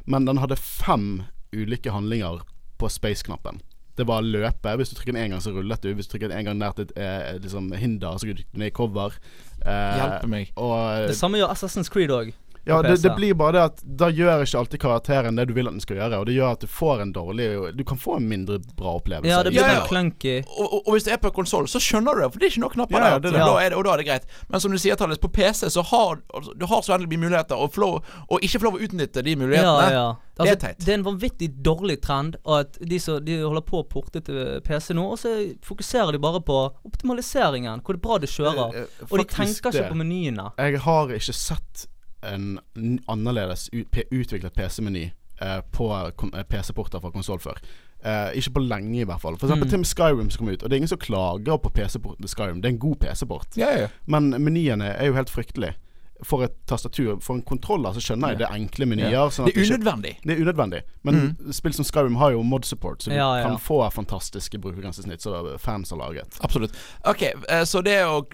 Men 0.10 0.26
den 0.26 0.42
hadde 0.42 0.58
fem 0.58 1.28
ulike 1.54 1.94
handlinger 1.94 2.42
på 2.82 2.90
space-knappen. 2.90 3.62
Det 4.00 4.08
var 4.08 4.24
løpe. 4.24 4.76
Hvis 4.80 4.94
du 4.94 4.98
trykker 4.98 5.16
den 5.16 5.24
en 5.26 5.34
gang, 5.36 5.42
så 5.44 5.52
rullet 5.56 5.84
du. 5.84 5.90
Hvis 5.98 6.08
du 6.08 6.14
trykker 6.16 6.32
den 6.32 6.40
en 6.40 6.50
gang 6.52 6.60
nært 6.62 6.80
et 6.86 6.94
eh, 6.96 7.34
liksom 7.44 7.72
hinder, 7.76 8.16
så 8.22 8.30
gikk 8.30 8.42
du 8.46 8.60
ned 8.62 8.72
i 8.72 8.76
cover. 8.76 9.18
Eh, 9.60 9.98
Hjelpe 10.00 10.30
meg. 10.32 10.54
Og 10.56 11.10
Det 11.12 11.18
samme 11.20 11.42
gjør 11.42 11.52
Assassin's 11.56 11.92
Creed 11.92 12.14
òg. 12.16 12.32
Ja, 12.70 12.78
det, 12.86 12.96
det 13.04 13.12
blir 13.18 13.34
bare 13.40 13.52
det 13.58 13.64
at 13.72 13.82
da 14.00 14.08
gjør 14.14 14.44
ikke 14.46 14.60
alltid 14.62 14.82
karakteren 14.84 15.36
det 15.40 15.48
du 15.50 15.54
vil 15.58 15.68
at 15.68 15.76
den 15.76 15.84
skal 15.84 15.98
gjøre. 16.00 16.20
Og 16.22 16.28
det 16.30 16.36
gjør 16.38 16.54
at 16.56 16.64
du 16.64 16.68
får 16.72 17.02
en 17.06 17.12
dårlig 17.16 17.48
Du 17.78 17.84
kan 17.90 17.98
få 18.00 18.16
en 18.20 18.28
mindre 18.30 18.60
bra 18.78 18.96
opplevelse. 19.02 19.32
Ja, 19.32 19.42
det 19.44 19.52
blir 19.56 19.62
Ja, 19.66 19.74
ja. 19.82 19.86
clunky. 19.90 20.36
Og, 20.48 20.66
og, 20.68 20.80
og 20.88 20.94
hvis 20.96 21.10
det 21.10 21.14
er 21.18 21.22
på 21.24 21.32
konsoll, 21.36 21.68
så 21.72 21.82
skjønner 21.84 22.16
du 22.16 22.24
det, 22.24 22.32
for 22.34 22.40
det 22.40 22.48
er 22.50 22.54
ikke 22.56 22.64
noen 22.66 22.76
knapper 22.78 23.00
Ja, 23.00 23.12
ja, 23.16 23.20
der. 23.20 23.36
er 23.36 23.46
så 23.50 23.58
er 23.66 23.70
det. 23.74 23.78
Og 23.82 23.86
da 23.90 23.94
er 23.98 24.04
det 24.04 24.08
greit. 24.12 24.32
Men 24.50 24.64
som 24.64 24.72
du 24.72 24.78
sier, 24.80 24.96
Tallis, 25.00 25.20
på 25.20 25.32
PC 25.34 25.68
så 25.74 25.84
har 25.92 26.22
altså, 26.34 26.54
du 26.56 26.66
har 26.70 26.82
så 26.86 26.96
endelig 26.96 27.12
mye 27.18 27.26
muligheter, 27.28 27.56
og, 27.60 27.74
flow, 27.76 28.00
og 28.30 28.44
ikke 28.46 28.60
få 28.64 28.70
lov 28.70 28.80
å 28.80 28.84
utnytte 28.88 29.24
de 29.26 29.36
mulighetene. 29.36 29.92
Ja, 29.92 30.02
ja. 30.04 30.08
Det 30.40 30.46
er 30.48 30.54
Altså, 30.56 30.60
teit. 30.70 30.78
det 30.86 30.92
er 30.94 30.98
en 31.02 31.04
vanvittig 31.04 31.48
dårlig 31.66 31.98
trend 32.00 32.38
Og 32.48 32.54
at 32.62 32.78
de, 32.88 32.96
som, 33.04 33.18
de 33.26 33.42
holder 33.42 33.64
på 33.68 33.82
å 33.82 33.88
porte 33.92 34.22
til 34.24 34.62
PC 34.64 34.94
nå, 34.96 35.04
og 35.12 35.20
så 35.20 35.34
fokuserer 35.68 36.16
de 36.16 36.22
bare 36.24 36.40
på 36.48 36.60
optimaliseringen. 36.88 37.82
Hvor 37.84 37.98
det 37.98 38.02
bra 38.04 38.18
det 38.24 38.30
kjører. 38.32 38.76
Eh, 38.76 38.82
eh, 38.88 39.08
Og 39.10 39.18
de 39.20 39.26
tenker 39.28 39.58
ikke 39.70 39.72
det. 39.76 39.88
på 39.90 39.98
menyene. 40.00 40.50
Jeg 40.58 40.80
har 40.86 41.12
ikke 41.16 41.36
sett 41.36 41.88
en 42.24 42.60
annerledes 43.08 43.70
utviklet 44.12 44.54
PC-meny 44.54 45.12
eh, 45.42 45.62
på 45.72 45.92
eh, 45.96 46.44
PC-porter 46.44 47.00
fra 47.00 47.12
konsoll 47.12 47.40
før. 47.40 47.60
Eh, 48.04 48.38
ikke 48.40 48.54
på 48.56 48.64
lenge, 48.64 49.02
i 49.02 49.04
hvert 49.08 49.22
fall. 49.22 49.38
For 49.38 49.48
eksempel 49.48 49.68
Mm. 49.68 49.72
Tim 49.72 49.84
Skyrim 49.84 50.30
som 50.32 50.46
kom 50.46 50.54
ut. 50.54 50.64
Og 50.64 50.70
det 50.70 50.76
er 50.76 50.82
ingen 50.84 50.88
som 50.92 50.98
klager 51.00 51.58
på 51.58 51.70
PC-porten 51.70 52.28
Skyrim. 52.28 52.62
Det 52.62 52.70
er 52.70 52.74
en 52.76 52.80
god 52.80 52.96
PC-port. 53.04 53.58
Yeah, 53.58 53.78
yeah. 53.80 53.90
Men 54.08 54.30
menyene 54.44 54.94
er 54.96 55.06
jo 55.12 55.14
helt 55.14 55.30
fryktelige. 55.30 55.76
For 56.24 56.44
et 56.44 56.56
tastatur 56.68 57.22
For 57.24 57.36
en 57.38 57.42
kontroller 57.48 57.94
så 57.96 58.02
skjønner 58.04 58.34
jeg 58.34 58.40
det 58.42 58.48
er 58.50 58.56
enkle 58.58 58.86
menyer. 58.86 59.12
Ja. 59.14 59.22
Sånn 59.30 59.46
Det 59.48 59.56
er 59.56 59.62
ikke- 59.64 59.78
unødvendig. 59.80 60.16
Det 60.26 60.36
er 60.38 60.42
unødvendig. 60.44 60.82
Men 61.04 61.38
spill 61.56 61.74
som 61.74 61.86
Skyrim 61.86 62.18
har 62.18 62.32
jo 62.32 62.44
mod 62.44 62.66
support, 62.66 63.00
så 63.02 63.10
du 63.10 63.16
Ja, 63.16 63.38
ja. 63.38 63.44
kan 63.48 63.58
få 63.58 63.80
fantastiske 63.94 64.60
brukergrensesnitt 64.60 65.22
som 65.22 65.58
fans 65.58 65.90
har 65.92 65.98
laget. 65.98 66.38
Absolutt. 66.42 66.76
Ok, 67.06 67.22
eh, 67.24 67.64
så 67.64 67.82
det 67.84 68.04
å 68.04 68.26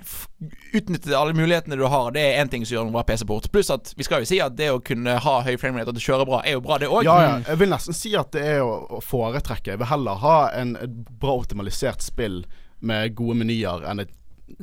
utnytte 0.73 1.13
alle 1.17 1.33
mulighetene 1.33 1.77
du 1.77 1.85
har, 1.87 2.11
det 2.11 2.21
er 2.21 2.43
én 2.43 2.49
ting 2.51 2.65
som 2.65 2.75
gjør 2.77 2.87
en 2.87 2.91
bra 2.95 3.03
PC-port. 3.03 3.49
Pluss 3.51 3.69
at 3.73 3.93
vi 3.97 4.03
skal 4.03 4.21
jo 4.23 4.25
si 4.25 4.39
at 4.43 4.55
det 4.57 4.69
å 4.73 4.81
kunne 4.83 5.17
ha 5.21 5.35
høy 5.45 5.55
framerate 5.61 5.87
og 5.89 5.95
at 5.95 5.99
det 6.01 6.05
kjører 6.07 6.25
bra, 6.29 6.41
er 6.45 6.57
jo 6.57 6.61
bra, 6.65 6.77
det 6.81 6.89
òg. 6.89 7.03
Ja, 7.07 7.19
ja. 7.21 7.39
Jeg 7.47 7.57
vil 7.61 7.69
nesten 7.69 7.93
si 7.97 8.15
at 8.15 8.31
det 8.35 8.43
er 8.57 8.61
å 8.65 9.01
foretrekke. 9.03 9.75
Jeg 9.75 9.77
vil 9.83 9.87
heller 9.93 10.15
ha 10.25 10.49
en 10.57 10.75
et 10.75 10.95
bra 11.19 11.37
optimalisert 11.39 12.01
spill 12.01 12.43
med 12.81 13.15
gode 13.15 13.37
menyer 13.39 13.85
enn 13.89 14.01
et 14.03 14.09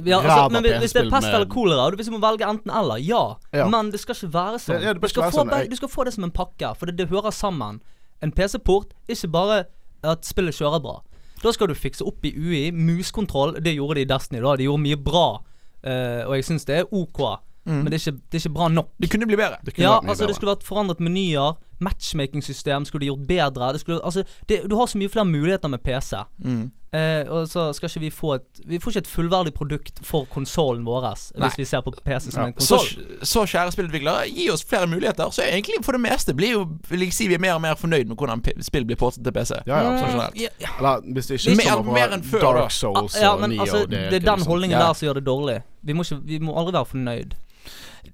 Ja, 0.04 0.20
altså, 0.22 0.48
men 0.54 0.62
hvis, 0.62 0.76
hvis 0.78 0.92
det 0.94 1.00
er 1.06 1.10
pest 1.10 1.26
eller 1.26 1.46
kolera, 1.50 1.86
og 1.90 1.96
hvis 1.98 2.06
du 2.06 2.12
må 2.14 2.20
velge 2.22 2.46
enten 2.46 2.70
eller, 2.70 3.00
ja. 3.02 3.34
Ja. 3.52 3.66
Men 3.68 3.90
det 3.90 3.98
skal 4.00 4.14
ikke 4.14 4.32
være 4.32 4.58
sånn. 4.62 4.78
Det- 4.78 4.84
ja, 4.86 4.92
det 4.94 5.02
du, 5.02 5.08
skal 5.08 5.32
sånn. 5.34 5.50
be- 5.50 5.66
du 5.68 5.76
skal 5.76 5.88
få 5.88 6.04
det 6.04 6.12
som 6.14 6.24
en 6.24 6.30
pakke, 6.30 6.70
for 6.78 6.86
det, 6.86 6.96
det 6.96 7.08
hører 7.10 7.32
sammen. 7.34 7.80
En 8.22 8.30
PC-port, 8.30 8.92
ikke 9.08 9.30
bare 9.32 9.64
at 10.04 10.24
spillet 10.24 10.54
kjører 10.54 10.80
bra. 10.82 11.00
Da 11.42 11.50
skal 11.50 11.66
du 11.66 11.74
fikse 11.74 12.06
opp 12.06 12.22
i 12.24 12.30
UI. 12.30 12.70
Muskontroll, 12.70 13.56
det 13.60 13.74
gjorde 13.74 13.96
de 13.98 14.00
i 14.02 14.04
Destiny. 14.04 14.40
da 14.40 14.54
De 14.56 14.64
gjorde 14.68 14.82
mye 14.84 14.96
bra, 15.02 15.40
uh, 15.84 16.22
og 16.28 16.34
jeg 16.38 16.44
syns 16.46 16.64
det 16.64 16.76
er 16.78 16.84
OK. 16.94 17.38
Men 17.64 17.84
det 17.86 17.94
er, 17.94 18.10
ikke, 18.12 18.20
det 18.30 18.38
er 18.38 18.48
ikke 18.48 18.54
bra 18.54 18.68
nok. 18.68 18.88
Det 19.00 19.10
kunne 19.10 19.26
bli 19.26 19.36
bedre. 19.36 19.58
Det 19.64 19.74
kunne 19.74 19.84
Ja, 19.86 19.98
altså, 20.00 20.22
bedre. 20.22 20.26
det 20.28 20.36
skulle 20.36 20.54
vært 20.56 20.64
forandret 20.66 20.98
menyer. 21.00 21.56
Matchmaking-system 21.82 22.84
skulle 22.88 23.00
de 23.06 23.10
gjort 23.12 23.26
bedre. 23.28 23.72
Det 23.72 23.80
skulle, 23.80 24.00
altså, 24.04 24.24
det, 24.48 24.62
du 24.70 24.76
har 24.76 24.86
så 24.86 24.98
mye 24.98 25.08
flere 25.12 25.24
muligheter 25.28 25.68
med 25.68 25.82
PC. 25.82 26.16
Mm. 26.44 26.70
Eh, 26.92 27.24
og 27.32 27.46
så 27.48 27.70
skal 27.72 27.88
ikke 27.88 28.00
vi 28.02 28.10
få 28.12 28.34
et 28.34 28.58
Vi 28.68 28.76
får 28.78 28.90
ikke 28.92 29.00
et 29.00 29.06
fullverdig 29.08 29.54
produkt 29.56 30.00
for 30.04 30.26
konsollen 30.28 30.82
vår, 30.84 31.06
Nei. 31.38 31.48
hvis 31.48 31.56
vi 31.58 31.64
ser 31.64 31.80
på 31.80 31.90
PC 32.04 32.30
som 32.34 32.42
Ja. 32.42 32.46
en 32.50 32.60
Så, 32.60 32.76
konsoll. 32.76 33.06
så 33.24 33.44
kjære 33.48 33.72
spillutviklere, 33.72 34.26
gi 34.28 34.50
oss 34.52 34.64
flere 34.64 34.86
muligheter. 34.86 35.30
Så 35.32 35.40
egentlig 35.42 35.80
for 35.86 35.92
det 35.96 36.00
meste 36.04 36.34
blir 36.36 36.52
jo 36.52 36.66
Vil 36.90 37.00
jeg 37.06 37.12
si 37.14 37.28
vi 37.28 37.34
er 37.34 37.38
mer 37.40 37.54
og 37.54 37.62
mer 37.62 37.74
fornøyd 37.80 38.04
med 38.12 38.16
hvordan 38.16 38.42
spill 38.62 38.84
blir 38.84 38.96
portet 39.00 39.24
til 39.24 39.32
PC. 39.32 39.54
Ja, 39.66 39.78
ja, 39.78 39.82
Sånn 39.82 39.92
absolutt. 39.92 40.12
generelt. 40.12 40.36
Ja, 40.36 40.48
ja. 40.60 40.68
Eller 40.78 41.00
hvis 41.14 41.26
det 41.26 41.40
ikke 41.40 41.56
Mer- 41.56 41.76
kommer 41.76 41.92
mer 41.92 42.08
enn 42.18 42.22
før. 42.22 42.40
Dark 42.40 42.70
Souls 42.70 43.16
ja, 43.20 43.32
og 43.32 43.40
Nio 43.40 43.48
Neo 43.48 43.60
altså, 43.64 43.80
det, 43.86 43.90
det 43.90 44.04
er 44.04 44.10
den 44.20 44.22
liksom- 44.38 44.46
holdningen 44.52 44.78
Ja. 44.78 44.86
der 44.86 44.92
som 44.94 45.08
gjør 45.08 45.14
det 45.14 45.24
dårlig. 45.24 45.62
Vi 45.82 45.92
må, 45.94 46.02
ikke, 46.04 46.20
vi 46.26 46.38
må 46.38 46.52
aldri 46.58 46.72
være 46.72 46.86
fornøyd. 46.92 47.32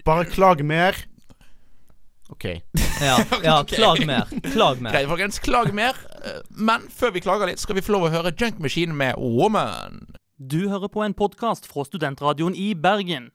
Bare 0.05 0.25
klag 0.25 0.65
mer. 0.65 0.95
OK. 2.29 2.45
Ja, 3.01 3.25
ja 3.45 3.65
klag 3.65 4.07
mer. 4.07 4.27
Klag 4.53 4.83
mer. 4.83 4.91
Greit, 4.91 5.09
folkens. 5.09 5.39
Klag 5.39 5.75
mer. 5.75 5.95
Men 6.49 6.81
før 6.91 7.11
vi 7.15 7.21
klager 7.23 7.47
litt, 7.47 7.61
skal 7.63 7.75
vi 7.79 7.83
få 7.87 7.93
lov 7.95 8.09
å 8.09 8.15
høre 8.17 8.35
Junk 8.35 8.59
Machine 8.59 8.95
med 8.95 9.15
Woman. 9.23 10.17
Du 10.39 10.69
hører 10.69 10.89
på 10.91 11.03
en 11.03 11.15
podkast 11.15 11.67
fra 11.71 11.85
Studentradioen 11.87 12.55
i 12.59 12.75
Bergen. 12.75 13.31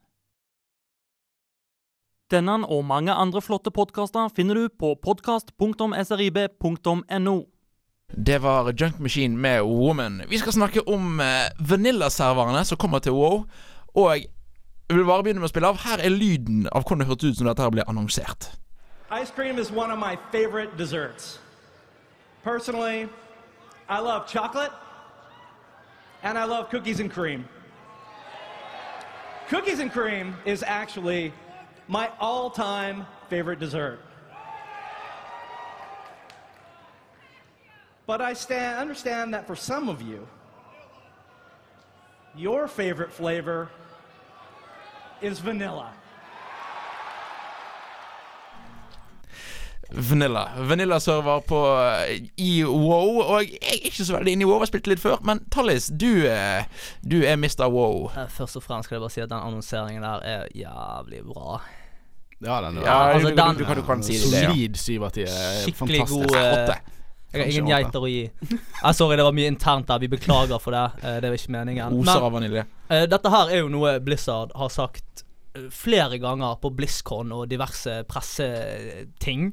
Denne 2.31 2.65
og 2.65 2.85
mange 2.87 3.13
andre 3.13 3.41
flotte 3.43 3.71
podkaster 3.71 4.29
finner 4.35 4.55
du 4.55 4.69
på 4.69 4.95
podkast.srib.no. 5.03 7.43
Det 8.13 8.41
var 8.41 8.73
Junk 8.73 8.99
Machine 8.99 9.37
med 9.37 9.61
Woman. 9.67 10.21
Vi 10.29 10.37
skal 10.37 10.53
snakke 10.53 10.89
om 10.89 11.19
eh, 11.19 11.49
Vanilla-serverne 11.59 12.65
som 12.65 12.77
kommer 12.77 12.99
til 12.99 13.11
WoW. 13.17 13.45
Og 13.93 14.17
jeg 14.17 14.27
vil 14.89 15.05
bare 15.05 15.23
begynne 15.23 15.39
med 15.43 15.49
å 15.49 15.53
spille 15.53 15.67
av. 15.73 15.77
Her 15.83 15.99
er 15.99 16.09
lyden 16.13 16.67
av 16.71 16.83
hvordan 16.83 16.99
det 17.03 17.09
hørtes 17.11 17.29
ut 17.33 17.37
som 17.41 17.47
dette 17.49 17.63
her 17.65 17.73
ble 17.73 17.83
annonsert. 17.89 18.62
Ice 19.13 19.29
cream 19.29 19.59
is 19.59 19.71
one 19.71 19.91
of 19.91 19.99
my 19.99 20.17
favorite 20.31 20.75
desserts. 20.75 21.37
Personally, 22.41 23.07
I 23.87 23.99
love 23.99 24.27
chocolate 24.27 24.71
and 26.23 26.35
I 26.35 26.45
love 26.45 26.71
cookies 26.71 26.99
and 26.99 27.11
cream. 27.11 27.47
Cookies 29.49 29.77
and 29.77 29.91
cream 29.91 30.35
is 30.45 30.63
actually 30.63 31.31
my 31.87 32.09
all 32.19 32.49
time 32.49 33.05
favorite 33.29 33.59
dessert. 33.59 33.99
But 38.07 38.19
I 38.19 38.33
stand, 38.33 38.79
understand 38.79 39.31
that 39.35 39.45
for 39.45 39.55
some 39.55 39.89
of 39.89 40.01
you, 40.01 40.27
your 42.35 42.67
favorite 42.67 43.11
flavor 43.11 43.69
is 45.21 45.37
vanilla. 45.37 45.93
Vanilla. 49.93 50.47
Vanilla-server 50.57 51.39
på 51.47 51.59
eh, 52.09 52.23
i 52.41 52.63
WoW. 52.65 53.19
Og 53.21 53.43
jeg 53.43 53.59
er 53.61 53.83
ikke 53.89 54.05
så 54.07 54.15
veldig 54.17 54.33
inne 54.33 54.45
i 54.45 54.49
WoW, 54.49 54.57
jeg 54.57 54.65
har 54.67 54.71
spilt 54.71 54.87
litt 54.93 55.03
før. 55.03 55.19
Men 55.27 55.43
Tallis, 55.53 55.87
du, 55.93 56.25
eh, 56.29 56.65
du 57.05 57.19
er 57.23 57.37
Mr. 57.37 57.67
WoW. 57.69 58.09
Eh, 58.17 58.27
Først 58.33 58.57
og 58.57 58.63
fremst 58.65 58.89
skal 58.89 58.97
jeg 58.97 59.03
bare 59.05 59.13
si 59.13 59.21
at 59.25 59.29
den 59.31 59.39
annonseringen 59.39 60.01
der 60.05 60.25
er 60.25 60.47
jævlig 60.57 61.21
bra. 61.27 61.59
Ja, 62.43 62.57
den 62.65 62.77
er 62.81 62.87
Ja, 62.87 62.97
altså, 63.13 63.29
du, 63.29 63.35
den- 63.35 63.55
du, 63.61 63.65
kan, 63.65 63.77
du 63.77 63.85
kan 63.87 64.03
si 64.03 64.17
det. 64.17 64.43
Solid 64.49 64.75
syv 64.81 65.03
av 65.07 65.13
ti. 65.15 65.27
Skikkelig 65.29 66.07
god 66.09 66.25
Åtte. 66.33 66.79
Jeg 67.33 67.41
har 67.41 67.49
ingen 67.49 67.69
geiter 67.71 68.03
å 68.03 68.09
gi. 68.11 68.29
Ah, 68.85 68.91
sorry, 68.93 69.15
det 69.17 69.23
var 69.25 69.33
mye 69.33 69.47
internt 69.49 69.87
der. 69.89 69.97
Vi 70.03 70.09
beklager 70.11 70.59
for 70.61 70.75
det. 70.75 70.83
Det 71.23 71.31
var 71.31 71.37
ikke 71.39 71.53
meningen. 71.55 71.95
Oser 71.97 72.21
av 72.27 72.31
vanilje. 72.35 72.65
eh, 72.93 73.05
dette 73.09 73.31
her 73.33 73.49
er 73.49 73.63
jo 73.63 73.69
noe 73.73 73.95
Blizzard 74.05 74.51
har 74.59 74.69
sagt 74.69 75.22
flere 75.69 76.17
ganger 76.17 76.55
på 76.61 76.71
BlizzCon 76.73 77.31
og 77.35 77.43
diverse 77.51 77.99
presseting 78.09 79.51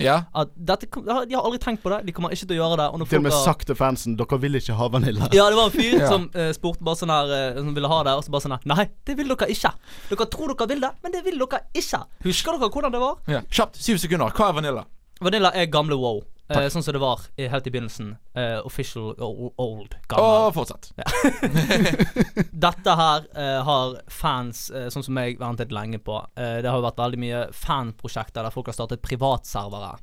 Ja. 0.00 0.22
at 0.40 0.52
dette 0.56 0.86
kom, 0.88 1.04
De 1.04 1.34
har 1.36 1.44
aldri 1.44 1.58
tenkt 1.62 1.82
på 1.84 1.90
det. 1.92 1.98
De 2.06 2.14
kommer 2.16 2.32
ikke 2.34 2.46
til 2.48 2.56
å 2.56 2.60
gjøre 2.62 2.78
det. 2.80 2.86
Og 2.94 2.98
når 3.02 3.10
Til 3.10 3.18
og 3.20 3.26
med 3.26 3.32
har- 3.36 3.44
sagt 3.44 3.66
til 3.68 3.76
fansen 3.78 4.16
Dere 4.16 4.38
vil 4.40 4.56
ikke 4.58 4.76
ha 4.78 4.88
vanilla. 4.88 5.28
ja, 5.36 5.48
det 5.52 5.58
var 5.58 5.68
en 5.70 5.76
fyr 5.76 5.98
Ja. 6.00 6.08
som 6.08 6.26
uh, 6.34 6.50
spurte 6.56 6.82
bare 6.84 6.96
sånn 7.00 7.12
her 7.12 7.32
uh, 7.54 7.60
Som 7.60 7.74
ville 7.76 7.88
ha 7.92 8.00
det, 8.08 8.14
og 8.18 8.24
så 8.24 8.30
bare 8.34 8.46
sånn 8.46 8.56
her 8.56 8.64
Nei, 8.72 8.88
det 9.04 9.16
vil 9.20 9.28
dere 9.34 9.50
ikke. 9.52 9.72
Dere 10.10 10.26
tror 10.32 10.54
dere 10.54 10.68
vil 10.74 10.80
det, 10.80 10.92
men 11.04 11.12
det 11.12 11.24
vil 11.26 11.38
dere 11.44 11.60
ikke. 11.76 12.02
Husker 12.24 12.56
dere 12.58 12.70
hvordan 12.72 12.92
det 12.96 13.00
var? 13.04 13.16
Ja. 13.28 13.40
Kjapt, 13.50 13.76
syv 13.84 14.00
sekunder. 14.02 14.32
Hva 14.34 14.48
er 14.50 14.56
Vanilla? 14.60 14.84
Vanilla 15.20 15.52
er 15.54 15.66
gamle 15.70 15.96
wow. 16.00 16.22
Eh, 16.52 16.66
sånn 16.68 16.84
som 16.84 16.92
det 16.92 17.00
var 17.00 17.22
i, 17.40 17.46
helt 17.48 17.66
i 17.66 17.70
begynnelsen. 17.72 18.10
Eh, 18.36 18.58
official 18.68 19.14
old 19.16 19.54
old. 19.56 19.94
Og 20.12 20.50
fortsatt 20.52 20.90
fortsett. 20.90 20.90
Ja. 21.00 22.44
Dette 22.66 22.96
her 23.00 23.24
eh, 23.32 23.60
har 23.64 23.94
fans, 24.12 24.66
eh, 24.70 24.90
sånn 24.92 25.06
som 25.06 25.16
jeg, 25.22 25.38
ventet 25.40 25.72
lenge 25.72 26.02
på. 26.04 26.18
Eh, 26.36 26.58
det 26.60 26.68
har 26.68 26.76
jo 26.80 26.84
vært 26.84 27.00
veldig 27.00 27.20
mye 27.22 27.40
fanprosjekter 27.56 28.44
der 28.44 28.52
folk 28.52 28.68
har 28.68 28.76
startet 28.76 29.02
privatservere. 29.04 29.94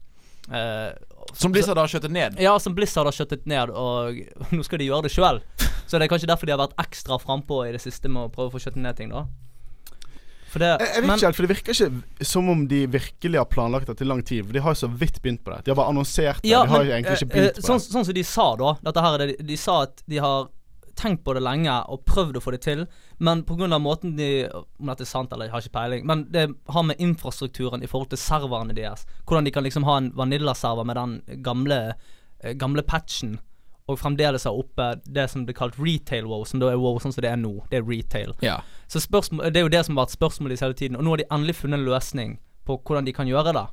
Eh, 0.49 0.89
Som 1.37 1.53
Blizzard 1.53 1.77
har 1.77 1.91
skjøttet 1.91 2.11
ned? 2.11 2.41
Ja, 2.41 2.55
som 2.59 2.73
Blizzard 2.75 3.05
har 3.05 3.13
skjøttet 3.15 3.45
ned, 3.45 3.69
og 3.77 4.17
nå 4.55 4.65
skal 4.65 4.81
de 4.81 4.89
gjøre 4.89 5.05
det 5.05 5.13
sjøl. 5.13 5.43
Så 5.85 5.99
det 5.99 6.07
er 6.07 6.13
kanskje 6.15 6.31
derfor 6.31 6.49
de 6.49 6.55
har 6.55 6.63
vært 6.63 6.77
ekstra 6.81 7.21
frampå 7.21 7.61
i 7.67 7.73
det 7.75 7.83
siste 7.83 8.09
med 8.09 8.25
å 8.25 8.33
prøve 8.33 8.49
å 8.49 8.55
få 8.57 8.63
skjøttet 8.65 8.81
ned 8.81 8.97
ting, 8.97 9.13
da. 9.13 9.27
Det, 10.59 10.67
Jeg, 10.67 10.89
jeg 10.95 11.03
vet 11.03 11.15
ikke 11.15 11.27
helt, 11.27 11.35
for 11.35 11.47
Det 11.47 11.55
virker 11.55 11.75
ikke 11.75 12.25
som 12.27 12.49
om 12.51 12.63
de 12.67 12.79
virkelig 12.91 13.39
har 13.39 13.45
planlagt 13.51 13.87
dette 13.87 14.03
i 14.03 14.07
lang 14.07 14.23
tid. 14.25 14.45
For 14.45 14.53
De 14.57 14.63
har 14.65 14.75
jo 14.75 14.81
så 14.83 14.89
vidt 14.91 15.21
begynt 15.21 15.43
på 15.45 15.53
det. 15.53 15.61
De 15.65 15.71
har 15.71 15.79
bare 15.79 15.93
annonsert 15.93 16.41
det. 16.41 16.49
Ja, 16.49 16.63
de 16.65 16.73
har 16.73 16.83
men, 16.83 16.91
egentlig 16.95 17.19
ikke 17.19 17.29
eh, 17.29 17.35
begynt 17.35 17.57
eh, 17.57 17.61
på 17.61 17.67
sånn, 17.67 17.83
det. 17.83 17.93
sånn 17.95 18.09
som 18.09 18.17
de 18.17 18.25
sa 18.27 18.47
da 18.59 18.73
Dette 18.89 19.05
her 19.05 19.15
er 19.19 19.31
de, 19.31 19.37
de 19.51 19.59
sa 19.59 19.77
at 19.87 20.03
de 20.11 20.19
har 20.23 20.49
tenkt 21.01 21.23
på 21.25 21.33
det 21.33 21.43
lenge 21.43 21.73
og 21.91 22.03
prøvd 22.05 22.37
å 22.37 22.41
få 22.43 22.53
det 22.55 22.61
til, 22.65 22.85
men 23.23 23.43
pga. 23.47 23.79
måten 23.79 24.15
de 24.17 24.47
Om 24.51 24.91
dette 24.91 25.05
er 25.05 25.09
sant 25.09 25.31
eller 25.33 25.47
jeg 25.47 25.55
har 25.55 25.65
ikke 25.65 25.77
peiling, 25.77 26.05
men 26.05 26.25
det 26.33 26.47
har 26.67 26.83
med 26.83 26.99
infrastrukturen 26.99 27.83
i 27.83 27.89
forhold 27.89 28.11
til 28.11 28.21
serverne 28.21 28.75
deres. 28.75 29.05
Hvordan 29.25 29.47
de 29.47 29.53
kan 29.55 29.63
liksom 29.63 29.87
ha 29.87 29.97
en 29.97 30.11
Vanilla-server 30.17 30.85
med 30.87 30.99
den 30.99 31.41
gamle, 31.43 31.95
eh, 32.43 32.53
gamle 32.53 32.83
patchen, 32.83 33.39
og 33.91 33.99
fremdeles 33.99 34.47
har 34.47 34.57
oppe 34.57 34.87
det 35.05 35.27
som 35.31 35.43
blir 35.47 35.57
kalt 35.57 35.77
retail 35.79 36.29
wow, 36.29 36.45
som 36.47 36.61
da 36.61 36.71
er 36.71 36.79
wow 36.79 36.99
sånn 37.01 37.13
som 37.15 37.23
det 37.25 37.31
er 37.31 37.41
nå. 37.41 37.53
Det 37.71 37.81
er 37.81 37.85
retail. 37.87 38.33
Ja. 38.45 38.59
Så 38.87 39.03
det 39.03 39.53
er 39.55 39.65
jo 39.65 39.73
det 39.73 39.83
som 39.87 39.95
har 39.95 40.05
vært 40.05 40.15
spørsmålet 40.15 40.55
deres 40.55 40.65
hele 40.65 40.79
tiden, 40.79 40.97
og 40.99 41.05
nå 41.05 41.13
har 41.13 41.23
de 41.23 41.29
endelig 41.31 41.59
funnet 41.61 41.79
en 41.79 41.87
løsning 41.87 42.39
på 42.67 42.79
hvordan 42.79 43.07
de 43.07 43.15
kan 43.15 43.29
gjøre 43.29 43.55
det. 43.57 43.67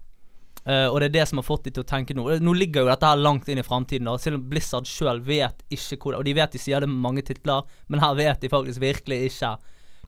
Uh, 0.68 0.88
og 0.90 0.98
det 1.00 1.08
er 1.08 1.14
det 1.14 1.24
som 1.30 1.38
har 1.40 1.46
fått 1.46 1.64
de 1.64 1.72
til 1.72 1.84
å 1.84 1.88
tenke 1.88 2.16
nå. 2.16 2.26
Nå 2.44 2.52
ligger 2.58 2.84
jo 2.84 2.90
dette 2.90 3.08
her 3.08 3.20
langt 3.20 3.48
inn 3.48 3.60
i 3.60 3.64
framtiden. 3.64 4.10
Selv 4.20 4.40
om 4.40 4.44
Blizzard 4.50 4.88
sjøl 4.90 5.22
vet 5.24 5.62
ikke 5.72 5.96
hvordan 6.02 6.20
Og 6.20 6.26
de 6.26 6.34
vet 6.36 6.52
de 6.52 6.60
sier 6.60 6.84
det 6.84 6.90
med 6.90 7.00
mange 7.06 7.24
titler, 7.24 7.64
men 7.88 8.02
her 8.02 8.16
vet 8.18 8.42
de 8.42 8.50
faktisk 8.52 8.82
virkelig 8.82 9.30
ikke 9.30 9.54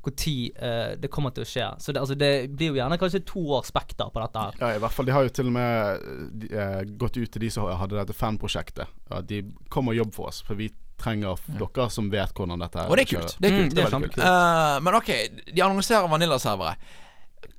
når 0.07 0.63
uh, 0.63 1.01
det 1.01 1.11
kommer 1.13 1.31
til 1.37 1.45
å 1.45 1.49
skje. 1.49 1.67
Så 1.79 1.93
det, 1.93 2.01
altså, 2.01 2.17
det 2.19 2.51
blir 2.57 2.73
jo 2.73 2.79
gjerne 2.81 2.99
kanskje 3.01 3.23
to 3.29 3.43
års 3.57 3.69
spekter 3.69 4.09
på 4.13 4.23
dette 4.23 4.45
her. 4.45 4.61
Ja, 4.61 4.75
i 4.77 4.83
hvert 4.83 4.97
fall. 4.97 5.09
De 5.09 5.13
har 5.13 5.27
jo 5.27 5.33
til 5.35 5.51
og 5.51 5.57
med 5.57 6.07
de, 6.41 6.53
uh, 6.55 6.81
gått 7.01 7.19
ut 7.21 7.31
til 7.31 7.45
de 7.45 7.51
som 7.53 7.69
hadde 7.69 7.99
dette 7.99 8.17
fanprosjektet. 8.17 8.89
Ja, 9.11 9.21
de 9.21 9.43
kom 9.69 9.93
og 9.93 9.99
jobb 9.99 10.15
for 10.17 10.33
oss, 10.33 10.41
for 10.47 10.59
vi 10.59 10.71
trenger 11.01 11.39
dere 11.57 11.89
som 11.91 12.11
vet 12.13 12.33
hvordan 12.37 12.65
dette 12.65 12.83
er. 12.83 12.89
Og 12.91 12.99
det 12.99 13.07
er 13.07 13.13
kult. 13.15 13.37
Det 13.41 13.51
er 13.51 13.57
kult. 13.57 13.77
veldig 13.79 14.11
kult. 14.11 14.25
Uh, 14.25 14.81
men 14.85 14.99
OK, 15.01 15.13
de 15.49 15.65
annonserer 15.65 16.09
Vanilla-servere. 16.11 16.75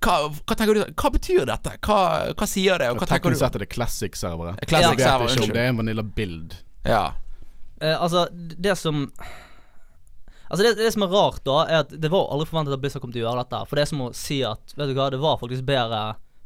Hva, 0.01 0.15
hva 0.29 0.55
tenker 0.57 0.77
du 0.77 0.81
Hva 0.97 1.09
betyr 1.13 1.45
dette? 1.49 1.73
Hva, 1.85 2.01
hva 2.37 2.47
sier 2.49 2.81
det? 2.81 2.91
Og 2.93 3.01
hva 3.01 3.07
tenker 3.09 3.33
du? 3.33 3.37
sett 3.37 3.57
er 3.57 3.65
det 3.65 3.69
classic-servere. 3.73 4.55
Classic 4.69 5.01
jeg 5.01 5.21
vet 5.23 5.35
ikke 5.35 5.47
om 5.49 5.55
det 5.55 5.63
er 5.63 5.71
en 5.73 5.79
vanilla 5.81 6.05
build. 6.05 6.57
Ja. 6.85 7.05
Uh, 7.81 7.95
altså, 7.95 8.27
det 8.31 8.77
som 8.81 9.07
Altså 10.51 10.65
det, 10.67 10.71
det 10.83 10.91
som 10.91 11.05
er 11.05 11.13
rart, 11.15 11.43
da, 11.47 11.59
er 11.63 11.83
at 11.85 11.93
det 11.95 12.11
var 12.11 12.27
aldri 12.27 12.49
forventet 12.49 12.75
at 12.75 12.83
Blizzard 12.83 13.03
kom 13.03 13.13
til 13.13 13.23
å 13.23 13.29
gjøre 13.29 13.45
dette. 13.45 13.61
For 13.69 13.79
det 13.79 13.85
er 13.85 13.91
som 13.93 14.01
å 14.03 14.13
si 14.15 14.41
at 14.43 14.73
Vet 14.75 14.91
du 14.91 14.97
hva, 14.97 15.11
det 15.13 15.21
var 15.21 15.39
faktisk 15.39 15.63
bedre 15.67 16.01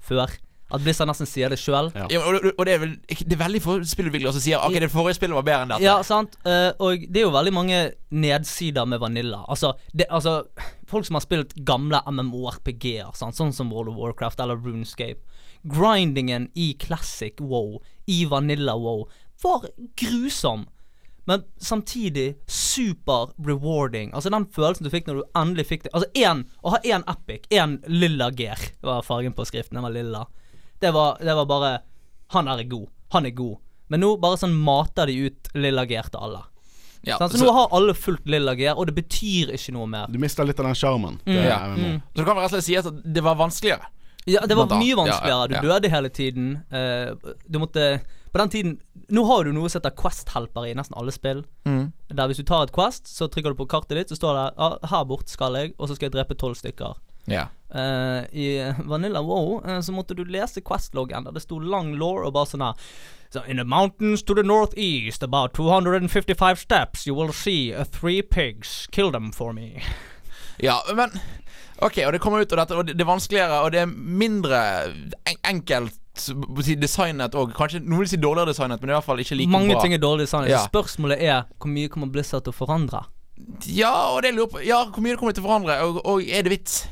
før. 0.05 0.35
At 0.73 0.81
Blizzard 0.81 1.09
nesten 1.09 1.29
sier 1.29 1.49
det 1.53 1.59
sjøl. 1.61 1.91
Ja, 1.93 2.05
og, 2.21 2.37
og, 2.39 2.47
og 2.55 2.65
det 2.65 2.73
er 2.73 2.81
vel 2.81 2.93
Det 3.05 3.35
er 3.35 3.41
veldig 3.43 3.61
få 3.61 3.75
spillutviklere 3.85 4.33
som 4.33 4.41
sier 4.41 4.63
OK, 4.65 4.77
det 4.81 4.89
forrige 4.93 5.19
spillet 5.19 5.37
var 5.37 5.45
bedre 5.45 5.65
enn 5.65 5.73
dette. 5.75 5.85
Ja, 5.85 5.99
sant. 6.05 6.37
Uh, 6.45 6.71
og 6.81 7.05
det 7.05 7.21
er 7.21 7.27
jo 7.27 7.33
veldig 7.35 7.53
mange 7.53 7.81
nedsider 8.13 8.89
med 8.89 9.01
Vanilla. 9.01 9.43
Altså, 9.49 9.75
det, 9.93 10.09
altså 10.09 10.43
Folk 10.89 11.07
som 11.07 11.17
har 11.17 11.25
spilt 11.25 11.55
gamle 11.65 11.97
MMORPG-er, 12.05 13.09
sånn 13.17 13.33
som 13.33 13.71
World 13.73 13.89
of 13.89 13.97
Warcraft 13.97 14.41
eller 14.43 14.59
RuneScape. 14.61 15.17
Grindingen 15.65 16.51
i 16.53 16.75
classic 16.77 17.41
WoW, 17.41 17.79
i 18.05 18.19
Vanilla 18.29 18.75
WoW, 18.77 19.07
var 19.41 19.65
grusom. 19.97 20.67
Men 21.27 21.43
samtidig 21.57 22.35
super 22.47 23.31
rewarding. 23.47 24.11
Altså 24.13 24.29
Den 24.29 24.45
følelsen 24.53 24.85
du 24.85 24.91
fikk 24.93 25.07
når 25.09 25.21
du 25.21 25.23
endelig 25.35 25.65
fikk 25.71 25.83
det 25.87 25.93
Altså 25.93 26.09
én, 26.21 26.43
Å 26.61 26.69
ha 26.75 26.79
én 26.85 27.05
epic, 27.09 27.47
én 27.49 27.79
lilla 27.89 28.27
gear 28.31 28.61
var 28.85 29.01
fargen 29.01 29.33
på 29.33 29.45
skriften. 29.45 29.73
Den 29.79 29.83
var 29.87 29.95
lilla. 29.95 30.25
Det 30.79 30.91
var, 30.93 31.17
det 31.21 31.35
var 31.35 31.45
bare 31.49 31.71
Han 32.35 32.47
er 32.47 32.63
god. 32.69 32.87
Han 33.13 33.25
er 33.25 33.33
god. 33.37 33.57
Men 33.89 34.01
nå 34.01 34.15
bare 34.21 34.37
sånn 34.41 34.53
mater 34.53 35.05
de 35.09 35.13
ut 35.29 35.49
lilla 35.53 35.85
gear 35.85 36.09
til 36.09 36.19
alle. 36.19 36.43
Ja, 37.05 37.17
så, 37.21 37.27
så- 37.37 37.45
nå 37.45 37.51
har 37.53 37.69
alle 37.77 37.93
fullt 37.93 38.25
lilla 38.25 38.55
gear, 38.57 38.77
og 38.77 38.87
det 38.89 38.95
betyr 38.97 39.51
ikke 39.53 39.73
noe 39.75 39.85
mer. 39.85 40.07
Du 40.09 40.17
mister 40.17 40.43
litt 40.45 40.59
av 40.59 40.65
den 40.65 40.77
sjarmen. 40.77 41.19
Mm. 41.25 41.35
Ja. 41.45 41.59
Mm. 41.75 41.99
Så 42.15 42.17
du 42.17 42.25
kan 42.25 42.37
rett 42.37 42.49
og 42.49 42.55
slett 42.55 42.65
si 42.65 42.77
at 42.79 42.87
det 43.13 43.21
var 43.23 43.35
vanskeligere? 43.37 43.85
Ja, 44.25 44.41
det 44.49 44.57
var 44.57 44.65
mye 44.73 44.95
vanskeligere. 44.97 45.61
Du 45.61 45.67
døde 45.69 45.89
hele 45.93 46.09
tiden. 46.09 46.47
Eh, 46.73 47.13
du 47.45 47.59
måtte 47.61 47.99
På 48.35 48.39
den 48.41 48.49
tiden 48.49 48.79
Nå 49.07 49.21
har 49.23 49.45
du 49.45 49.53
noe 49.55 49.69
som 49.71 49.79
heter 49.79 49.93
Quest-helper 49.95 50.65
i 50.67 50.73
nesten 50.75 50.97
alle 50.99 51.13
spill. 51.13 51.45
Mm. 51.63 51.93
Der 52.11 52.27
hvis 52.27 52.41
du 52.41 52.43
tar 52.43 52.65
et 52.65 52.73
Quest, 52.75 53.07
så 53.07 53.29
trykker 53.31 53.53
du 53.53 53.59
på 53.61 53.67
kartet 53.71 53.95
ditt, 53.95 54.09
så 54.11 54.17
står 54.17 54.35
det 54.35 54.45
ah, 54.65 54.75
'Her 54.81 55.05
bort 55.07 55.29
skal 55.29 55.55
jeg', 55.55 55.75
og 55.77 55.87
så 55.87 55.95
skal 55.95 56.09
jeg 56.09 56.15
drepe 56.17 56.35
tolv 56.35 56.57
stykker. 56.59 56.97
Ja. 57.31 57.45
Eh, 57.71 58.25
I 58.33 58.73
Vanilla 58.83 59.21
WoW 59.21 59.61
uh, 59.63 59.79
så 59.79 59.93
måtte 59.95 60.17
du 60.17 60.25
lese 60.25 60.59
Quest-loggen, 60.61 61.23
der 61.23 61.31
det 61.31 61.45
sto 61.45 61.59
lang 61.59 61.93
law 61.95 62.25
og 62.25 62.33
bare 62.33 62.49
sånn 62.49 62.65
her 62.65 62.73
So 63.31 63.45
in 63.47 63.57
the 63.57 63.63
mountains 63.63 64.23
to 64.23 64.35
the 64.35 64.43
northeast, 64.43 65.23
about 65.23 65.53
255 65.53 66.59
steps, 66.59 67.07
you 67.07 67.15
will 67.15 67.31
see 67.31 67.73
uh, 67.73 67.85
three 67.85 68.21
pigs. 68.21 68.87
Kill 68.91 69.11
them 69.11 69.31
for 69.31 69.53
me. 69.53 69.79
Ja, 70.59 70.81
men 70.95 71.11
OK, 71.83 71.97
og 72.07 72.13
det 72.15 72.21
kommer 72.23 72.39
ut 72.41 72.51
og, 72.51 72.57
dette, 72.61 72.75
og 72.79 72.85
det, 72.87 72.95
det 72.95 73.03
er 73.03 73.09
vanskeligere, 73.09 73.61
og 73.65 73.71
det 73.75 73.81
er 73.83 73.89
mindre 73.91 74.59
en, 75.27 75.39
enkelt 75.51 75.93
designet 76.79 77.35
og 77.35 77.51
kanskje 77.57 77.81
Noen 77.83 78.05
vil 78.05 78.07
si 78.07 78.19
dårligere 78.23 78.53
designet, 78.53 78.79
men 78.79 78.93
i 78.93 78.95
hvert 78.95 79.03
fall 79.03 79.19
ikke 79.19 79.35
like 79.35 79.51
Mange 79.51 79.73
bra. 79.73 79.81
ting 79.83 79.93
er 79.93 79.99
dårlig 79.99 80.23
designet. 80.29 80.53
Ja. 80.53 80.61
Spørsmålet 80.69 81.19
er 81.21 81.41
hvor 81.59 81.71
mye 81.73 81.91
kommer 81.91 82.07
Blizzard 82.13 82.45
til 82.45 82.53
å 82.53 82.55
forandre? 82.55 83.01
Ja, 83.67 83.91
og 84.15 84.21
det 84.23 84.31
lurer 84.37 84.47
på 84.53 84.61
Ja, 84.63 84.85
hvor 84.87 85.03
mye 85.03 85.11
det 85.15 85.19
kommer 85.19 85.35
til 85.35 85.43
å 85.43 85.49
forandre, 85.49 85.75
og, 85.83 85.99
og 86.07 86.23
er 86.23 86.45
det 86.47 86.53
vits? 86.55 86.85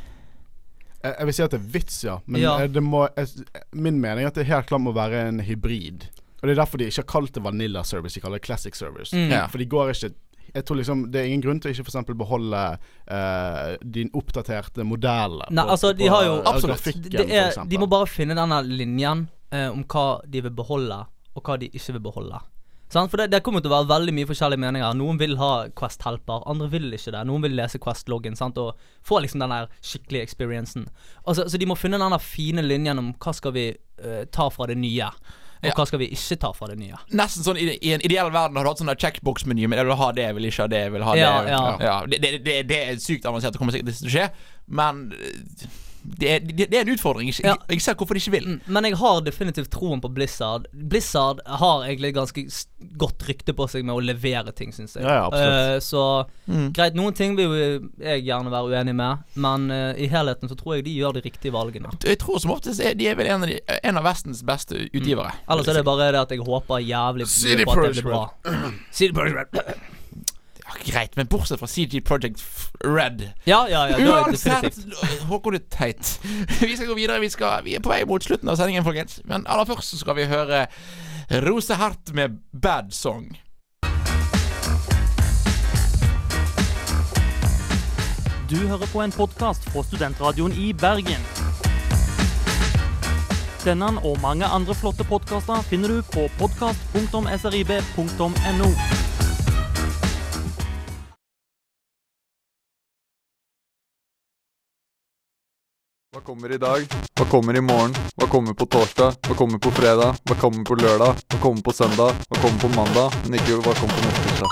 Jeg, 1.03 1.15
jeg 1.19 1.29
vil 1.29 1.37
si 1.37 1.45
at 1.45 1.55
det 1.55 1.59
er 1.61 1.69
vits, 1.77 2.01
ja. 2.03 2.17
Men 2.27 2.41
Ja. 2.43 2.57
eh, 2.63 2.67
det 2.71 2.83
må 2.83 3.05
jeg, 3.15 3.47
Min 3.75 4.01
mening 4.03 4.25
er 4.27 4.33
at 4.33 4.35
det 4.39 4.45
helt 4.51 4.67
klart 4.67 4.83
må 4.83 4.91
være 4.95 5.23
en 5.29 5.39
hybrid. 5.47 6.09
Og 6.41 6.49
Det 6.49 6.57
er 6.57 6.59
derfor 6.59 6.77
de 6.83 6.89
ikke 6.91 6.99
har 7.05 7.11
kalt 7.13 7.33
det 7.37 7.43
Vanilla 7.43 7.83
Service, 7.87 8.15
de 8.19 8.23
kaller 8.23 8.39
det 8.43 8.45
Classic 8.47 8.75
Service. 8.75 9.15
Mm. 9.15 9.31
Ja. 9.31 9.45
For 9.47 9.57
de 9.63 9.65
går 9.71 9.93
ikke 9.95 10.11
jeg 10.53 10.65
tror 10.67 10.77
liksom 10.77 10.99
Det 11.11 11.19
er 11.21 11.25
ingen 11.31 11.41
grunn 11.41 11.59
til 11.59 11.71
å 11.71 11.73
ikke 11.73 11.87
eksempel 11.87 12.15
beholde 12.19 12.59
eh, 13.07 13.75
din 13.83 14.11
oppdaterte 14.13 14.85
modell 14.85 15.39
Nei, 15.49 15.63
på- 15.65 15.69
altså, 15.75 15.93
de 15.97 16.07
på, 16.07 16.13
har 16.13 16.25
jo 16.27 16.35
Absolutt. 16.45 16.83
grafikken, 16.83 17.29
er, 17.31 17.57
De 17.67 17.77
må 17.81 17.87
bare 17.89 18.07
finne 18.09 18.37
denne 18.37 18.61
linjen 18.67 19.27
eh, 19.51 19.69
om 19.71 19.83
hva 19.83 20.07
de 20.29 20.41
vil 20.45 20.53
beholde, 20.53 20.99
og 21.35 21.43
hva 21.47 21.57
de 21.61 21.69
ikke 21.73 21.93
vil 21.97 22.03
beholde. 22.09 22.39
Sant? 22.93 23.09
For 23.09 23.17
det, 23.17 23.31
det 23.33 23.39
kommer 23.45 23.61
til 23.63 23.71
å 23.71 23.79
være 23.79 23.89
veldig 23.89 24.13
mye 24.13 24.27
forskjellige 24.29 24.61
meninger. 24.61 24.93
Noen 24.97 25.17
vil 25.17 25.33
ha 25.39 25.67
Quest-helper, 25.73 26.43
andre 26.49 26.67
vil 26.69 26.91
ikke 26.93 27.13
det. 27.15 27.23
Noen 27.25 27.41
vil 27.47 27.55
lese 27.57 27.79
Quest-loggen 27.81 28.35
sant? 28.37 28.57
og 28.61 28.77
få 29.01 29.17
liksom 29.23 29.41
den 29.41 29.49
der 29.55 29.71
skikkelige 29.81 30.27
experiencen. 30.27 30.85
Altså, 31.25 31.47
så 31.49 31.57
de 31.57 31.65
må 31.69 31.77
finne 31.79 31.97
den 32.01 32.13
der 32.13 32.21
fine 32.21 32.61
linjen 32.65 33.01
om 33.01 33.13
hva 33.17 33.33
skal 33.33 33.55
vi 33.55 33.71
uh, 33.73 34.23
ta 34.29 34.45
fra 34.53 34.67
det 34.69 34.77
nye, 34.77 35.09
og 35.63 35.69
Ja. 35.71 35.73
hva 35.79 35.85
skal 35.87 35.99
vi 36.03 36.09
ikke 36.11 36.37
ta 36.43 36.51
fra 36.53 36.67
det 36.67 36.77
nye. 36.79 36.97
Nesten 37.15 37.43
sånn 37.45 37.57
i, 37.57 37.77
I 37.81 37.93
en 37.95 38.03
ideell 38.03 38.29
verden 38.33 38.57
har 38.59 38.63
du 38.67 38.69
hatt 38.69 38.81
sånn 38.83 38.91
checkbox-meny, 38.95 39.67
men 39.67 39.79
jeg 39.79 39.85
vil 39.87 39.95
ha 39.95 40.11
det, 40.11 40.25
jeg 40.27 40.35
vil 40.35 40.49
ikke 40.51 40.61
ha 40.65 40.67
det, 40.75 40.81
jeg 40.87 40.91
vil 40.97 41.03
ha 41.07 41.15
Ja, 41.15 41.31
det. 41.41 41.85
ja. 41.87 41.95
det, 42.07 42.19
det, 42.21 42.31
det, 42.45 42.57
det 42.67 42.81
er 42.89 42.99
sykt 42.99 43.25
avansert, 43.25 43.53
det 43.55 43.61
kommer 43.63 43.73
sikkert 43.75 43.95
til 43.97 44.11
å 44.11 44.13
skje, 44.17 44.27
men 44.67 45.05
eh, 45.15 45.67
det 46.03 46.29
er, 46.29 46.39
det, 46.43 46.65
det 46.71 46.77
er 46.77 46.81
en 46.85 46.93
utfordring. 46.93 47.29
Jeg, 47.31 47.45
Ja. 47.45 47.55
jeg 47.69 47.81
ser 47.81 47.95
hvorfor 47.95 48.13
de 48.17 48.19
ikke 48.19 48.31
vil. 48.35 48.47
Mm, 48.47 48.61
Men 48.75 48.83
jeg 48.89 48.97
har 48.99 49.21
definitivt 49.23 49.69
troen 49.71 50.01
på 50.03 50.09
Blizzard. 50.13 50.65
Blizzard 50.73 51.39
har 51.47 51.85
egentlig 51.87 52.13
ganske 52.15 52.43
godt 52.99 53.23
rykte 53.27 53.53
på 53.55 53.67
seg 53.71 53.85
med 53.87 53.95
å 53.95 54.01
levere 54.03 54.51
ting, 54.55 54.73
syns 54.75 54.95
jeg. 54.97 55.03
Ja, 55.07 55.29
ja. 55.31 55.75
Eh, 55.75 55.79
så 55.79 56.25
Mm. 56.47 56.73
greit, 56.75 56.93
noen 56.93 57.13
ting 57.15 57.37
vil 57.37 57.53
jeg 58.03 58.25
gjerne 58.25 58.51
være 58.51 58.67
uenig 58.73 58.93
med, 58.99 59.17
men 59.39 59.71
uh, 59.71 59.93
i 59.95 60.09
helheten 60.11 60.49
så 60.51 60.57
tror 60.59 60.75
jeg 60.75 60.83
de 60.89 60.97
gjør 60.99 61.13
de 61.15 61.21
riktige 61.23 61.53
valgene. 61.55 61.87
Jeg 62.03 62.19
tror 62.19 62.39
som 62.43 62.51
oftest 62.51 62.81
er 62.83 62.93
de 62.99 63.07
er 63.07 63.15
vel 63.15 63.27
en 63.31 63.43
av, 63.43 63.47
de, 63.47 63.61
en 63.83 63.97
av 63.97 64.03
Vestens 64.03 64.43
beste 64.43 64.75
utgivere. 64.91 65.31
Ellers 65.47 65.67
er 65.71 65.79
det 65.79 65.85
bare 65.87 66.11
det 66.11 66.19
at 66.19 66.35
jeg 66.35 66.43
håper 66.43 66.83
jævlig 66.83 67.29
på 67.63 67.71
at 67.79 67.95
det 67.95 68.03
blir 68.03 68.09
bra. 68.11 68.23
CD 68.91 69.13
Projekt 69.15 69.55
Red. 69.55 69.73
Greit, 70.81 71.15
men 71.15 71.27
bortsett 71.27 71.59
fra 71.59 71.67
CG 71.67 72.01
Project 72.05 72.43
Red 72.83 73.21
Ja, 73.45 73.67
ja, 73.69 73.89
ja. 73.89 73.97
det 73.97 74.09
Uansett. 74.09 74.77
Håkon 75.29 75.55
er 75.59 75.63
teit. 75.69 76.19
Vi 76.61 76.75
skal 76.75 76.87
gå 76.87 76.93
videre. 76.97 77.19
Vi, 77.19 77.29
skal, 77.29 77.63
vi 77.63 77.75
er 77.75 77.79
på 77.83 77.89
vei 77.93 78.03
mot 78.09 78.23
slutten 78.23 78.49
av 78.49 78.55
sendingen, 78.59 78.83
folkens. 78.83 79.21
Men 79.29 79.45
aller 79.47 79.65
først 79.69 79.89
så 79.93 79.97
skal 80.01 80.15
vi 80.15 80.25
høre 80.31 80.65
Rose 81.45 81.73
Hart 81.79 82.13
med 82.13 82.29
Bad 82.51 82.91
Song. 82.91 83.37
Du 88.49 88.53
Du 88.53 88.67
hører 88.67 88.87
på 88.93 89.01
en 89.01 89.11
podkast 89.11 89.69
fra 89.69 89.83
Studentradioen 89.83 90.53
i 90.53 90.73
Bergen. 90.73 91.21
Denne 93.65 93.85
og 94.05 94.21
mange 94.21 94.45
andre 94.45 94.75
flotte 94.75 95.03
podkaster 95.09 95.61
finner 95.65 95.87
du 95.87 96.01
på 96.13 96.27
podkast.srib.no. 96.37 99.02
Hva 106.13 106.21
kommer 106.21 106.51
i 106.53 106.57
dag? 106.61 106.83
Hva 107.17 107.25
kommer 107.25 107.57
i 107.57 107.61
morgen? 107.61 107.95
Hva 108.21 108.27
kommer 108.29 108.53
på 108.53 108.67
torsdag? 108.69 109.15
Hva 109.25 109.33
kommer 109.33 109.57
på 109.57 109.71
fredag? 109.73 110.19
Hva 110.29 110.35
kommer 110.37 110.61
på 110.61 110.75
lørdag? 110.77 111.23
Hva 111.25 111.39
kommer 111.41 111.65
på 111.65 111.73
søndag? 111.73 112.19
Hva 112.29 112.37
kommer 112.37 112.61
på 112.61 112.69
mandag? 112.75 113.15
Men 113.23 113.39
ikke 113.39 113.57
hva 113.57 113.73
kommer 113.79 113.97
på 113.97 114.11
neste. 114.11 114.51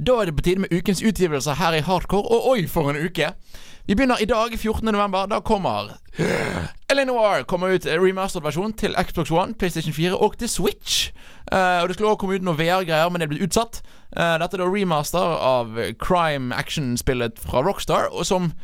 Da 0.00 0.16
er 0.16 0.30
det 0.30 0.36
på 0.38 0.46
tide 0.46 0.64
med 0.64 0.72
ukens 0.72 1.04
utgivelser 1.04 1.60
her 1.60 1.76
i 1.76 1.84
Hardcore, 1.84 2.24
og 2.24 2.48
oi, 2.54 2.64
for 2.64 2.88
en 2.88 3.02
uke! 3.04 3.28
Vi 3.84 3.98
begynner 3.98 4.24
i 4.24 4.30
dag, 4.30 4.56
14. 4.56 4.88
november. 4.88 5.28
Da 5.28 5.42
kommer 5.44 5.98
Eleanor 6.92 7.44
kommer 7.44 7.76
ut 7.76 7.84
remastered 7.84 8.46
versjon 8.46 8.72
til 8.72 8.96
Xbox 8.96 9.30
One, 9.30 9.52
PlayStation 9.54 9.92
4 9.92 10.16
og 10.16 10.38
til 10.40 10.48
Switch. 10.48 11.10
Uh, 11.52 11.82
og 11.82 11.88
Det 11.88 11.96
skulle 11.98 12.08
også 12.08 12.24
komme 12.24 12.40
ut 12.40 12.44
noen 12.46 12.56
VR-greier, 12.56 13.12
men 13.12 13.20
det 13.20 13.28
blitt 13.28 13.50
utsatt. 13.50 13.82
Uh, 14.16 14.38
dette 14.40 14.56
er 14.56 14.64
da 14.64 14.68
remaster 14.72 15.40
av 15.44 15.76
crime 16.00 16.56
action-spillet 16.56 17.36
fra 17.42 17.60
Rockstar, 17.66 18.08
og 18.12 18.24
som 18.24 18.54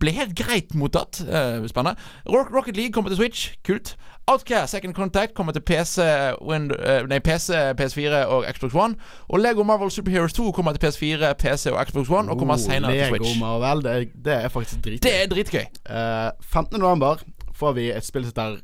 ble 0.00 0.10
helt 0.16 0.34
greit 0.38 0.74
mottatt. 0.74 1.20
Uh, 1.26 1.66
spennende. 1.68 1.96
Rocket 2.28 2.76
League 2.76 2.92
kommer 2.92 3.10
til 3.10 3.16
Switch. 3.16 3.54
Kult. 3.66 3.96
Outcast 4.28 4.72
Second 4.74 4.94
Contact 4.94 5.34
kommer 5.34 5.52
til 5.52 5.62
PC, 5.62 6.02
Wind, 6.42 6.72
uh, 6.72 7.06
nei, 7.08 7.18
PC, 7.22 7.54
PS4 7.78 8.24
og 8.26 8.44
Xbox 8.56 8.74
One. 8.74 8.94
Og 9.28 9.38
Lego 9.40 9.62
Marvel 9.62 9.90
Superheroes 9.90 10.32
2 10.32 10.50
kommer 10.52 10.72
til 10.74 10.82
PS4, 10.86 11.32
PC 11.38 11.66
og 11.70 11.86
Xbox 11.86 12.10
One, 12.10 12.30
og 12.30 12.38
kommer 12.38 12.54
Oh, 12.54 12.60
senere 12.60 12.90
til 12.92 13.00
Lego 13.12 13.24
Switch. 13.24 13.40
Marvel, 13.40 13.84
det, 13.84 13.92
er- 13.92 14.22
det 14.24 14.32
er 14.44 14.48
faktisk 14.48 14.84
dritgøy. 14.84 14.98
Det 15.10 15.22
er 15.22 15.26
dritgøy. 15.34 15.64
Uh, 15.90 16.30
15. 16.52 16.80
november 16.80 17.16
får 17.54 17.72
vi 17.72 17.90
et 17.92 18.04
spill 18.04 18.24
som 18.26 18.32
heter 18.34 18.58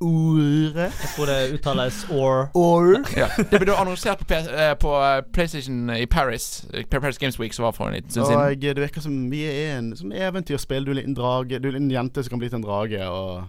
Ore. 0.00 0.86
Jeg 0.88 1.08
tror 1.16 1.26
det 1.26 1.52
uttales 1.54 2.06
or. 2.10 2.48
Or. 2.54 3.02
Ja. 3.16 3.26
Det 3.36 3.60
ble 3.60 3.66
da 3.68 3.76
annonsert 3.82 4.22
på, 4.26 4.34
eh, 4.34 4.74
på 4.80 4.94
eh, 4.96 5.20
PlayStation 5.32 5.90
i 5.92 6.06
Paris. 6.06 6.64
eh, 6.74 6.84
Paris 6.90 7.18
Games 7.18 7.36
Week, 7.40 7.52
som 7.52 7.64
var 7.64 7.72
for 7.76 7.88
en 7.88 7.94
liten 7.94 8.10
stund 8.10 8.26
siden. 8.26 8.40
Og 8.40 8.60
det 8.62 8.76
virker 8.80 9.00
som 9.04 9.30
vi 9.30 9.42
er 9.44 9.78
en 9.78 9.92
sånn 9.96 10.12
eventyrspill. 10.16 10.84
Du 10.88 10.92
er 10.94 11.02
en 11.04 11.14
drage 11.14 11.60
Du 11.60 11.68
er 11.68 11.76
en 11.76 11.90
jente 11.90 12.22
som 12.24 12.30
kan 12.30 12.38
bli 12.40 12.48
til 12.48 12.62
en 12.62 12.64
drage. 12.64 13.02
Og 13.08 13.44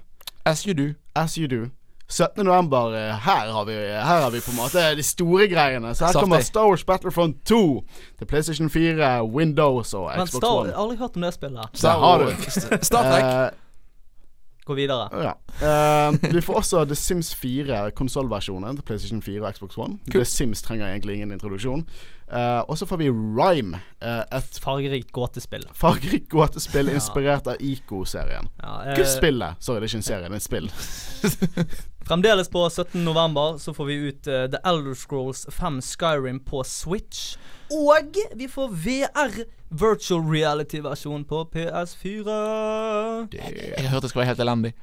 As 0.45 0.63
you 0.67 0.73
do. 0.73 0.93
As 1.15 1.37
you 1.37 1.47
do. 1.47 1.69
17. 2.11 2.43
november, 2.43 2.91
her 3.23 3.51
har 3.55 3.63
vi, 3.65 3.71
her 3.71 4.03
har 4.03 4.29
vi 4.33 4.41
på 4.43 4.51
en 4.51 4.57
måte 4.57 4.81
de 4.97 5.03
store 5.03 5.47
greiene. 5.47 5.93
Så 5.95 6.05
her 6.05 6.11
Saftig. 6.11 6.21
kommer 6.21 6.41
Star 6.43 6.67
Wars 6.67 6.83
Battlefront 6.83 7.37
2 7.45 7.83
til 8.19 8.27
PlayStation 8.27 8.69
4, 8.69 9.23
Windows 9.31 9.93
og 9.93 10.09
Men 10.17 10.27
Xbox 10.27 10.41
Star, 10.41 10.57
One. 10.57 10.67
jeg 10.67 10.75
har 10.75 10.83
aldri 10.83 10.97
hørt 10.97 11.15
om 11.15 11.21
det 11.21 11.33
spillet. 11.33 11.69
Star, 11.73 11.99
har. 11.99 12.83
Star 12.83 13.03
Trek. 13.03 13.53
Eh, 14.61 14.67
Gå 14.67 14.73
videre. 14.77 15.09
Ja. 15.11 15.33
Uh, 16.11 16.33
vi 16.33 16.41
får 16.41 16.53
også 16.61 16.85
The 16.85 16.95
Sims 16.95 17.33
4, 17.35 17.91
konsollversjonen 17.97 18.77
til 18.77 18.85
PlayStation 18.85 19.21
4 19.21 19.41
og 19.41 19.55
Xbox 19.57 19.77
One. 19.77 19.97
The 20.11 20.25
Sims 20.25 20.61
trenger 20.61 20.87
egentlig 20.87 21.15
ingen 21.15 21.31
introduksjon. 21.31 21.85
Uh, 22.31 22.61
og 22.69 22.77
så 22.77 22.85
får 22.87 22.97
vi 23.01 23.09
Rhyme, 23.09 23.79
Uh, 24.01 24.23
et 24.33 24.59
Fargerikt 24.63 25.11
gåtespill. 25.13 25.65
fargerikt 25.77 26.29
gåtespill 26.29 26.89
inspirert 26.95 27.45
av 27.47 27.55
ICO-serien. 27.61 28.47
Ja, 28.57 28.79
eh, 28.83 28.93
Ikke 28.95 29.05
spillet. 29.05 29.59
Sorry, 29.61 29.77
det 29.79 29.85
er 29.85 29.91
ikke 29.91 29.99
en 29.99 30.07
serie, 30.07 30.29
det 30.29 30.31
er 30.31 30.41
et 30.41 30.47
spill. 30.47 30.71
Fremdeles 32.07 32.49
på 32.49 32.63
17. 32.69 33.03
november 33.05 33.57
så 33.61 33.73
får 33.73 33.85
vi 33.85 33.95
ut 34.09 34.27
eh, 34.27 34.47
The 34.49 34.61
Elder 34.65 34.93
Scrolls 34.97 35.45
5 35.53 35.81
Skyrim 35.81 36.39
på 36.39 36.63
Switch. 36.65 37.35
Og 37.71 38.17
vi 38.35 38.47
får 38.49 38.73
VR 38.73 39.43
virtual 39.71 40.21
reality-versjon 40.27 41.25
på 41.25 41.43
PS4. 41.53 42.39
Jeg 43.31 43.89
hørte 43.89 44.05
det 44.05 44.09
skulle 44.09 44.25
være 44.25 44.33
helt 44.33 44.39
elendig. 44.47 44.73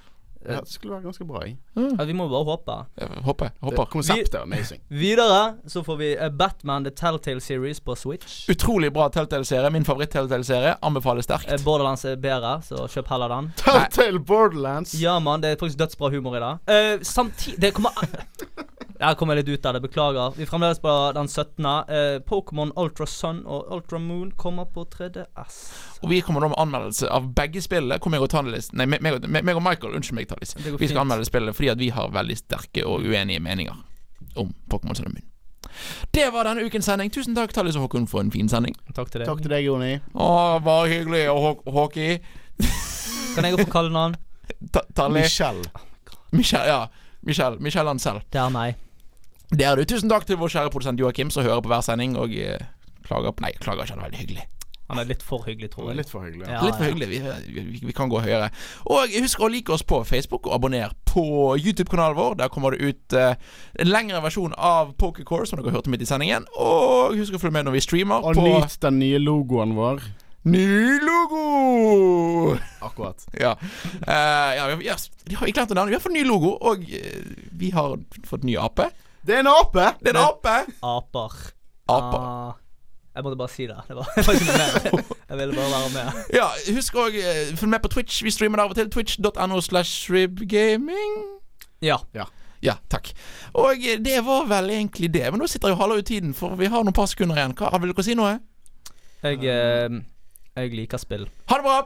Ja, 0.49 0.61
det 0.61 0.71
skulle 0.71 0.95
være 0.95 1.03
ganske 1.03 1.25
bra. 1.27 1.41
jeg. 1.45 1.57
Ja, 1.77 2.05
vi 2.05 2.15
må 2.17 2.29
bare 2.31 2.45
håpe. 2.47 2.73
Håpe. 2.73 3.23
håper. 3.27 3.51
håper. 3.61 3.85
Konseptet 3.91 4.35
er 4.35 4.45
amazing. 4.47 4.81
Videre 4.89 5.57
så 5.67 5.83
får 5.83 5.97
vi 5.99 6.13
eh, 6.15 6.31
Batman 6.31 6.87
The 6.87 6.93
Telltale 6.95 7.41
Series 7.41 7.81
på 7.81 7.97
Switch. 7.99 8.49
Utrolig 8.51 8.93
bra 8.95 9.09
Telltale-serie. 9.09 9.71
Min 9.75 9.85
favoritt-Telltale-serie. 9.85 10.77
Anbefales 10.83 11.27
sterkt. 11.27 11.51
Eh, 11.53 11.61
Borderlands 11.65 12.05
er 12.05 12.17
bedre, 12.23 12.61
så 12.63 12.87
kjøp 12.87 13.11
heller 13.13 13.35
den. 13.35 13.53
Telltale 13.59 14.21
Borderlands. 14.21 14.95
Ja, 15.03 15.19
mann. 15.19 15.43
Det 15.43 15.53
er 15.53 15.61
faktisk 15.61 15.83
dødsbra 15.83 16.13
humor 16.15 16.39
i 16.39 16.45
det. 16.45 16.55
Uh, 16.71 17.03
Samtidig 17.03 17.61
Det 17.63 17.75
kommer 17.75 17.91
Jeg 18.99 19.17
kommer 19.21 19.37
litt 19.39 19.47
ut 19.49 19.67
av 19.67 19.77
det, 19.77 19.81
beklager. 19.85 20.33
Vi 20.35 20.43
er 20.43 20.49
fremdeles 20.51 20.81
på 20.83 20.93
den 21.15 21.29
17. 21.31 21.67
Eh, 21.89 22.19
Pokémon 22.27 22.73
Ultra 22.77 23.07
Sun 23.07 23.45
og 23.47 23.69
Ultra 23.77 23.99
Moon 24.03 24.33
kommer 24.37 24.65
på 24.75 24.83
3DS. 24.91 25.59
Og 26.03 26.11
vi 26.11 26.19
kommer 26.27 26.43
da 26.43 26.49
med 26.51 26.59
anmeldelse 26.59 27.07
av 27.15 27.29
begge 27.37 27.63
spillene. 27.63 28.01
Hvor 28.03 28.11
meg 28.11 28.25
og 28.27 28.31
Tannelis 28.33 28.73
Nei, 28.75 28.87
meg, 28.91 29.01
meg, 29.07 29.23
meg 29.31 29.55
og 29.55 29.63
Michael, 29.63 29.95
unnskyld 30.01 30.19
meg, 30.19 30.27
Tannelis. 30.31 30.57
Vi 30.59 30.65
skal 30.67 30.83
fint. 30.83 30.99
anmelde 31.05 31.29
spillet 31.31 31.55
fordi 31.55 31.71
at 31.75 31.79
vi 31.79 31.89
har 31.95 32.11
veldig 32.15 32.37
sterke 32.41 32.83
og 32.87 33.07
uenige 33.07 33.41
meninger 33.45 33.77
om 34.37 34.51
Pokémon 34.71 34.99
Sun 34.99 35.07
og 35.13 35.15
Moon. 35.15 35.25
Det 36.15 36.27
var 36.35 36.49
denne 36.49 36.65
ukens 36.67 36.89
sending. 36.91 37.11
Tusen 37.15 37.37
takk, 37.39 37.53
Tallis 37.55 37.77
og 37.79 37.85
Håkon, 37.87 38.09
for 38.11 38.21
en 38.25 38.33
fin 38.35 38.49
sending. 38.51 38.75
Takk 38.97 39.13
til 39.13 39.23
deg. 39.23 39.29
Takk 39.31 39.43
til 39.45 39.53
deg, 39.53 39.63
Joni. 39.69 39.93
Å, 40.15 40.59
bare 40.65 40.89
hyggelig. 40.91 41.23
Og 41.31 41.39
Hå- 41.45 41.75
Håki. 41.77 42.09
Kan 43.37 43.47
jeg 43.47 43.61
få 43.61 43.69
kallenavn? 43.71 44.17
Ta- 44.75 44.83
Talli. 44.97 45.21
Michelle. 45.23 45.71
Michelle, 46.35 46.67
ja. 46.67 46.81
Michelle, 47.23 47.59
Michelle 47.63 47.91
Ansel. 47.95 48.19
Det 48.33 48.41
er 48.43 48.51
meg. 48.55 48.75
Det 49.51 49.65
er 49.65 49.79
du. 49.79 49.85
Tusen 49.89 50.11
takk 50.13 50.27
til 50.29 50.39
vår 50.41 50.53
kjære 50.53 50.71
produsent 50.75 51.01
Joakim, 51.01 51.33
som 51.33 51.47
hører 51.47 51.65
på 51.65 51.73
hver 51.73 51.85
sending 51.85 52.19
og 52.21 52.35
eh, 52.37 52.61
klager 53.07 53.33
på 53.33 53.45
Nei, 53.47 53.55
klager 53.63 53.87
ikke. 53.87 53.97
Han 53.97 54.05
er 54.05 54.11
veldig 54.11 54.23
hyggelig. 54.25 54.47
Han 54.89 55.01
er 55.03 55.09
litt 55.09 55.23
for 55.25 55.45
hyggelig, 55.45 55.69
tror 55.75 55.91
jeg. 55.91 55.99
Litt 55.99 56.09
for 56.09 56.25
hyggelig. 56.25 56.47
Ja, 56.49 56.61
Litt 56.65 56.79
for 56.79 56.87
hyggelig. 56.89 57.09
Vi, 57.11 57.19
vi, 57.53 57.81
vi 57.91 57.95
kan 57.97 58.09
gå 58.09 58.23
høyere. 58.25 58.49
Og 58.89 59.17
husk 59.21 59.43
å 59.45 59.51
like 59.53 59.73
oss 59.75 59.85
på 59.85 60.01
Facebook, 60.09 60.49
og 60.49 60.57
abonner 60.57 60.95
på 61.09 61.25
YouTube-kanalen 61.61 62.17
vår. 62.17 62.39
Der 62.41 62.53
kommer 62.53 62.73
det 62.73 62.89
ut 62.89 63.17
eh, 63.17 63.35
en 63.85 63.91
lengre 63.91 64.23
versjon 64.25 64.57
av 64.57 64.95
Pokercore, 65.01 65.49
som 65.49 65.61
dere 65.61 65.75
hørte 65.77 65.93
midt 65.93 66.07
i 66.07 66.09
sendingen. 66.09 66.49
Og 66.57 67.19
husk 67.21 67.37
å 67.37 67.43
følge 67.43 67.59
med 67.59 67.69
når 67.69 67.77
vi 67.77 67.85
streamer 67.85 68.25
Og 68.25 68.41
på 68.41 68.47
nyt 68.49 68.79
den 68.85 69.01
nye 69.03 69.21
logoen 69.21 69.77
vår. 69.77 70.01
Ny 70.49 70.97
logo! 71.05 72.57
Akkurat. 72.81 73.29
Ja. 73.37 73.57
Uh, 74.07 74.51
ja 74.57 74.71
vi, 74.79 74.89
har, 74.89 75.05
vi 75.29 75.37
har 75.37 75.51
glemt 75.53 75.75
å 75.75 75.77
nevne 75.77 75.91
Vi 75.91 75.99
har 75.99 76.05
fått 76.05 76.17
ny 76.17 76.25
logo, 76.25 76.55
og 76.65 76.89
uh, 76.89 77.37
vi 77.61 77.75
har 77.77 77.99
fått 78.25 78.49
ny 78.49 78.57
ape. 78.57 78.89
Det 79.27 79.35
er 79.37 79.43
en 79.45 79.51
ape! 79.51 79.91
Det 80.01 80.13
er 80.13 80.17
en 80.17 80.23
ape! 80.23 80.57
Aper. 80.83 81.37
Aper. 81.89 82.19
Ah, 82.19 82.53
jeg 83.15 83.25
måtte 83.25 83.39
bare 83.41 83.53
si 83.53 83.67
det. 83.67 83.77
Det 83.89 83.97
var, 83.97 84.11
det 84.17 84.27
var 84.27 84.39
ikke 84.39 84.49
noe 84.49 84.59
mer. 84.63 85.15
Jeg 85.29 85.39
ville 85.39 85.55
bare 85.57 85.71
være 85.75 85.93
med. 85.95 86.25
Ja, 86.37 86.49
husk 86.77 86.99
òg 87.03 87.17
uh, 87.19 87.57
følg 87.59 87.73
med 87.75 87.83
på 87.85 87.93
Twitch. 87.97 88.23
Vi 88.25 88.33
streamer 88.35 88.61
der 88.61 88.69
av 88.69 88.75
og 88.75 88.79
til. 88.79 88.91
Twitch.no 88.91 89.61
slash 89.61 90.13
ribgaming. 90.13 91.17
Ja. 91.83 91.99
Ja. 92.15 92.29
Ja, 92.63 92.75
takk. 92.91 93.13
Og 93.55 93.79
eh, 93.87 94.01
det 94.03 94.19
var 94.27 94.49
vel 94.51 94.73
egentlig 94.75 95.13
det. 95.15 95.27
Men 95.31 95.43
nå 95.43 95.47
sitter 95.51 95.71
jo 95.73 95.79
halve 95.79 96.01
ut 96.01 96.09
tiden, 96.09 96.35
for 96.35 96.59
vi 96.59 96.71
har 96.71 96.83
noen 96.83 96.97
par 96.97 97.07
sekunder 97.11 97.39
igjen. 97.39 97.55
Hva, 97.59 97.71
vil 97.79 97.93
dere 97.93 98.07
si 98.07 98.17
noe? 98.19 98.39
Jeg, 99.23 99.43
eh, 99.47 100.01
jeg 100.59 100.75
liker 100.75 101.03
spill. 101.03 101.29
Ha 101.51 101.61
det 101.61 101.67
bra! 101.67 101.79